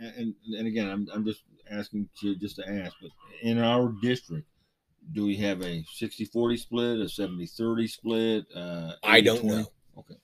right. 0.00 0.12
And, 0.16 0.34
and 0.44 0.54
and 0.58 0.66
again, 0.68 0.88
I'm 0.88 1.08
I'm 1.12 1.24
just 1.24 1.42
asking 1.70 2.08
you 2.22 2.36
just 2.36 2.56
to 2.56 2.68
ask, 2.68 2.94
but 3.00 3.10
in 3.42 3.58
our 3.58 3.92
district, 4.02 4.46
do 5.12 5.24
we 5.26 5.34
have 5.36 5.62
a 5.62 5.84
60-40 6.00 6.58
split, 6.58 7.00
a 7.00 7.04
70-30 7.08 7.88
split? 7.90 8.44
Uh, 8.54 8.92
I 9.02 9.20
don't 9.20 9.38
80-20? 9.42 9.46
know. 9.48 9.66
Okay. 9.98 10.14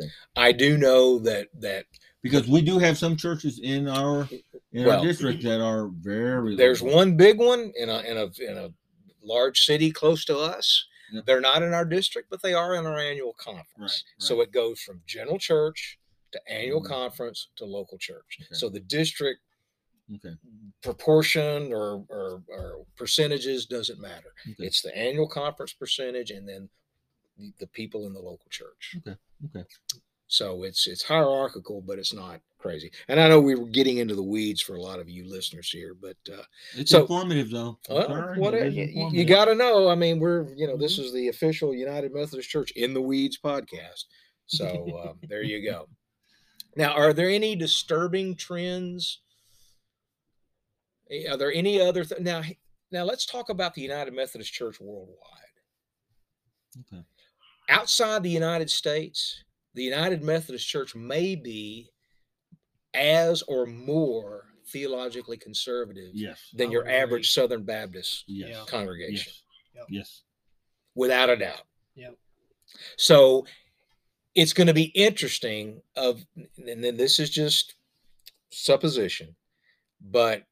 okay. 0.00 0.10
I 0.36 0.52
do 0.52 0.76
know 0.78 1.18
that 1.20 1.48
that 1.60 1.84
Because 2.22 2.48
we 2.48 2.60
do 2.62 2.78
have 2.78 2.96
some 2.98 3.16
churches 3.16 3.60
in 3.62 3.86
our 3.88 4.28
in 4.72 4.86
Well, 4.86 4.98
our 5.00 5.04
district 5.06 5.42
that 5.44 5.60
are 5.60 5.88
very. 5.88 6.56
there's 6.56 6.80
liberal. 6.82 6.96
one 6.98 7.16
big 7.16 7.38
one 7.38 7.72
in 7.76 7.88
a 7.90 7.98
in 8.00 8.16
a 8.16 8.50
in 8.50 8.56
a 8.58 8.72
large 9.22 9.60
city 9.60 9.90
close 9.90 10.24
to 10.26 10.36
us. 10.38 10.86
Yep. 11.12 11.26
They're 11.26 11.40
not 11.40 11.62
in 11.62 11.74
our 11.74 11.84
district, 11.84 12.30
but 12.30 12.40
they 12.42 12.54
are 12.54 12.74
in 12.76 12.86
our 12.86 12.98
annual 12.98 13.34
conference. 13.34 14.04
So 14.18 14.38
right. 14.38 14.44
it 14.48 14.52
goes 14.52 14.80
from 14.80 15.02
general 15.06 15.38
church 15.38 15.98
to 16.32 16.40
annual 16.48 16.80
Mhm. 16.82 16.86
conference 16.88 17.48
to 17.56 17.64
local 17.64 17.98
church. 17.98 18.38
Okay. 18.40 18.54
So 18.54 18.68
the 18.68 18.80
district 18.80 19.40
Okay. 20.12 20.34
proportion 20.82 21.72
or, 21.72 22.04
or 22.08 22.42
or 22.48 22.86
percentages 22.96 23.66
doesn't 23.66 24.00
matter. 24.00 24.32
Okay. 24.50 24.66
It's 24.66 24.82
the 24.82 24.96
annual 24.96 25.28
conference 25.28 25.72
percentage 25.72 26.30
and 26.32 26.48
then 26.48 26.68
the, 27.36 27.52
the 27.60 27.66
people 27.68 28.06
in 28.06 28.12
the 28.12 28.18
local 28.20 28.48
church. 28.50 28.96
Okay. 28.98 29.16
Okay. 29.46 29.64
So 30.30 30.62
it's 30.62 30.86
it's 30.86 31.02
hierarchical, 31.02 31.82
but 31.82 31.98
it's 31.98 32.14
not 32.14 32.40
crazy. 32.58 32.92
And 33.08 33.18
I 33.18 33.28
know 33.28 33.40
we 33.40 33.56
were 33.56 33.66
getting 33.66 33.96
into 33.98 34.14
the 34.14 34.22
weeds 34.22 34.60
for 34.60 34.76
a 34.76 34.80
lot 34.80 35.00
of 35.00 35.08
you 35.08 35.28
listeners 35.28 35.68
here, 35.70 35.92
but 35.92 36.16
uh, 36.32 36.42
It's 36.76 36.92
So- 36.92 37.00
informative 37.00 37.50
though. 37.50 37.80
Well, 37.88 38.34
what 38.36 38.54
it 38.54 38.68
is 38.78 39.12
you, 39.12 39.24
got 39.24 39.46
to 39.46 39.56
know. 39.56 39.88
I 39.88 39.96
mean, 39.96 40.20
we're 40.20 40.54
you 40.54 40.68
know 40.68 40.76
this 40.76 40.98
Mhm. 41.00 41.04
is 41.04 41.12
the 41.12 41.26
official 41.28 41.74
United 41.74 42.14
Methodist 42.14 42.48
Church 42.48 42.70
in 42.72 42.94
the 42.94 43.00
Weeds 43.00 43.38
podcast. 43.42 44.04
So 44.46 44.66
um, 45.08 45.18
there 45.28 45.42
you 45.42 45.68
go. 45.68 45.88
Now, 46.76 46.92
are 46.92 47.12
there 47.12 47.28
any 47.28 47.56
disturbing 47.56 48.36
trends? 48.36 49.20
Eh, 51.10 51.28
Are 51.28 51.36
there 51.36 51.52
any 51.52 51.80
other 51.80 52.04
th- 52.04 52.20
now? 52.20 52.42
Now 52.92 53.02
let's 53.02 53.26
talk 53.26 53.48
about 53.48 53.74
the 53.74 53.82
United 53.82 54.14
Methodist 54.14 54.52
Church 54.52 54.80
worldwide. 54.80 55.16
Okay. 56.78 57.02
Outside 57.68 58.22
the 58.22 58.30
United 58.30 58.70
States, 58.70 59.42
the 59.74 59.82
United 59.82 60.22
Methodist 60.22 60.68
Church 60.68 60.94
may 60.94 61.34
be 61.36 61.90
as 62.94 63.42
or 63.42 63.66
more 63.66 64.46
theologically 64.68 65.36
conservative 65.36 66.10
Yes. 66.14 66.48
than 66.52 66.70
your 66.70 66.82
agree. 66.82 66.94
average 66.94 67.30
Southern 67.32 67.64
Baptist 67.64 68.24
Yes. 68.26 68.68
Congregation, 68.68 69.32
Yes. 69.32 69.42
Yep. 69.74 69.86
Yes. 69.90 70.22
without 70.94 71.30
a 71.30 71.36
doubt. 71.36 71.66
Yep. 71.94 72.16
So 72.96 73.46
it's 74.34 74.52
going 74.52 74.66
to 74.68 74.74
be 74.74 74.84
interesting 74.94 75.82
of 75.96 76.24
and 76.56 76.82
then 76.84 76.96
this 76.96 77.18
is 77.18 77.30
just 77.30 77.74
supposition, 78.50 79.34
but 80.00 80.44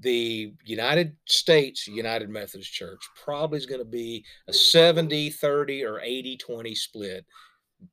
the 0.00 0.52
United 0.64 1.16
States 1.26 1.86
United 1.86 2.28
Methodist 2.28 2.72
Church 2.72 3.00
probably 3.24 3.58
is 3.58 3.66
going 3.66 3.80
to 3.80 3.84
be 3.84 4.24
a 4.48 4.52
70 4.52 5.30
30 5.30 5.84
or 5.84 6.00
80 6.00 6.36
20 6.36 6.74
split, 6.74 7.24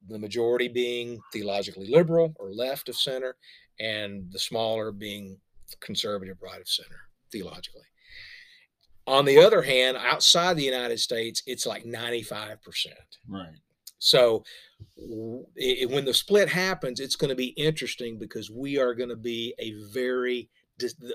the 0.08 0.20
majority 0.20 0.68
being 0.68 1.20
theologically 1.34 1.88
liberal 1.88 2.34
or 2.40 2.52
left 2.54 2.90
of 2.90 2.96
center, 2.96 3.36
and 3.80 4.32
the 4.32 4.40
smaller 4.40 4.92
being 4.92 5.40
conservative 5.80 6.38
right 6.42 6.62
of 6.62 6.68
center 6.68 7.00
theologically. 7.32 7.84
On 9.08 9.26
the 9.26 9.40
other 9.40 9.62
hand, 9.64 9.98
outside 9.98 10.56
the 10.58 10.64
United 10.64 11.00
States, 11.00 11.42
it's 11.48 11.66
like 11.66 11.84
95%. 11.86 12.58
Right. 13.28 13.50
So 13.98 14.44
w- 14.98 15.46
i- 15.62 15.86
when 15.86 16.06
the 16.06 16.14
split 16.14 16.50
happens, 16.50 17.00
it's 17.00 17.16
going 17.16 17.30
to 17.30 17.36
be 17.36 17.48
interesting 17.58 18.18
because 18.20 18.50
we 18.52 18.78
are 18.78 18.94
going 18.94 19.10
to 19.10 19.16
be 19.16 19.54
a 19.60 19.74
very 19.92 20.50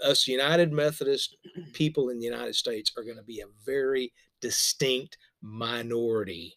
us 0.04 0.28
United 0.28 0.72
Methodist 0.72 1.36
people 1.72 2.10
in 2.10 2.18
the 2.18 2.24
United 2.24 2.54
States 2.54 2.92
are 2.96 3.02
going 3.02 3.16
to 3.16 3.22
be 3.24 3.40
a 3.40 3.46
very 3.64 4.12
distinct 4.40 5.18
minority 5.42 6.56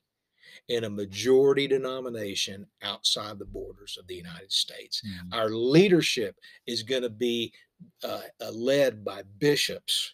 in 0.69 0.83
a 0.85 0.89
majority 0.89 1.67
denomination 1.67 2.65
outside 2.83 3.37
the 3.39 3.45
borders 3.45 3.97
of 3.99 4.07
the 4.07 4.15
United 4.15 4.51
States. 4.51 5.01
Mhm. 5.05 5.33
Our 5.33 5.49
leadership 5.49 6.39
is 6.67 6.83
going 6.83 7.01
to 7.03 7.09
be 7.09 7.53
uh, 8.03 8.21
uh, 8.41 8.51
led 8.51 9.05
by 9.05 9.23
bishops 9.39 10.13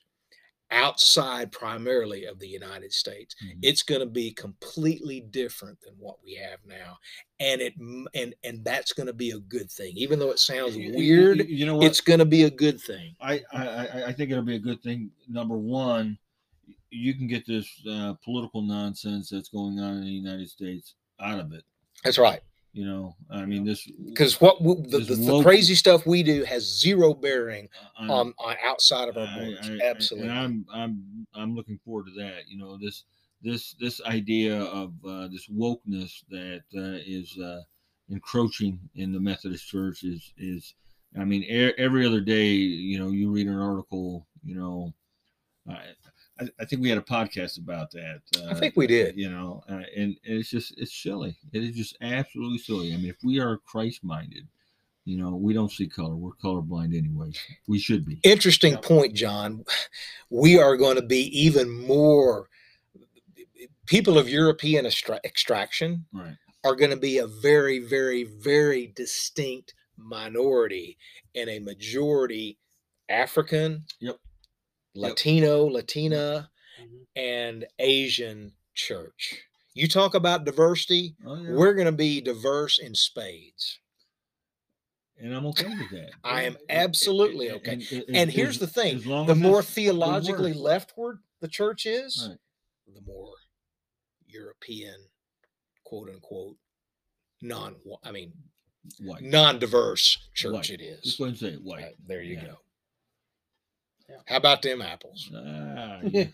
outside 0.72 1.52
primarily 1.52 2.26
of 2.26 2.38
the 2.40 2.48
United 2.48 2.92
States. 2.94 3.36
Mhm. 3.44 3.58
It's 3.64 3.84
going 3.84 4.02
to 4.02 4.06
be 4.08 4.32
completely 4.32 5.22
different 5.22 5.80
than 5.82 5.94
what 5.98 6.18
we 6.24 6.36
have 6.36 6.60
now, 6.66 6.98
and 7.40 7.62
it 7.62 7.74
and 8.14 8.36
and 8.44 8.64
that's 8.64 8.94
going 8.94 9.08
to 9.08 9.14
be 9.14 9.32
a 9.32 9.40
good 9.40 9.72
thing. 9.72 9.94
Even 9.98 10.20
though 10.20 10.32
it 10.32 10.40
sounds 10.40 10.76
weird, 10.76 11.40
You, 11.40 11.46
you 11.58 11.66
know 11.66 11.78
what? 11.78 11.86
it's 11.88 12.02
going 12.02 12.20
to 12.20 12.26
be 12.26 12.44
a 12.44 12.50
good 12.52 12.80
thing. 12.82 13.16
I, 13.20 13.44
I, 13.52 13.68
I- 13.68 14.06
I 14.08 14.14
think 14.14 14.32
it'll 14.32 14.44
be 14.44 14.56
a 14.56 14.60
good 14.60 14.82
thing. 14.82 15.12
Number 15.28 15.58
one, 15.58 16.18
you 16.96 17.14
can 17.14 17.28
get 17.28 17.46
this 17.46 17.68
uh, 17.90 18.14
political 18.24 18.62
nonsense 18.62 19.30
that's 19.30 19.50
going 19.50 19.80
on 19.80 19.98
in 19.98 20.04
the 20.04 20.10
United 20.10 20.50
States 20.50 20.96
out 21.20 21.40
of 21.40 21.54
it. 21.54 21.64
That's 22.04 22.18
right. 22.18 22.42
You 22.74 22.86
know, 22.86 23.16
I 23.32 23.46
mean, 23.46 23.64
this 23.64 23.90
Because 24.06 24.42
what 24.42 24.62
we, 24.62 24.76
the, 24.76 25.00
the, 25.00 25.16
the 25.16 25.42
crazy 25.44 25.76
stuff 25.76 26.06
we 26.06 26.24
do 26.24 26.44
has 26.44 26.64
zero 26.80 27.14
bearing 27.14 27.70
on, 27.98 28.10
on, 28.12 28.34
on 28.38 28.56
outside 28.66 29.08
of 29.08 29.16
our 29.18 29.26
I- 29.26 29.36
borders. 29.36 29.70
I- 29.70 29.74
I- 29.86 29.90
Absolutely. 29.90 30.30
and 30.30 30.38
I'm 30.38 30.66
I'm 30.74 31.28
I'm 31.34 31.56
looking 31.56 31.80
forward 31.86 32.08
to 32.08 32.22
that. 32.22 32.50
You 32.50 32.58
know, 32.58 32.78
this 32.78 33.06
this 33.42 33.76
this 33.80 34.02
idea 34.02 34.62
of 34.62 34.94
uh, 35.08 35.30
this 35.30 35.48
wokeness 35.48 36.12
that 36.30 36.64
uh, 36.76 37.00
is 37.06 37.38
uh, 37.38 37.62
encroaching 38.10 38.78
in 38.96 39.14
the 39.14 39.20
Methodist 39.20 39.68
Church 39.68 40.04
is 40.04 40.34
is. 40.38 40.76
I 41.18 41.24
mean, 41.24 41.46
every 41.78 42.06
other 42.06 42.20
day, 42.20 42.48
you 42.52 43.00
know, 43.00 43.08
you 43.10 43.32
read 43.32 43.48
an 43.48 43.58
article. 43.58 44.28
You 44.44 44.56
know, 44.56 44.94
I, 46.40 46.44
I, 46.44 46.48
I 46.62 46.66
think 46.66 46.82
we 46.82 46.90
had 46.90 46.98
a 46.98 47.02
podcast 47.02 47.58
about 47.58 47.92
that. 47.92 48.22
Uh, 48.38 48.48
I 48.50 48.54
think 48.54 48.76
we 48.76 48.88
did. 48.88 49.16
You 49.18 49.30
know, 49.30 49.64
uh, 49.70 49.82
and, 49.96 50.18
and 50.26 50.40
it's 50.40 50.50
just 50.50 50.74
it's 50.78 50.94
silly. 50.94 51.36
It 51.54 51.64
is 51.64 51.76
just 51.76 51.98
absolutely 52.02 52.58
silly. 52.60 52.94
I 52.94 52.98
mean, 52.98 53.10
if 53.10 53.24
we 53.24 53.40
are 53.40 53.58
Christ 53.58 54.04
minded, 54.04 54.48
you 55.06 55.18
know, 55.18 55.36
we 55.36 55.54
don't 55.54 55.72
see 55.72 55.88
color. 55.88 56.16
We're 56.16 56.32
colorblind 56.44 56.98
anyway. 56.98 57.32
We 57.68 57.80
should 57.80 58.06
be. 58.06 58.20
Interesting 58.24 58.74
Yeah. 58.74 58.80
point, 58.80 59.14
John. 59.14 59.64
We 60.30 60.58
are 60.60 60.76
going 60.78 60.96
to 60.96 61.04
be 61.06 61.24
even 61.40 61.70
more 61.70 62.50
people 63.86 64.18
of 64.18 64.28
European 64.28 64.86
extra- 64.88 65.20
extraction 65.24 66.06
Right. 66.12 66.36
are 66.64 66.76
going 66.76 66.90
to 66.90 66.98
be 66.98 67.20
a 67.20 67.28
very, 67.28 67.78
very, 67.80 68.24
very 68.24 68.88
distinct 68.96 69.76
minority 69.98 70.98
and 71.36 71.50
a 71.50 71.60
majority 71.60 72.58
African, 73.08 73.86
Yep. 74.00 74.18
Latino, 74.96 75.66
Latina, 75.66 76.50
Mhm. 76.80 77.06
and 77.16 77.68
Asian 77.80 78.54
church. 78.74 79.42
You 79.74 79.88
talk 79.88 80.14
about 80.16 80.46
diversity, 80.46 81.16
Oh, 81.26 81.36
yeah. 81.36 81.52
we're 81.52 81.74
going 81.74 81.86
to 81.88 81.92
be 81.92 82.22
diverse 82.22 82.80
in 82.80 82.96
spades. 82.96 83.80
and 85.18 85.34
I'm 85.34 85.46
okay 85.46 85.70
with 85.70 85.90
that. 85.92 86.12
I 86.26 86.44
am 86.44 86.58
absolutely 86.68 87.50
okay. 87.52 87.72
and- 87.74 87.92
and- 87.92 88.16
And 88.18 88.32
here's 88.32 88.60
the 88.60 88.68
thing 88.68 89.00
the 89.00 89.34
more 89.36 89.64
theologically 89.64 90.52
worse. 90.52 90.60
leftward 90.60 91.20
the 91.40 91.48
church 91.48 91.86
is, 91.86 92.28
Right. 92.30 92.38
the 92.94 93.00
more 93.02 93.34
European, 94.28 95.10
quote 95.86 96.10
unquote, 96.10 96.58
non 97.42 97.80
I 98.04 98.12
mean 98.12 98.34
white. 99.00 99.22
non 99.24 99.58
diverse 99.58 100.18
church 100.34 100.54
White. 100.54 100.70
it 100.72 100.82
is. 100.82 101.02
Just 101.04 101.18
go 101.18 101.24
ahead 101.26 101.42
and 101.42 101.54
say 101.54 101.58
white. 101.62 101.96
There 102.06 102.22
you 102.22 102.36
Yeah. 102.36 102.46
go. 102.48 102.60
Yeah. 104.10 104.18
How 104.28 104.38
about 104.38 104.62
them 104.62 104.82
apples? 104.82 105.32
Ah, 105.36 106.00
yeah. 106.04 106.26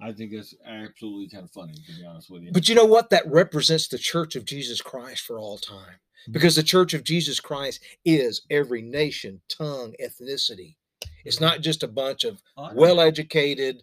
I 0.00 0.12
think 0.12 0.32
it's 0.32 0.54
absolutely 0.64 1.28
kind 1.28 1.44
of 1.44 1.50
funny 1.50 1.74
to 1.74 1.92
be 1.96 2.06
honest 2.06 2.30
with 2.30 2.42
you. 2.42 2.52
But 2.52 2.68
you 2.68 2.74
know 2.74 2.84
what? 2.84 3.10
That 3.10 3.26
represents 3.26 3.88
the 3.88 3.98
church 3.98 4.36
of 4.36 4.44
Jesus 4.44 4.80
Christ 4.80 5.24
for 5.24 5.38
all 5.38 5.58
time. 5.58 5.98
Mm-hmm. 6.22 6.32
Because 6.32 6.56
the 6.56 6.62
church 6.62 6.94
of 6.94 7.04
Jesus 7.04 7.40
Christ 7.40 7.80
is 8.04 8.42
every 8.50 8.82
nation, 8.82 9.40
tongue, 9.48 9.94
ethnicity. 10.02 10.76
It's 11.24 11.40
not 11.40 11.60
just 11.60 11.82
a 11.82 11.88
bunch 11.88 12.24
of 12.24 12.40
well 12.74 13.00
educated 13.00 13.82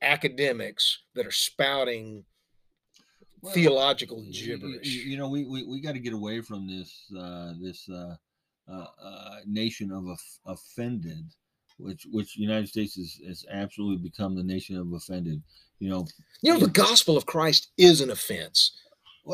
academics 0.00 0.98
that 1.14 1.26
are 1.26 1.32
spouting 1.32 2.24
well, 3.40 3.52
theological 3.52 4.24
gibberish. 4.30 4.86
You, 4.86 5.16
know, 5.16 5.28
we, 5.28 5.44
we, 5.44 5.64
we 5.64 5.80
got 5.80 5.92
to 5.92 6.00
get 6.00 6.12
away 6.12 6.40
from 6.40 6.68
this 6.68 7.04
uh, 7.16 7.54
this 7.60 7.88
uh, 7.88 8.14
uh, 8.70 8.86
uh, 9.02 9.36
nation 9.46 9.90
of 9.90 10.06
off- 10.06 10.38
offended, 10.46 11.24
which 11.82 12.06
which 12.10 12.36
United 12.36 12.68
States 12.68 12.96
has, 12.96 13.20
has 13.26 13.44
absolutely 13.50 13.98
become 14.02 14.34
the 14.34 14.42
nation 14.42 14.76
of 14.76 14.92
offended. 14.92 15.42
You 15.78 15.90
know, 15.90 16.06
You 16.42 16.52
know, 16.54 16.60
the 16.60 16.68
gospel 16.68 17.16
of 17.16 17.26
Christ 17.26 17.70
is 17.76 18.00
an 18.00 18.10
offense 18.10 18.72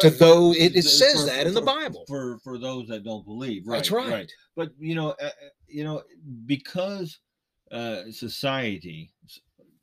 to 0.00 0.08
Well, 0.08 0.18
those. 0.18 0.56
It, 0.56 0.76
it 0.76 0.82
says 0.82 1.20
for- 1.20 1.26
that 1.26 1.46
in 1.46 1.54
the 1.54 1.60
Bible. 1.60 2.04
for 2.08 2.38
for 2.44 2.58
those 2.58 2.88
that 2.88 3.04
don't 3.04 3.24
believe. 3.24 3.66
Right, 3.66 3.76
That's 3.76 3.90
right. 3.90 4.30
But 4.56 4.70
you 4.78 4.94
know, 4.94 5.10
uh, 5.20 5.26
uh, 5.26 5.30
you 5.66 5.84
know, 5.84 6.02
because 6.46 7.18
uh, 7.70 8.04
society, 8.10 9.10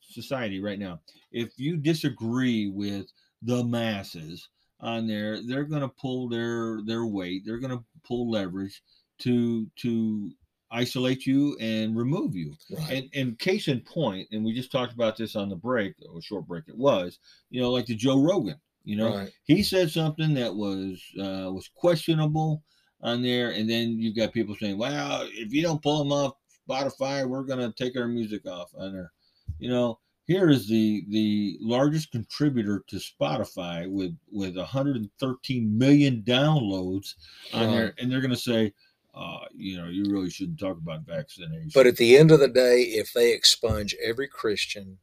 society 0.02 0.60
right 0.60 0.80
now, 0.80 1.00
if 1.32 1.50
you 1.58 1.78
disagree 1.78 2.68
with 2.68 3.06
the 3.42 3.64
masses 3.64 4.50
on 4.80 5.08
there, 5.08 5.40
they're 5.44 5.64
going 5.64 5.82
to 5.82 5.88
pull 6.02 6.28
their 6.30 6.82
their 6.86 7.06
weight. 7.06 7.44
They're 7.46 7.60
going 7.60 7.78
to 7.78 7.84
pull 8.04 8.30
leverage 8.32 8.82
to 9.20 9.68
to 9.78 10.32
isolate 10.76 11.26
you 11.26 11.56
and 11.60 11.96
remove 11.96 12.36
you. 12.36 12.54
Right. 12.70 12.92
And 12.92 13.10
and 13.14 13.40
case 13.40 13.68
in 13.68 13.82
point, 13.82 14.28
and 14.32 14.44
we 14.44 14.54
just 14.54 14.72
talked 14.72 14.94
about 14.94 15.18
this 15.18 15.36
on 15.36 15.50
the 15.50 15.56
break, 15.56 15.96
or 16.12 16.22
short 16.22 16.46
break 16.46 16.66
it 16.68 16.78
was, 16.78 17.20
you 17.50 17.62
know, 17.62 17.72
like 17.72 17.86
the 17.86 17.96
Joe 17.96 18.22
Rogan. 18.22 18.60
You 18.84 18.98
know, 18.98 19.16
right. 19.16 19.32
he 19.46 19.64
said 19.64 19.90
something 19.90 20.34
that 20.36 20.54
was 20.54 21.02
uh, 21.20 21.50
was 21.52 21.70
questionable 21.74 22.62
on 23.02 23.24
there, 23.24 23.52
and 23.52 23.68
then 23.68 24.00
you've 24.00 24.16
got 24.16 24.34
people 24.34 24.56
saying, 24.60 24.78
"Well, 24.78 25.28
if 25.32 25.52
you 25.52 25.64
don't 25.64 25.82
pull 25.82 26.00
them 26.00 26.12
off 26.12 26.34
Spotify, 26.70 27.28
we're 27.28 27.44
gonna 27.44 27.74
take 27.76 27.98
our 27.98 28.08
music 28.08 28.46
off 28.48 28.70
on 28.78 28.94
there." 28.94 29.12
You 29.58 29.70
know, 29.70 30.00
here 30.28 30.50
is 30.50 30.68
the 30.68 31.04
the 31.10 31.58
largest 31.62 32.12
contributor 32.12 32.84
to 32.88 32.98
Spotify 32.98 33.90
with 33.90 34.16
with 34.32 34.56
113 34.56 35.78
million 35.78 36.24
downloads 36.28 37.16
on 37.54 37.72
there, 37.72 37.94
and 37.98 38.12
they're 38.12 38.22
gonna 38.22 38.36
say, 38.36 38.72
uh, 39.16 39.46
"You 39.56 39.78
know, 39.78 39.88
you 39.88 40.06
really 40.12 40.30
shouldn't 40.30 40.60
talk 40.60 40.78
about 40.78 41.02
vaccination." 41.06 41.72
But 41.74 41.88
at 41.88 41.98
the 41.98 42.18
end 42.18 42.32
of 42.32 42.40
the 42.40 42.48
day, 42.48 42.82
if 42.82 43.14
they 43.14 43.34
expunge 43.34 43.96
every 44.04 44.28
Christian 44.28 44.98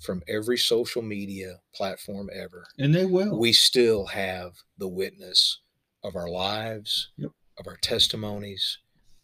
from 0.00 0.22
every 0.26 0.56
social 0.56 1.02
media 1.02 1.60
platform 1.74 2.30
ever, 2.32 2.64
and 2.78 2.94
they 2.94 3.04
will. 3.04 3.38
we 3.38 3.52
still 3.52 4.06
have 4.06 4.52
the 4.78 4.88
witness 4.88 5.60
of 6.02 6.16
our 6.16 6.28
lives, 6.28 7.10
Yep. 7.18 7.30
of 7.58 7.66
our 7.66 7.76
testimonies, 7.76 8.78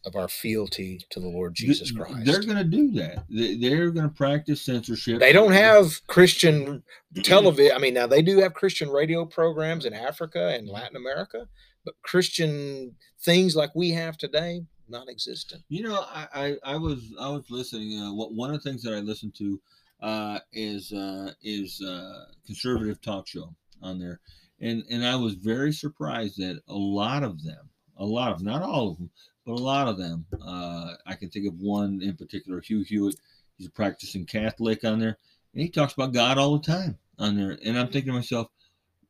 of 0.04 0.14
our 0.14 0.28
fealty 0.28 1.00
to 1.10 1.18
the 1.18 1.26
Lord 1.28 1.54
Jesus 1.54 1.90
Christ. 1.90 2.24
They're 2.24 2.42
going 2.42 2.58
to 2.58 2.64
do 2.64 2.92
that. 2.92 3.24
They, 3.28 3.56
they're 3.56 3.90
going 3.90 4.08
to 4.08 4.14
practice 4.14 4.62
censorship. 4.62 5.18
They 5.18 5.32
don't 5.32 5.52
have 5.52 6.06
Christian 6.06 6.82
television. 7.24 7.74
I 7.74 7.78
mean, 7.78 7.94
now 7.94 8.06
they 8.06 8.22
do 8.22 8.38
have 8.38 8.54
Christian 8.54 8.88
radio 8.88 9.24
programs 9.24 9.84
in 9.84 9.94
Africa 9.94 10.48
and 10.48 10.68
Latin 10.68 10.96
America, 10.96 11.48
but 11.86 11.94
Christian 12.02 12.94
things 13.20 13.56
like 13.56 13.70
we 13.74 13.90
have 13.92 14.18
today, 14.18 14.62
non-existent. 14.88 15.62
You 15.68 15.84
know, 15.84 16.00
I, 16.00 16.26
I, 16.34 16.74
I 16.74 16.76
was 16.76 17.14
I 17.18 17.30
was 17.30 17.44
listening. 17.48 17.98
Uh, 17.98 18.12
one 18.12 18.50
of 18.52 18.62
the 18.62 18.68
things 18.68 18.82
that 18.82 18.92
I 18.92 18.98
listened 18.98 19.34
to 19.36 19.60
uh, 20.02 20.40
is 20.52 20.92
uh, 20.92 21.32
is 21.42 21.80
uh, 21.80 22.26
conservative 22.44 23.00
talk 23.00 23.26
show 23.26 23.54
on 23.80 23.98
there, 23.98 24.20
and 24.60 24.82
and 24.90 25.06
I 25.06 25.16
was 25.16 25.34
very 25.34 25.72
surprised 25.72 26.36
that 26.38 26.60
a 26.68 26.74
lot 26.74 27.22
of 27.22 27.42
them, 27.42 27.70
a 27.96 28.04
lot 28.04 28.32
of 28.32 28.42
not 28.42 28.62
all 28.62 28.90
of 28.90 28.98
them, 28.98 29.10
but 29.46 29.52
a 29.52 29.62
lot 29.62 29.88
of 29.88 29.96
them. 29.96 30.26
Uh, 30.44 30.94
I 31.06 31.14
can 31.14 31.30
think 31.30 31.46
of 31.46 31.58
one 31.60 32.02
in 32.02 32.16
particular, 32.16 32.60
Hugh 32.60 32.82
Hewitt. 32.82 33.16
He's 33.56 33.68
a 33.68 33.70
practicing 33.70 34.26
Catholic 34.26 34.84
on 34.84 34.98
there, 34.98 35.16
and 35.54 35.62
he 35.62 35.70
talks 35.70 35.94
about 35.94 36.12
God 36.12 36.36
all 36.36 36.58
the 36.58 36.66
time 36.66 36.98
on 37.18 37.36
there. 37.36 37.56
And 37.64 37.78
I'm 37.78 37.88
thinking 37.88 38.12
to 38.12 38.18
myself, 38.18 38.48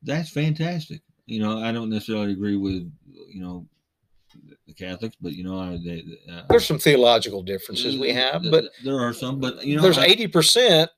that's 0.02 0.30
fantastic. 0.30 1.00
You 1.26 1.40
know, 1.40 1.58
I 1.58 1.72
don't 1.72 1.90
necessarily 1.90 2.32
agree 2.32 2.56
with 2.56 2.90
you 3.28 3.40
know 3.40 3.66
the 4.66 4.74
Catholics, 4.74 5.16
but 5.20 5.32
you 5.32 5.44
know, 5.44 5.58
I, 5.58 5.78
they, 5.84 6.04
uh, 6.30 6.42
There's 6.48 6.66
some 6.66 6.78
theological 6.78 7.42
differences 7.42 7.98
we 7.98 8.12
have, 8.12 8.42
but 8.50 8.66
there 8.84 8.98
are 9.00 9.12
some. 9.12 9.40
But 9.40 9.64
you 9.64 9.76
know, 9.76 9.82
there's 9.82 9.98
eighty 9.98 10.26
percent 10.28 10.90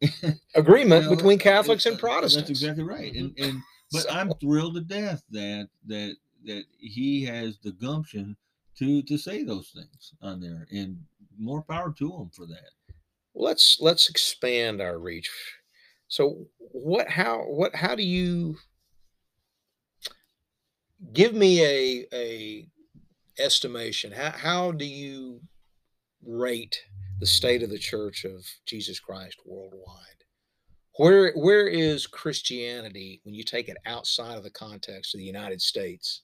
agreement 0.54 1.04
you 1.04 1.10
know, 1.10 1.16
between 1.16 1.38
Catholics 1.38 1.86
uh, 1.86 1.90
and 1.90 1.98
Protestants. 1.98 2.48
That's 2.48 2.60
exactly 2.62 2.84
right. 2.84 3.14
And 3.14 3.34
and 3.38 3.58
but 3.92 4.02
So- 4.02 4.10
I'm 4.10 4.32
thrilled 4.40 4.74
to 4.74 4.80
death 4.80 5.22
that 5.30 5.68
that 5.86 6.16
that 6.44 6.64
he 6.78 7.24
has 7.24 7.58
the 7.62 7.72
gumption 7.72 8.36
to 8.78 9.02
to 9.02 9.18
say 9.18 9.42
those 9.42 9.70
things 9.74 10.12
on 10.22 10.40
there, 10.40 10.66
and 10.70 10.98
more 11.38 11.62
power 11.62 11.92
to 11.98 12.10
him 12.16 12.30
for 12.34 12.46
that. 12.46 12.70
let's 13.34 13.78
let's 13.80 14.08
expand 14.08 14.80
our 14.80 14.98
reach. 14.98 15.30
So 16.08 16.46
what 16.58 17.08
how 17.10 17.40
what 17.42 17.74
how 17.74 17.94
do 17.94 18.02
you 18.02 18.56
give 21.12 21.34
me 21.34 21.64
a 21.64 22.06
a 22.12 22.68
estimation? 23.38 24.12
How 24.12 24.30
how 24.30 24.72
do 24.72 24.84
you 24.86 25.40
rate 26.24 26.84
the 27.20 27.26
state 27.26 27.62
of 27.62 27.70
the 27.70 27.78
church 27.78 28.24
of 28.24 28.46
Jesus 28.66 29.00
Christ 29.00 29.38
worldwide? 29.46 30.24
Where 30.98 31.32
where 31.34 31.66
is 31.68 32.06
Christianity 32.06 33.20
when 33.24 33.34
you 33.34 33.44
take 33.44 33.68
it 33.68 33.76
outside 33.86 34.36
of 34.36 34.44
the 34.44 34.50
context 34.50 35.14
of 35.14 35.18
the 35.18 35.24
United 35.26 35.62
States 35.62 36.22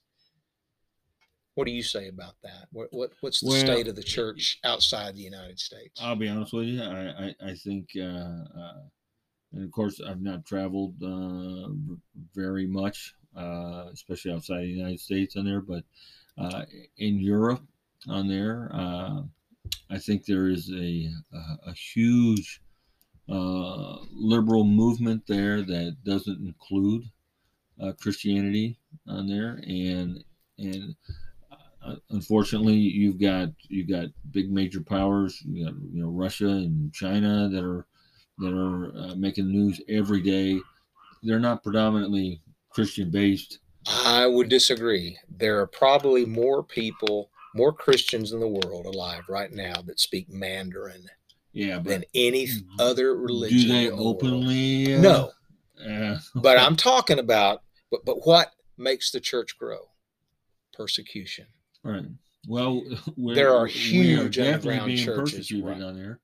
What 1.55 1.65
do 1.65 1.71
you 1.71 1.83
say 1.83 2.07
about 2.09 2.35
that? 2.43 2.67
What, 2.71 2.87
what 2.91 3.11
what's 3.21 3.41
the 3.41 3.47
Well, 3.49 3.59
state 3.59 3.87
of 3.87 3.95
the 3.95 4.03
church 4.03 4.59
outside 4.63 5.15
the 5.15 5.21
United 5.21 5.59
States? 5.59 6.01
I'll 6.01 6.15
be 6.15 6.27
honest 6.29 6.53
with 6.53 6.65
you. 6.67 6.81
I 6.81 7.27
I, 7.27 7.35
I 7.51 7.53
think, 7.55 7.89
uh, 7.97 8.01
uh, 8.01 8.81
and 9.53 9.63
of 9.63 9.71
course, 9.71 10.01
I've 10.01 10.21
not 10.21 10.45
traveled 10.45 10.95
uh, 11.03 11.69
very 12.33 12.67
much, 12.67 13.13
uh, 13.35 13.87
especially 13.93 14.31
outside 14.31 14.61
the 14.61 14.67
United 14.67 14.99
States 14.99 15.35
on 15.35 15.45
there. 15.45 15.61
But 15.61 15.83
uh, 16.37 16.65
in 16.97 17.19
Europe, 17.19 17.61
on 18.07 18.27
there, 18.27 18.69
uh, 18.73 19.21
I 19.89 19.97
think 19.97 20.25
there 20.25 20.47
is 20.47 20.69
a 20.71 21.09
a, 21.33 21.69
a 21.69 21.73
huge 21.73 22.61
uh, 23.29 23.97
liberal 24.11 24.63
movement 24.63 25.23
there 25.27 25.61
that 25.63 25.97
doesn't 26.03 26.45
include 26.45 27.03
uh, 27.81 27.93
Christianity 27.99 28.77
on 29.07 29.27
there, 29.27 29.61
and 29.67 30.23
and 30.57 30.95
uh, 31.51 31.95
unfortunately, 32.09 32.75
you've 32.75 33.19
got 33.19 33.49
you've 33.67 33.89
got 33.89 34.09
big 34.31 34.51
major 34.51 34.81
powers, 34.81 35.41
you 35.45 35.65
got 35.65 35.73
you 35.91 36.01
know 36.03 36.09
Russia 36.09 36.47
and 36.47 36.93
China 36.93 37.49
that 37.49 37.63
are 37.63 37.87
that 38.37 38.53
are 38.53 39.15
making 39.15 39.51
news 39.51 39.81
every 39.87 40.21
day. 40.21 40.59
They're 41.23 41.39
not 41.39 41.63
predominantly 41.63 42.41
Christian 42.75 43.09
based. 43.09 43.59
I 43.87 44.27
would 44.27 44.49
disagree. 44.49 45.17
There 45.29 45.59
are 45.61 45.67
probably 45.67 46.25
more 46.25 46.61
people, 46.63 47.29
more 47.55 47.71
Christians 47.71 48.33
in 48.33 48.39
the 48.39 48.47
world 48.47 48.85
alive 48.85 49.23
right 49.29 49.51
now 49.51 49.81
that 49.83 49.99
speak 49.99 50.27
Mandarin 50.29 51.05
Yeah, 51.53 51.77
but 51.79 51.89
than 51.89 52.03
any 52.13 52.47
other 52.79 53.15
religion. 53.15 53.57
do 53.59 53.67
they 53.69 53.85
the 53.87 53.91
openly? 53.95 54.95
Uh, 54.95 55.01
No, 55.01 55.31
Uh, 55.87 56.17
but 56.35 56.57
I'm 56.59 56.75
talking 56.91 57.19
about. 57.19 57.61
But 57.91 58.03
but 58.05 58.25
what 58.27 58.51
makes 58.77 59.11
the 59.11 59.19
church 59.19 59.57
grow? 59.57 59.79
Persecution. 60.73 61.45
right. 61.83 62.05
Well, 62.47 62.83
There 63.17 63.55
are 63.55 63.65
we 63.65 63.71
huge 63.71 64.35
definitely 64.35 64.73
underground 64.73 64.85
being 64.87 65.05
churches, 65.05 65.31
persecuted 65.37 65.65
right. 65.65 65.81
on 65.81 65.95
there. 65.95 66.19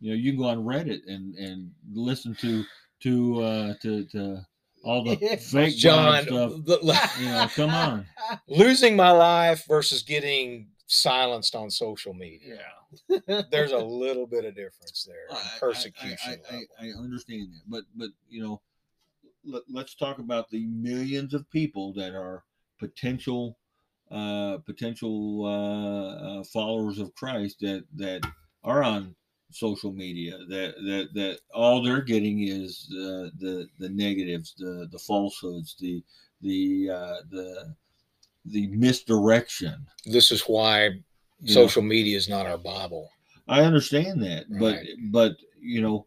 You 0.00 0.10
know, 0.10 0.16
you 0.16 0.32
can 0.32 0.40
go 0.40 0.48
on 0.48 0.64
Reddit 0.64 1.00
and 1.08 1.34
and 1.36 1.70
listen 1.92 2.34
to 2.42 2.64
to 3.02 3.42
uh, 3.42 3.74
to 3.82 4.04
to 4.06 4.46
all 4.86 5.02
the 5.04 5.16
fake 5.40 5.76
John, 5.76 6.22
stuff. 6.24 6.52
the- 6.64 7.10
You 7.20 7.26
know, 7.26 7.48
come 7.54 7.70
on. 7.70 8.06
losing 8.48 8.96
my 8.96 9.10
life 9.10 9.64
versus 9.66 10.02
getting 10.02 10.68
silenced 10.86 11.54
on 11.56 11.70
social 11.70 12.14
media. 12.14 12.60
Yeah. 13.08 13.42
There's 13.50 13.72
a 13.72 13.78
little 13.78 14.26
bit 14.26 14.44
of 14.44 14.54
difference 14.54 15.04
there. 15.06 15.26
I- 15.30 15.34
I- 15.34 15.58
persecution. 15.58 16.18
I, 16.24 16.30
I, 16.30 16.52
level. 16.52 16.66
I, 16.80 16.84
I 16.86 16.88
understand 17.02 17.48
that, 17.52 17.62
but 17.66 17.84
but 17.96 18.10
you 18.28 18.42
know, 18.42 18.60
let, 19.44 19.62
let's 19.68 19.94
talk 19.94 20.18
about 20.18 20.48
the 20.50 20.64
millions 20.66 21.34
of 21.34 21.50
people 21.50 21.92
that 21.94 22.14
are 22.14 22.44
potential 22.78 23.58
uh, 24.10 24.58
potential 24.58 25.44
uh, 25.44 26.40
uh, 26.40 26.44
followers 26.44 27.00
of 27.00 27.12
Christ 27.16 27.58
that 27.60 27.84
that 27.96 28.22
are 28.62 28.84
on 28.84 29.16
social 29.50 29.92
media 29.92 30.36
that 30.48 30.74
that 30.84 31.08
that 31.14 31.38
all 31.54 31.82
they're 31.82 32.02
getting 32.02 32.42
is 32.48 32.88
uh, 32.92 33.30
the 33.38 33.68
the 33.78 33.88
negatives, 33.88 34.54
the 34.58 34.88
the 34.90 34.98
falsehoods, 34.98 35.76
the 35.80 36.02
the 36.42 36.90
uh, 36.90 37.16
the 37.30 37.74
the 38.46 38.66
misdirection. 38.68 39.86
this 40.04 40.30
is 40.30 40.42
why 40.42 40.84
you 40.86 40.94
know. 41.42 41.52
social 41.52 41.82
media 41.82 42.16
is 42.16 42.28
not 42.28 42.46
our 42.46 42.58
Bible. 42.58 43.10
I 43.48 43.62
understand 43.62 44.22
that, 44.22 44.46
but 44.50 44.74
Right. 44.76 44.88
but 45.10 45.36
you 45.60 45.80
know, 45.82 46.06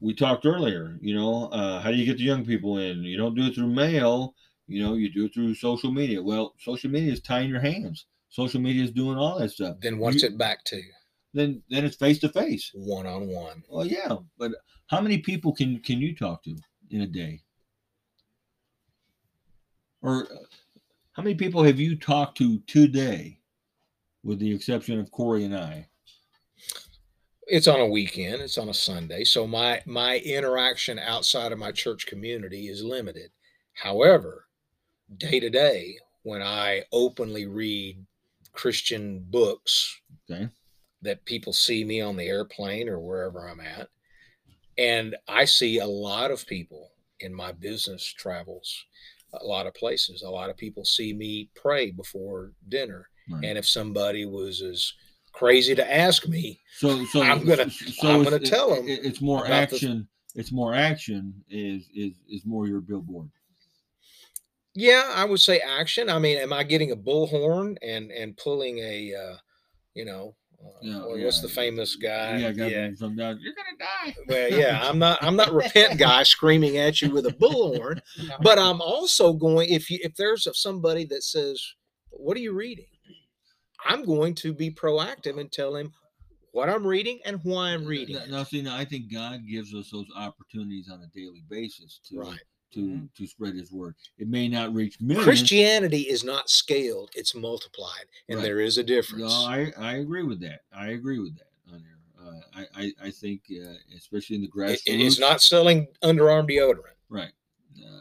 we 0.00 0.14
talked 0.14 0.46
earlier. 0.46 0.98
You 1.00 1.14
know, 1.14 1.46
uh, 1.46 1.80
how 1.80 1.90
do 1.90 1.96
you 1.96 2.04
get 2.06 2.18
the 2.18 2.24
young 2.24 2.44
people 2.44 2.78
in? 2.78 3.02
You 3.02 3.16
don't 3.16 3.34
do 3.34 3.46
it 3.46 3.54
through 3.54 3.68
mail. 3.72 4.34
You 4.66 4.82
know, 4.82 4.94
you 4.94 5.10
do 5.12 5.24
it 5.26 5.34
through 5.34 5.54
social 5.54 5.90
media. 5.92 6.22
Well, 6.22 6.54
social 6.60 6.90
media 6.90 7.12
is 7.12 7.20
tying 7.20 7.48
your 7.48 7.60
hands. 7.60 8.06
Social 8.28 8.60
media 8.60 8.84
is 8.84 8.90
doing 8.90 9.16
all 9.16 9.38
that 9.38 9.50
stuff. 9.50 9.78
Then 9.80 9.98
what's 9.98 10.22
You- 10.22 10.28
it 10.28 10.38
back 10.38 10.64
to? 10.66 10.82
Then 11.34 11.62
then 11.68 11.84
it's 11.84 11.96
face 11.96 12.18
to 12.20 12.28
face. 12.28 12.70
One 12.74 13.06
on 13.06 13.28
one. 13.28 13.62
Well, 13.68 13.86
yeah, 13.86 14.16
but 14.38 14.52
how 14.88 15.00
many 15.00 15.18
people 15.18 15.52
can 15.52 15.78
can 15.80 16.00
you 16.00 16.14
talk 16.14 16.42
to 16.44 16.56
in 16.90 17.02
a 17.02 17.06
day? 17.06 17.40
Or 20.02 20.24
uh, 20.24 20.36
how 21.12 21.22
many 21.22 21.34
people 21.34 21.62
have 21.64 21.78
you 21.80 21.96
talked 21.96 22.38
to 22.38 22.60
today, 22.60 23.40
with 24.22 24.38
the 24.38 24.54
exception 24.54 24.98
of 25.00 25.10
Corey 25.10 25.44
and 25.44 25.56
I? 25.56 25.88
It's 27.46 27.68
on 27.68 27.80
a 27.80 27.86
weekend. 27.86 28.42
It's 28.42 28.58
on 28.58 28.68
a 28.68 28.74
Sunday. 28.74 29.24
So 29.24 29.46
my 29.46 29.82
my 29.86 30.18
interaction 30.18 30.98
outside 30.98 31.52
of 31.52 31.58
my 31.58 31.72
church 31.72 32.06
community 32.06 32.68
is 32.68 32.82
limited. 32.82 33.30
However, 33.74 34.46
day 35.16 35.40
to 35.40 35.50
day, 35.50 35.98
when 36.22 36.42
I 36.42 36.84
openly 36.92 37.46
read 37.46 38.04
Christian 38.52 39.24
books 39.30 40.00
Okay. 40.30 40.48
That 41.02 41.24
people 41.24 41.52
see 41.52 41.84
me 41.84 42.00
on 42.00 42.16
the 42.16 42.24
airplane 42.26 42.88
or 42.88 42.98
wherever 42.98 43.48
I'm 43.48 43.60
at. 43.60 43.88
And 44.76 45.16
I 45.28 45.44
see 45.44 45.78
a 45.78 45.86
lot 45.86 46.30
of 46.30 46.46
people 46.46 46.90
in 47.20 47.34
my 47.34 47.52
business 47.52 48.04
travels, 48.04 48.84
a 49.32 49.44
lot 49.44 49.66
of 49.66 49.74
places. 49.74 50.22
A 50.22 50.30
lot 50.30 50.50
of 50.50 50.56
people 50.56 50.84
see 50.84 51.12
me 51.12 51.50
pray 51.54 51.90
before 51.90 52.52
dinner. 52.68 53.08
Right. 53.30 53.44
And 53.44 53.58
if 53.58 53.66
somebody 53.68 54.24
was 54.24 54.62
as 54.62 54.92
crazy 55.32 55.74
to 55.74 55.94
ask 55.94 56.26
me, 56.26 56.60
So, 56.78 57.04
so 57.06 57.22
I'm 57.22 57.44
gonna- 57.44 57.70
so 57.70 58.08
I'm 58.08 58.24
gonna 58.24 58.38
tell 58.38 58.72
'em 58.74 58.88
it- 58.88 59.04
it's 59.04 59.20
more 59.20 59.46
action. 59.46 60.08
It's 60.34 60.52
more 60.52 60.74
action. 60.74 61.44
Is 61.48 61.88
is 61.94 62.12
is 62.28 62.44
more 62.44 62.66
your 62.66 62.80
billboard? 62.80 63.30
yeah, 64.74 65.10
I 65.14 65.24
would 65.24 65.40
say 65.40 65.58
action. 65.58 66.08
I 66.08 66.18
mean, 66.18 66.38
am 66.38 66.52
I 66.52 66.62
getting 66.62 66.92
a 66.92 66.96
bullhorn 66.96 67.76
and 67.82 68.10
and 68.12 68.36
pulling 68.36 68.78
a, 68.78 69.14
uh, 69.14 69.36
you 69.94 70.04
know, 70.04 70.36
uh, 70.64 70.68
Yeah, 70.80 70.98
well, 70.98 71.18
what's 71.18 71.40
the 71.40 71.48
famous 71.48 71.96
guy? 71.96 72.38
yeah, 72.38 72.52
got 72.52 72.98
from 72.98 73.16
down. 73.16 73.38
You're 73.40 73.54
gonna 73.54 73.78
die. 73.78 74.16
Well, 74.28 74.50
yeah, 74.50 74.80
I'm 74.82 74.98
not. 74.98 75.22
I'm 75.22 75.36
not 75.36 75.52
repent 75.52 75.98
guy 75.98 76.22
screaming 76.22 76.76
at 76.78 77.00
you 77.02 77.10
with 77.10 77.26
a 77.26 77.30
bullhorn. 77.32 78.00
but 78.42 78.58
I'm 78.58 78.80
also 78.80 79.32
going 79.32 79.70
if 79.70 79.90
you 79.90 79.98
if 80.02 80.14
there's 80.16 80.46
somebody 80.58 81.04
that 81.06 81.22
says, 81.22 81.62
"What 82.10 82.36
are 82.36 82.40
you 82.40 82.52
reading?" 82.52 82.86
I'm 83.84 84.04
going 84.04 84.34
to 84.36 84.52
be 84.52 84.70
proactive 84.70 85.38
and 85.38 85.50
tell 85.52 85.76
him 85.76 85.92
what 86.52 86.68
I'm 86.68 86.84
reading 86.86 87.20
and 87.24 87.38
why 87.44 87.68
I'm 87.70 87.84
reading. 87.84 88.16
Now, 88.16 88.24
now, 88.38 88.42
see, 88.42 88.60
now 88.60 88.76
I 88.76 88.84
think 88.84 89.12
God 89.12 89.46
gives 89.48 89.72
us 89.72 89.90
those 89.92 90.06
opportunities 90.16 90.90
on 90.90 91.00
a 91.00 91.06
daily 91.18 91.44
basis 91.48 92.00
to 92.08 92.18
Right. 92.18 92.40
To 92.72 92.80
Mhm. 92.80 93.14
to 93.14 93.26
spread 93.26 93.54
His 93.54 93.72
word. 93.72 93.94
It 94.18 94.28
may 94.28 94.48
not 94.48 94.74
reach 94.74 95.00
millions. 95.00 95.24
Christianity 95.24 96.02
is 96.02 96.24
not 96.24 96.50
scaled; 96.50 97.10
it's 97.14 97.34
multiplied, 97.34 98.06
and 98.28 98.36
Right. 98.38 98.42
there 98.44 98.60
is 98.60 98.78
a 98.78 98.82
difference. 98.84 99.22
No, 99.22 99.28
I, 99.28 99.72
I 99.76 99.96
agree 99.96 100.22
with 100.22 100.40
that. 100.40 100.60
I 100.72 100.88
agree 100.88 101.18
with 101.18 101.36
that 101.36 101.50
on 101.72 101.82
there. 101.82 101.98
Uh, 102.26 102.40
I, 102.54 102.66
I 102.84 102.92
I 103.06 103.10
think 103.10 103.42
uh, 103.50 103.74
especially 103.96 104.36
in 104.36 104.42
the 104.42 104.48
grassroots. 104.48 104.82
It- 104.86 104.94
it 104.94 105.00
is 105.00 105.18
not 105.18 105.40
selling 105.42 105.86
underarm 106.02 106.48
deodorant. 106.48 106.94
right. 107.08 107.32
Uh, 107.82 108.00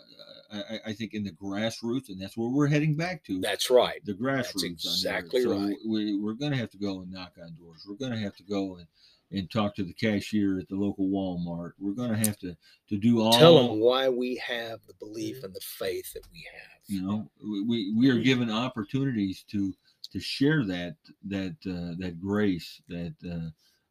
I, 0.50 0.58
I- 0.76 0.80
I 0.88 0.94
think 0.94 1.14
in 1.14 1.24
the 1.24 1.32
grassroots, 1.32 2.10
and 2.10 2.20
that's 2.22 2.36
where 2.38 2.50
we're 2.50 2.68
heading 2.68 2.96
back 2.96 3.24
to. 3.26 3.40
That's 3.42 3.70
right. 3.70 4.04
the 4.06 4.14
grassroots. 4.14 4.64
on 4.64 5.02
there. 5.04 5.18
exactly 5.18 5.44
so 5.44 5.58
right. 5.60 5.76
We, 5.86 6.16
we're 6.18 6.34
going 6.34 6.52
to 6.54 6.58
have 6.58 6.72
to 6.72 6.78
go 6.78 7.02
and 7.02 7.12
knock 7.12 7.34
on 7.42 7.54
doors. 7.56 7.86
We're 7.88 7.96
going 7.96 8.14
to 8.14 8.18
have 8.20 8.36
to 8.38 8.44
go 8.44 8.78
and, 8.78 8.88
and 9.32 9.50
talk 9.52 9.76
to 9.76 9.84
the 9.84 9.94
cashier 9.94 10.60
at 10.60 10.70
the 10.70 10.76
local 10.76 11.08
Walmart. 11.08 11.72
We're 11.80 11.94
going 11.94 12.12
to 12.12 12.18
have 12.18 12.38
to 12.40 12.56
to 12.90 12.98
do 12.98 13.22
all. 13.22 13.34
Tell 13.34 13.68
them 13.68 13.80
why 13.80 14.10
we 14.10 14.36
have 14.38 14.80
the 14.88 14.94
belief 14.94 15.44
and 15.44 15.54
the 15.54 15.62
faith 15.62 16.14
that 16.14 16.26
we 16.32 16.48
have. 16.54 16.80
You 16.88 17.02
know, 17.02 17.30
we, 17.68 17.94
we, 17.94 18.10
are 18.10 18.20
given 18.20 18.50
opportunities 18.50 19.44
to 19.52 19.74
to 20.12 20.20
share 20.20 20.64
that 20.66 20.96
that 21.26 21.56
uh, 21.66 21.96
that 22.00 22.20
grace, 22.22 22.82
that 22.88 23.14
uh, 23.30 23.50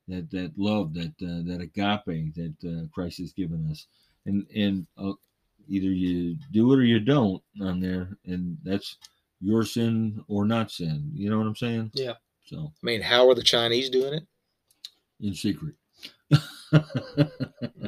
that 0.09 0.31
that 0.31 0.53
love, 0.57 0.95
that 0.95 1.13
uh, 1.23 1.45
that 1.47 1.61
agape 1.61 2.35
that 2.35 2.55
uh, 2.65 2.89
Christ 2.95 3.19
has 3.19 3.33
given 3.33 3.69
us, 3.71 3.87
and 4.25 4.47
and 4.55 4.87
uh, 4.97 5.13
either 5.69 5.89
you 5.89 6.37
do 6.53 6.73
it 6.73 6.79
or 6.79 6.85
you 6.85 7.01
don't 7.01 7.43
on 7.61 7.81
there, 7.81 8.17
and 8.25 8.57
that's 8.65 8.97
your 9.41 9.65
sin 9.65 10.25
or 10.29 10.47
not 10.47 10.71
sin. 10.71 11.11
You 11.15 11.29
know 11.29 11.39
what 11.39 11.47
I'm 11.47 11.57
saying? 11.57 11.91
Yeah. 11.95 12.15
So 12.47 12.73
I 12.83 12.87
mean, 12.87 13.03
how 13.03 13.29
are 13.29 13.35
the 13.35 13.43
Chinese 13.43 13.91
doing 13.91 14.15
it? 14.15 14.27
In 15.21 15.35
secret. 15.35 15.75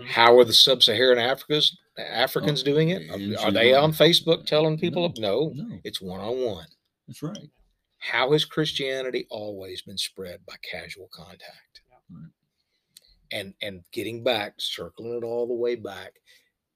How 0.07 0.39
are 0.39 0.45
the 0.45 0.53
sub-Saharan 0.53 1.18
Africans 1.18 1.76
Africans 1.99 2.62
doing 2.62 2.91
it? 2.91 3.11
Are, 3.11 3.47
are 3.47 3.51
they 3.51 3.74
on 3.74 3.93
Facebook 3.93 4.47
telling 4.47 4.79
people? 4.79 5.12
No, 5.18 5.53
no, 5.55 5.79
it's 5.85 6.01
one-on-one. 6.01 6.66
that's 7.07 7.22
right. 7.22 7.37
How 7.99 8.33
has 8.33 8.45
Christianity 8.45 9.26
always 9.31 9.83
been 9.83 9.99
spread 9.99 10.41
by 10.47 10.55
casual 10.62 11.09
contact? 11.12 11.81
Right. 12.11 12.31
And 13.33 13.55
and 13.61 13.83
getting 13.93 14.22
back, 14.22 14.55
circling 14.59 15.18
it 15.18 15.24
all 15.24 15.47
the 15.47 15.55
way 15.55 15.74
back 15.74 16.12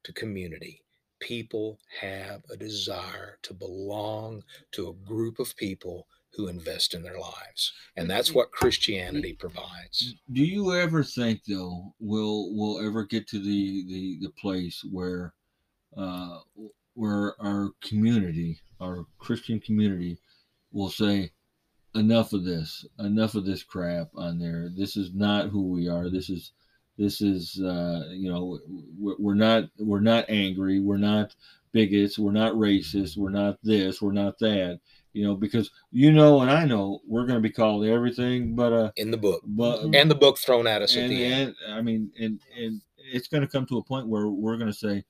to 0.04 0.12
community. 0.12 0.82
People 1.20 1.78
have 2.00 2.42
a 2.50 2.56
desire 2.56 3.38
to 3.42 3.54
belong 3.54 4.42
to 4.72 4.88
a 4.88 5.06
group 5.06 5.38
of 5.38 5.56
people 5.56 6.08
who 6.34 6.48
invest 6.48 6.94
in 6.94 7.02
their 7.02 7.18
lives. 7.18 7.72
And 7.96 8.10
that's 8.10 8.32
what 8.32 8.52
Christianity 8.52 9.34
provides. 9.34 10.14
Do 10.32 10.42
you 10.42 10.74
ever 10.74 11.02
think 11.02 11.42
though 11.46 11.94
we'll 12.00 12.54
we'll 12.54 12.86
ever 12.86 13.04
get 13.04 13.28
to 13.28 13.38
the 13.38 13.84
the, 13.86 14.18
the 14.22 14.32
place 14.40 14.84
where 14.90 15.34
uh 15.96 16.38
where 16.94 17.34
our 17.40 17.70
community, 17.82 18.58
our 18.80 19.06
Christian 19.18 19.60
community 19.60 20.18
will 20.72 20.90
say, 20.90 21.30
enough 21.94 22.32
of 22.32 22.44
this, 22.44 22.86
enough 22.98 23.34
of 23.34 23.44
this 23.44 23.62
crap 23.62 24.08
on 24.16 24.38
there. 24.38 24.68
This 24.74 24.96
is 24.96 25.14
not 25.14 25.50
who 25.50 25.62
we 25.62 25.88
are. 25.88 26.10
This 26.10 26.30
is 26.30 26.52
this 26.98 27.20
is 27.20 27.60
uh, 27.60 28.08
you 28.10 28.30
know 28.30 28.58
we're, 28.98 29.16
we're 29.18 29.34
not 29.34 29.64
we're 29.78 30.00
not 30.00 30.26
angry. 30.28 30.80
We're 30.80 30.96
not 30.98 31.34
bigots. 31.72 32.18
We're 32.18 32.32
not 32.32 32.54
racist. 32.54 33.16
We're 33.16 33.30
not 33.30 33.58
this. 33.62 34.00
We're 34.00 34.12
not 34.12 34.38
that. 34.40 34.80
You 35.12 35.24
know 35.26 35.34
because 35.34 35.70
you 35.90 36.10
know 36.10 36.40
and 36.40 36.50
I 36.50 36.64
know 36.64 37.00
we're 37.06 37.26
going 37.26 37.36
to 37.36 37.48
be 37.48 37.52
called 37.52 37.84
everything 37.84 38.54
but 38.54 38.72
uh 38.72 38.90
in 38.96 39.10
the 39.10 39.18
book 39.18 39.42
but 39.44 39.82
and 39.94 40.10
the 40.10 40.14
book 40.14 40.38
thrown 40.38 40.66
at 40.66 40.80
us 40.80 40.96
at 40.96 41.02
and, 41.02 41.12
the 41.12 41.24
end. 41.24 41.54
and 41.66 41.74
I 41.74 41.82
mean, 41.82 42.10
and 42.18 42.40
and 42.58 42.80
it's 43.12 43.28
going 43.28 43.42
to 43.42 43.48
come 43.48 43.66
to 43.66 43.78
a 43.78 43.84
point 43.84 44.08
where 44.08 44.28
we're 44.28 44.56
going 44.56 44.72
to 44.72 44.76
say, 44.76 45.04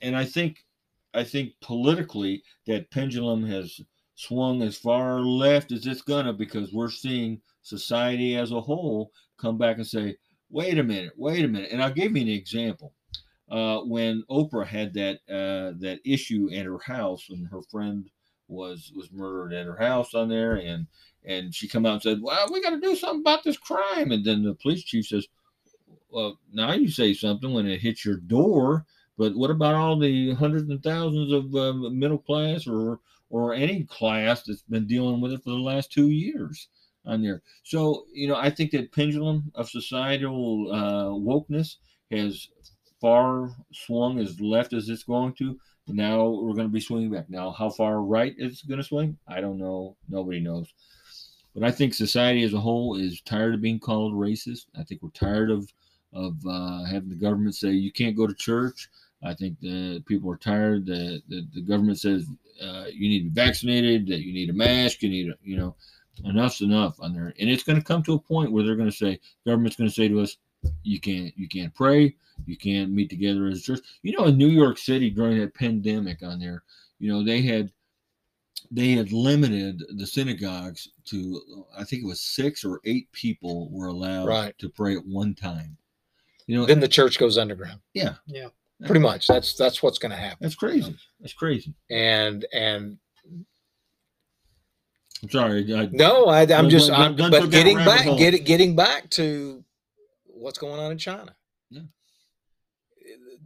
and 0.00 0.16
I 0.16 0.24
think, 0.24 0.64
I 1.12 1.24
think 1.24 1.52
politically 1.60 2.42
that 2.66 2.90
pendulum 2.90 3.44
has 3.46 3.80
swung 4.14 4.62
as 4.62 4.76
far 4.76 5.20
left 5.20 5.72
as 5.72 5.86
it's 5.86 6.02
gonna 6.02 6.32
because 6.32 6.72
we're 6.72 6.90
seeing 6.90 7.40
society 7.62 8.36
as 8.36 8.52
a 8.52 8.60
whole 8.60 9.10
come 9.36 9.58
back 9.58 9.76
and 9.76 9.86
say, 9.86 10.16
wait 10.50 10.78
a 10.78 10.82
minute, 10.82 11.12
wait 11.16 11.44
a 11.44 11.48
minute, 11.48 11.70
and 11.72 11.82
I'll 11.82 11.92
give 11.92 12.16
you 12.16 12.22
an 12.22 12.28
example. 12.28 12.94
Uh, 13.50 13.80
when 13.80 14.22
Oprah 14.30 14.66
had 14.66 14.94
that 14.94 15.16
uh, 15.28 15.76
that 15.78 16.00
issue 16.04 16.48
at 16.54 16.64
her 16.64 16.78
house, 16.78 17.26
and 17.28 17.46
her 17.48 17.60
friend 17.70 18.08
was 18.48 18.92
was 18.94 19.10
murdered 19.12 19.52
at 19.54 19.66
her 19.66 19.76
house 19.76 20.14
on 20.14 20.28
there, 20.28 20.56
and 20.56 20.86
and 21.24 21.54
she 21.54 21.68
come 21.68 21.86
out 21.86 21.94
and 21.94 22.02
said, 22.02 22.22
"Well, 22.22 22.48
we 22.52 22.62
got 22.62 22.70
to 22.70 22.80
do 22.80 22.96
something 22.96 23.20
about 23.20 23.44
this 23.44 23.56
crime." 23.56 24.12
And 24.12 24.24
then 24.24 24.42
the 24.42 24.54
police 24.54 24.84
chief 24.84 25.06
says, 25.06 25.26
"Well, 26.10 26.38
now 26.52 26.72
you 26.72 26.88
say 26.88 27.14
something 27.14 27.52
when 27.52 27.66
it 27.66 27.80
hits 27.80 28.04
your 28.04 28.16
door, 28.16 28.86
but 29.16 29.34
what 29.34 29.50
about 29.50 29.74
all 29.74 29.98
the 29.98 30.34
hundreds 30.34 30.68
and 30.70 30.82
thousands 30.82 31.32
of 31.32 31.54
uh, 31.54 31.72
middle 31.90 32.18
class 32.18 32.66
or 32.66 33.00
or 33.30 33.54
any 33.54 33.84
class 33.84 34.42
that's 34.42 34.62
been 34.62 34.86
dealing 34.86 35.20
with 35.20 35.32
it 35.32 35.42
for 35.42 35.50
the 35.50 35.56
last 35.56 35.90
two 35.92 36.10
years 36.10 36.68
on 37.06 37.22
there?" 37.22 37.42
So 37.62 38.06
you 38.12 38.28
know, 38.28 38.36
I 38.36 38.50
think 38.50 38.70
that 38.72 38.92
pendulum 38.92 39.52
of 39.54 39.70
societal 39.70 40.70
uh, 40.72 41.08
wokeness 41.08 41.76
has 42.10 42.48
far 43.00 43.54
swung 43.72 44.18
as 44.18 44.40
left 44.40 44.72
as 44.72 44.88
it's 44.88 45.02
going 45.04 45.34
to. 45.34 45.58
Now 45.86 46.26
we're 46.28 46.54
going 46.54 46.68
to 46.68 46.72
be 46.72 46.80
swinging 46.80 47.10
back. 47.10 47.28
Now, 47.28 47.50
how 47.50 47.68
far 47.68 48.00
right 48.00 48.34
it's 48.38 48.62
going 48.62 48.78
to 48.78 48.84
swing, 48.84 49.18
I 49.28 49.40
don't 49.40 49.58
know. 49.58 49.96
Nobody 50.08 50.40
knows. 50.40 50.72
But 51.54 51.62
I 51.62 51.70
think 51.70 51.94
society 51.94 52.42
as 52.42 52.54
a 52.54 52.60
whole 52.60 52.96
is 52.96 53.20
tired 53.20 53.54
of 53.54 53.60
being 53.60 53.78
called 53.78 54.14
racist. 54.14 54.66
I 54.78 54.82
think 54.82 55.02
we're 55.02 55.10
tired 55.10 55.50
of 55.50 55.72
of 56.12 56.34
uh, 56.48 56.84
having 56.84 57.08
the 57.08 57.16
government 57.16 57.56
say 57.56 57.70
you 57.70 57.92
can't 57.92 58.16
go 58.16 58.26
to 58.26 58.34
church. 58.34 58.88
I 59.22 59.34
think 59.34 59.58
that 59.60 60.04
people 60.06 60.30
are 60.30 60.36
tired 60.36 60.86
that, 60.86 61.22
that 61.28 61.48
the 61.52 61.62
government 61.62 61.98
says 61.98 62.26
uh, 62.62 62.84
you 62.92 63.08
need 63.08 63.24
to 63.24 63.30
be 63.30 63.40
vaccinated, 63.40 64.06
that 64.08 64.20
you 64.20 64.32
need 64.32 64.50
a 64.50 64.52
mask, 64.52 65.02
you 65.02 65.08
need, 65.08 65.30
a, 65.30 65.34
you 65.42 65.56
know, 65.56 65.74
enough's 66.24 66.60
enough 66.60 67.00
on 67.00 67.14
there. 67.14 67.34
And 67.40 67.50
it's 67.50 67.64
going 67.64 67.78
to 67.78 67.84
come 67.84 68.02
to 68.04 68.14
a 68.14 68.18
point 68.18 68.52
where 68.52 68.64
they're 68.64 68.76
going 68.76 68.90
to 68.90 68.96
say, 68.96 69.18
government's 69.46 69.76
going 69.76 69.88
to 69.88 69.94
say 69.94 70.08
to 70.08 70.20
us, 70.20 70.36
you 70.82 71.00
can't, 71.00 71.32
you 71.36 71.48
can't 71.48 71.74
pray, 71.74 72.14
you 72.46 72.56
can't 72.56 72.90
meet 72.90 73.10
together 73.10 73.46
as 73.46 73.58
a 73.58 73.62
church. 73.62 73.80
You 74.02 74.16
know, 74.16 74.26
in 74.26 74.36
New 74.38 74.48
York 74.48 74.78
City 74.78 75.10
during 75.10 75.38
that 75.38 75.54
pandemic 75.54 76.22
on 76.22 76.38
there, 76.40 76.62
you 76.98 77.12
know, 77.12 77.24
they 77.24 77.42
had 77.42 77.70
they 78.70 78.92
had 78.92 79.12
limited 79.12 79.82
the 79.96 80.06
synagogues 80.06 80.88
to 81.06 81.64
I 81.78 81.84
think 81.84 82.02
it 82.02 82.06
was 82.06 82.20
six 82.20 82.64
or 82.64 82.80
eight 82.84 83.10
people 83.12 83.68
were 83.70 83.88
allowed 83.88 84.26
Right. 84.26 84.58
to 84.58 84.68
pray 84.68 84.96
at 84.96 85.06
one 85.06 85.34
time. 85.34 85.76
You 86.46 86.56
know, 86.58 86.66
Then 86.66 86.80
the 86.80 86.88
church 86.88 87.18
goes 87.18 87.38
underground. 87.38 87.80
yeah, 87.94 88.14
yeah 88.26 88.48
Pretty 88.84 89.00
much. 89.00 89.26
That's 89.28 89.54
that's 89.54 89.82
what's 89.82 89.98
going 89.98 90.10
to 90.10 90.16
happen. 90.16 90.38
that's 90.40 90.56
crazy. 90.56 90.94
That's 91.20 91.32
crazy. 91.32 91.74
And 91.90 92.44
and 92.52 92.98
I'm 95.22 95.30
sorry. 95.30 95.74
I, 95.74 95.88
no, 95.92 96.26
I, 96.26 96.42
I'm 96.42 96.68
just. 96.68 96.90
I'm, 96.90 97.16
but 97.16 97.50
getting 97.50 97.78
back, 97.78 98.04
get, 98.18 98.44
getting 98.44 98.76
back 98.76 99.08
to 99.10 99.63
what's 100.44 100.58
going 100.58 100.78
on 100.78 100.92
in 100.92 100.98
China. 100.98 101.34
Yeah. 101.70 101.82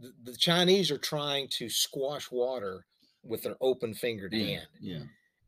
The, 0.01 0.31
the 0.31 0.37
Chinese 0.37 0.91
are 0.91 0.97
trying 0.97 1.47
to 1.57 1.69
squash 1.69 2.29
water 2.29 2.85
with 3.23 3.43
their 3.43 3.55
open 3.61 3.93
fingered 3.93 4.33
yeah, 4.33 4.45
hand, 4.45 4.67
yeah, 4.79 4.99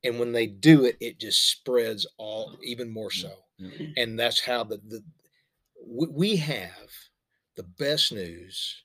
and 0.04 0.20
when 0.20 0.32
they 0.32 0.45
do 0.47 0.86
it, 0.86 0.97
it 0.99 1.20
just 1.20 1.49
spreads 1.49 2.06
all 2.18 2.58
even 2.64 2.89
more 2.89 3.12
so. 3.12 3.32
yeah. 3.58 3.88
and 3.97 4.20
that's 4.20 4.41
how 4.41 4.64
the, 4.64 4.82
the 4.88 5.04
we, 5.86 6.08
we 6.08 6.36
have 6.36 6.89
the 7.56 7.64
best 7.64 8.12
news 8.12 8.84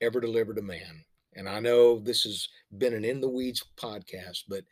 ever 0.00 0.20
delivered 0.20 0.56
to 0.56 0.62
man 0.62 1.04
and 1.34 1.48
i 1.48 1.60
know 1.60 1.98
this 1.98 2.24
has 2.24 2.48
been 2.78 2.94
an 2.94 3.04
in 3.04 3.20
the 3.20 3.28
weeds 3.28 3.64
podcast 3.76 4.42
but 4.48 4.64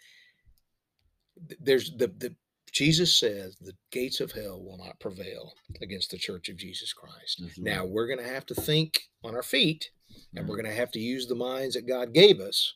there's 1.61 1.91
the, 1.97 2.09
the 2.19 2.35
jesus 2.73 3.19
says 3.19 3.57
the 3.61 3.73
gates 3.91 4.21
of 4.21 4.33
hell 4.33 4.63
will 4.63 4.79
not 4.79 4.99
prevail 5.01 5.53
against 5.81 6.11
the 6.11 6.19
church 6.19 6.49
of 6.49 6.57
jesus 6.57 6.93
christ 6.93 7.41
That's 7.43 7.59
now 7.59 7.85
we're 7.85 8.07
going 8.07 8.19
to 8.25 8.33
have 8.33 8.47
to 8.47 8.55
think 8.55 9.03
on 9.25 9.35
our 9.35 9.43
feet 9.43 9.91
and 10.35 10.49
we're 10.49 10.57
going 10.57 10.71
to 10.71 10.77
have 10.77 10.91
to 10.93 10.99
use 11.01 11.27
the 11.27 11.35
minds 11.35 11.75
that 11.75 11.87
god 11.89 12.13
gave 12.15 12.41
us 12.41 12.75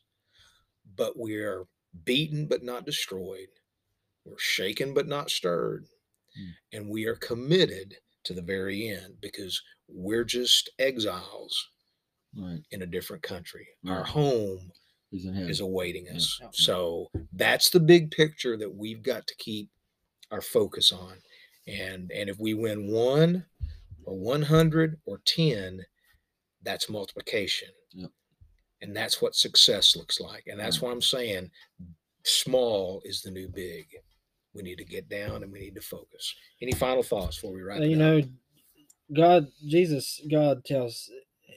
but 0.95 1.13
we're 1.15 1.65
beaten 2.05 2.47
but 2.47 2.63
not 2.63 2.85
destroyed 2.85 3.47
we're 4.25 4.37
shaken 4.39 4.93
but 4.93 5.07
not 5.07 5.29
stirred 5.29 5.85
Mm. 6.39 6.51
and 6.73 6.89
we 6.89 7.05
are 7.05 7.15
committed 7.15 7.95
to 8.23 8.31
the 8.33 8.43
very 8.43 8.87
end 8.89 9.15
because 9.21 9.59
we're 9.87 10.25
just 10.25 10.69
exiles 10.77 11.67
right. 12.37 12.59
in 12.69 12.83
a 12.83 12.85
different 12.85 13.23
country. 13.23 13.65
Our 13.87 14.03
home 14.03 14.71
He's 15.09 15.25
in 15.25 15.33
heaven. 15.33 15.49
is 15.49 15.61
awaiting 15.61 16.07
us. 16.09 16.37
Yeah. 16.39 16.49
So 16.51 17.07
that's 17.33 17.71
the 17.71 17.79
big 17.79 18.11
picture 18.11 18.55
that 18.57 18.75
we've 18.75 19.01
got 19.01 19.25
to 19.25 19.35
keep 19.39 19.69
our 20.31 20.41
focus 20.41 20.91
on. 20.91 21.17
And 21.67 22.11
and 22.11 22.29
if 22.29 22.39
we 22.39 22.53
win 22.53 22.87
one 22.91 23.45
or 24.05 24.17
100 24.17 24.99
or 25.05 25.19
10, 25.25 25.85
that's 26.63 26.89
multiplication. 26.89 27.69
Yep. 27.91 28.11
And 28.81 28.95
that's 28.95 29.21
what 29.21 29.35
success 29.35 29.95
looks 29.95 30.19
like. 30.19 30.43
And 30.47 30.59
that's 30.59 30.77
mm. 30.77 30.81
Right. 30.83 30.87
what 30.87 30.93
I'm 30.93 31.01
saying 31.01 31.51
small 32.23 33.01
is 33.05 33.21
the 33.21 33.31
new 33.31 33.47
big. 33.47 33.87
We 34.53 34.63
need 34.63 34.77
to 34.77 34.85
get 34.85 35.07
down 35.09 35.43
and 35.43 35.51
we 35.51 35.59
need 35.59 35.75
to 35.75 35.81
focus. 35.81 36.33
Any 36.61 36.71
final 36.71 37.03
thoughts 37.03 37.37
before 37.37 37.53
we 37.53 37.61
wrap 37.61 37.79
it 37.79 37.89
you 37.89 37.95
up? 37.95 37.99
know, 37.99 38.21
God, 39.15 39.47
Jesus, 39.65 40.21
God 40.29 40.65
tells. 40.65 41.09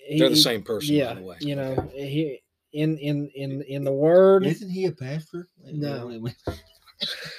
he- 0.07 0.19
They're 0.19 0.29
the 0.29 0.37
same 0.37 0.63
person, 0.63 0.95
Yeah, 0.95 1.15
by 1.15 1.21
the 1.21 1.27
way. 1.27 1.37
you 1.41 1.57
know, 1.57 1.73
Okay. 1.73 2.09
he 2.09 2.43
in 2.73 2.99
in 2.99 3.29
in 3.35 3.63
in 3.63 3.85
the 3.85 3.93
Word. 3.93 4.47
Isn't 4.47 4.71
he 4.71 4.85
a 4.87 4.93
pastor? 4.93 5.49
Wait, 5.59 5.75
wait, 6.21 6.35
No. 6.47 6.55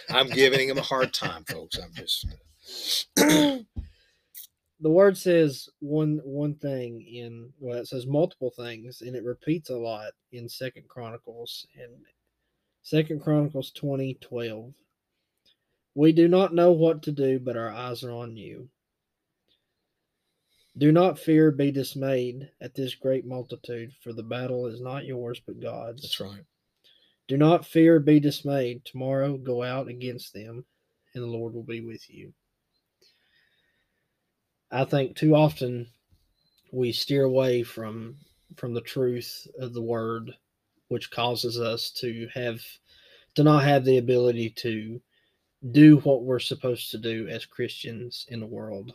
I'm 0.09 0.27
giving 0.27 0.69
him 0.69 0.77
a 0.77 0.83
hard 0.83 1.13
time, 1.13 1.43
folks. 1.45 1.77
I'm 1.77 1.93
just 1.93 2.25
the 4.81 4.89
word 4.89 5.15
says 5.15 5.69
one 5.79 6.19
one 6.23 6.55
thing 6.55 7.01
in 7.01 7.51
well 7.59 7.77
it 7.77 7.87
says 7.87 8.07
multiple 8.07 8.49
things 8.49 9.01
and 9.01 9.15
it 9.15 9.23
repeats 9.23 9.69
a 9.69 9.75
lot 9.75 10.11
in 10.31 10.49
second 10.49 10.87
chronicles 10.89 11.67
and 11.79 11.91
second 12.81 13.21
chronicles 13.21 13.71
20 13.71 14.15
12 14.15 14.73
we 15.93 16.11
do 16.11 16.27
not 16.27 16.53
know 16.53 16.71
what 16.71 17.03
to 17.03 17.11
do 17.11 17.39
but 17.39 17.55
our 17.55 17.69
eyes 17.69 18.03
are 18.03 18.11
on 18.11 18.35
you 18.35 18.67
do 20.77 20.91
not 20.91 21.19
fear 21.19 21.51
be 21.51 21.71
dismayed 21.71 22.49
at 22.59 22.73
this 22.73 22.95
great 22.95 23.25
multitude 23.25 23.91
for 24.03 24.13
the 24.13 24.23
battle 24.23 24.65
is 24.65 24.81
not 24.81 25.05
yours 25.05 25.39
but 25.45 25.61
god's 25.61 26.01
that's 26.01 26.19
right. 26.19 26.43
Do 27.31 27.37
not 27.37 27.65
fear 27.65 27.97
be 27.97 28.19
dismayed. 28.19 28.83
Tomorrow 28.83 29.37
go 29.37 29.63
out 29.63 29.87
against 29.87 30.33
them 30.33 30.65
and 31.13 31.23
the 31.23 31.27
lord 31.27 31.53
will 31.53 31.63
be 31.63 31.79
with 31.79 32.09
you. 32.09 32.33
I 34.69 34.83
think 34.83 35.15
too 35.15 35.33
often 35.33 35.87
we 36.73 36.91
steer 36.91 37.23
away 37.23 37.63
from 37.63 38.17
from 38.57 38.73
the 38.73 38.81
truth 38.81 39.47
of 39.57 39.73
the 39.73 39.81
word, 39.81 40.33
which 40.89 41.09
causes 41.09 41.57
us 41.57 41.91
to 42.01 42.27
have 42.33 42.59
to 43.35 43.45
not 43.45 43.63
have 43.63 43.85
the 43.85 43.97
ability 43.97 44.49
to 44.57 45.01
do 45.71 45.99
what 45.99 46.23
we're 46.23 46.37
supposed 46.37 46.91
to 46.91 46.97
do 46.97 47.29
as 47.29 47.45
Christians 47.45 48.25
in 48.27 48.41
the 48.41 48.45
world. 48.45 48.93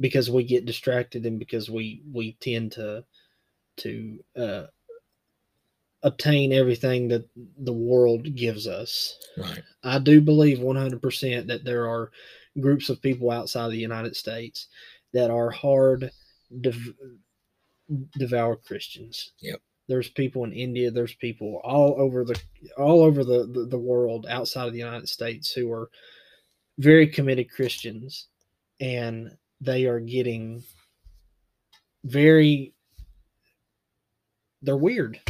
Because 0.00 0.28
we 0.28 0.44
get 0.44 0.66
distracted 0.66 1.24
and 1.24 1.38
because 1.38 1.70
we 1.70 2.02
we 2.12 2.36
tend 2.40 2.72
to 2.72 3.06
to 3.78 4.18
uh, 4.36 4.66
obtain 6.06 6.52
everything 6.52 7.08
that 7.08 7.28
the 7.58 7.72
world 7.72 8.36
gives 8.36 8.68
us. 8.68 9.18
Right. 9.36 9.60
I 9.82 9.98
do 9.98 10.20
believe 10.20 10.58
100% 10.58 11.48
that 11.48 11.64
there 11.64 11.88
are 11.88 12.12
groups 12.60 12.88
of 12.88 13.02
people 13.02 13.32
outside 13.32 13.66
of 13.66 13.72
the 13.72 13.78
United 13.78 14.14
States 14.14 14.68
that 15.12 15.32
are 15.32 15.50
hard 15.50 16.12
dev- 16.60 16.94
devour 18.16 18.54
Christians. 18.54 19.32
Yep. 19.40 19.60
There's 19.88 20.08
people 20.08 20.44
in 20.44 20.52
India, 20.52 20.92
there's 20.92 21.14
people 21.14 21.60
all 21.64 21.96
over 21.98 22.24
the 22.24 22.40
all 22.78 23.02
over 23.02 23.24
the, 23.24 23.46
the, 23.52 23.66
the 23.66 23.78
world 23.78 24.26
outside 24.28 24.66
of 24.68 24.72
the 24.72 24.78
United 24.78 25.08
States 25.08 25.52
who 25.52 25.72
are 25.72 25.90
very 26.78 27.08
committed 27.08 27.50
Christians 27.50 28.28
and 28.80 29.36
they 29.60 29.86
are 29.86 30.00
getting 30.00 30.62
very 32.04 32.74
they're 34.62 34.76
weird 34.76 35.20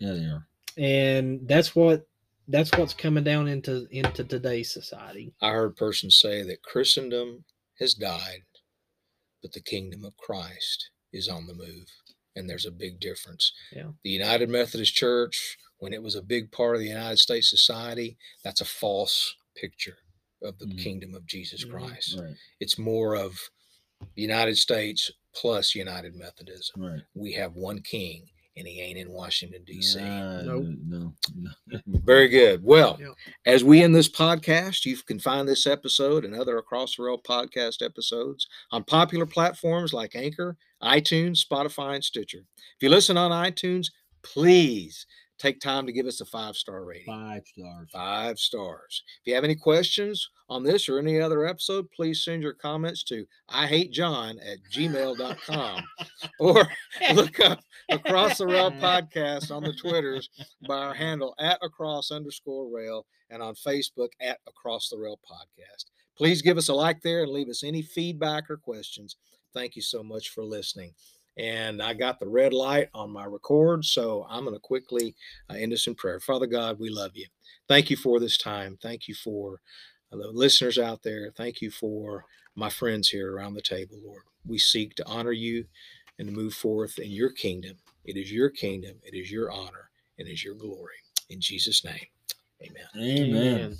Yeah, 0.00 0.12
they 0.14 0.24
are. 0.24 0.46
and 0.78 1.46
that's 1.48 1.74
what 1.76 2.06
that's 2.48 2.70
what's 2.76 2.94
coming 2.94 3.22
down 3.24 3.46
into 3.46 3.86
into 3.90 4.24
today's 4.24 4.72
society. 4.72 5.32
I 5.40 5.50
heard 5.50 5.70
a 5.72 5.74
person 5.74 6.10
say 6.10 6.42
that 6.42 6.62
Christendom 6.62 7.44
has 7.78 7.94
died, 7.94 8.42
but 9.42 9.52
the 9.52 9.60
kingdom 9.60 10.04
of 10.04 10.16
Christ 10.16 10.90
is 11.12 11.28
on 11.28 11.46
the 11.46 11.54
move. 11.54 11.86
And 12.36 12.48
there's 12.48 12.66
a 12.66 12.70
big 12.70 13.00
difference. 13.00 13.52
Yeah. 13.72 13.90
The 14.04 14.10
United 14.10 14.48
Methodist 14.48 14.94
Church, 14.94 15.58
when 15.78 15.92
it 15.92 16.02
was 16.02 16.14
a 16.14 16.22
big 16.22 16.52
part 16.52 16.76
of 16.76 16.80
the 16.80 16.86
United 16.88 17.18
States 17.18 17.50
society, 17.50 18.16
that's 18.44 18.60
a 18.60 18.64
false 18.64 19.34
picture 19.56 19.98
of 20.42 20.58
the 20.58 20.66
Mhm. 20.66 20.78
kingdom 20.78 21.14
of 21.14 21.26
Jesus 21.26 21.64
Mhm. 21.64 21.70
Christ. 21.70 22.16
Right. 22.18 22.36
It's 22.60 22.78
more 22.78 23.16
of 23.16 23.50
the 24.14 24.22
United 24.22 24.56
States 24.58 25.10
plus 25.34 25.74
United 25.74 26.14
Methodism. 26.14 26.80
Right. 26.80 27.02
We 27.14 27.32
have 27.32 27.54
one 27.56 27.82
king, 27.82 28.30
and 28.56 28.66
he 28.66 28.80
ain't 28.80 28.98
in 28.98 29.10
Washington, 29.10 29.62
D.C. 29.64 29.98
Uh, 30.00 30.42
Nope. 30.42 30.64
No. 30.86 31.14
no. 31.36 31.78
Very 31.86 32.28
good. 32.28 32.62
Well, 32.64 32.98
Yep. 33.00 33.12
as 33.46 33.64
we 33.64 33.82
end 33.82 33.94
this 33.94 34.08
podcast, 34.08 34.84
you 34.84 34.96
can 34.98 35.18
find 35.18 35.48
this 35.48 35.66
episode 35.66 36.24
and 36.24 36.34
other 36.34 36.58
Across 36.58 36.96
the 36.96 37.04
Rail 37.04 37.18
podcast 37.18 37.80
episodes 37.82 38.46
on 38.72 38.84
popular 38.84 39.26
platforms 39.26 39.92
like 39.92 40.16
Anchor, 40.16 40.56
iTunes, 40.82 41.44
Spotify, 41.46 41.94
and 41.94 42.04
Stitcher. 42.04 42.44
If 42.56 42.82
you 42.82 42.88
listen 42.88 43.16
on 43.16 43.30
iTunes, 43.30 43.86
please 44.22 45.06
take 45.40 45.60
time 45.60 45.86
to 45.86 45.92
give 45.92 46.06
us 46.06 46.20
a 46.20 46.24
five 46.24 46.54
star 46.54 46.84
rating. 46.84 47.06
Five 47.06 47.42
stars. 47.46 47.88
Five 47.92 48.38
stars. 48.38 49.02
If 49.20 49.28
you 49.28 49.34
have 49.34 49.44
any 49.44 49.56
questions 49.56 50.28
on 50.48 50.62
this 50.62 50.88
or 50.88 50.98
any 50.98 51.20
other 51.20 51.46
episode, 51.46 51.90
please 51.90 52.22
send 52.22 52.42
your 52.42 52.52
comments 52.52 53.02
to 53.04 53.24
I 53.48 53.66
hate 53.66 53.92
John 53.92 54.38
at 54.38 54.58
gmail.com 54.72 55.82
or 56.40 56.68
look 57.14 57.40
up 57.40 57.60
Across 57.90 58.38
the 58.38 58.46
Rail 58.46 58.70
podcast 58.80 59.50
on 59.50 59.64
the 59.64 59.72
Twitters 59.72 60.28
by 60.68 60.76
our 60.76 60.94
handle 60.94 61.34
at 61.38 61.58
across 61.62 62.10
underscore 62.10 62.68
rail 62.68 63.06
and 63.30 63.42
on 63.42 63.54
Facebook 63.54 64.10
at 64.20 64.38
Across 64.46 64.90
the 64.90 64.98
Rail 64.98 65.18
podcast. 65.28 65.86
Please 66.16 66.42
give 66.42 66.58
us 66.58 66.68
a 66.68 66.74
like 66.74 67.00
there 67.00 67.22
and 67.22 67.32
leave 67.32 67.48
us 67.48 67.64
any 67.64 67.82
feedback 67.82 68.50
or 68.50 68.58
questions. 68.58 69.16
Thank 69.54 69.74
you 69.74 69.82
so 69.82 70.02
much 70.02 70.28
for 70.28 70.44
listening. 70.44 70.92
And 71.40 71.80
I 71.80 71.94
got 71.94 72.20
the 72.20 72.28
red 72.28 72.52
light 72.52 72.90
on 72.92 73.10
my 73.10 73.24
record, 73.24 73.86
so 73.86 74.26
I'm 74.28 74.44
going 74.44 74.54
to 74.54 74.60
quickly 74.60 75.14
uh, 75.48 75.54
end 75.54 75.72
us 75.72 75.86
in 75.86 75.94
prayer. 75.94 76.20
Father 76.20 76.46
God, 76.46 76.78
we 76.78 76.90
love 76.90 77.12
you. 77.14 77.26
Thank 77.66 77.88
you 77.88 77.96
for 77.96 78.20
this 78.20 78.36
time. 78.36 78.76
Thank 78.82 79.08
you 79.08 79.14
for 79.14 79.62
uh, 80.12 80.18
the 80.18 80.28
listeners 80.28 80.78
out 80.78 81.02
there. 81.02 81.32
Thank 81.34 81.62
you 81.62 81.70
for 81.70 82.26
my 82.56 82.68
friends 82.68 83.08
here 83.08 83.34
around 83.34 83.54
the 83.54 83.62
table, 83.62 83.96
Lord. 84.04 84.24
We 84.46 84.58
seek 84.58 84.94
to 84.96 85.06
honor 85.06 85.32
you 85.32 85.64
and 86.18 86.28
to 86.28 86.34
move 86.34 86.52
forth 86.52 86.98
in 86.98 87.10
your 87.10 87.30
kingdom. 87.30 87.78
It 88.04 88.18
is 88.18 88.30
your 88.30 88.50
kingdom, 88.50 88.96
it 89.02 89.14
is 89.16 89.32
your 89.32 89.50
honor, 89.50 89.88
and 90.18 90.28
it 90.28 90.32
is 90.32 90.44
your 90.44 90.56
glory. 90.56 90.96
In 91.30 91.40
Jesus' 91.40 91.82
name, 91.86 92.06
amen. 92.60 92.86
Amen. 92.96 93.56
Amen. 93.56 93.78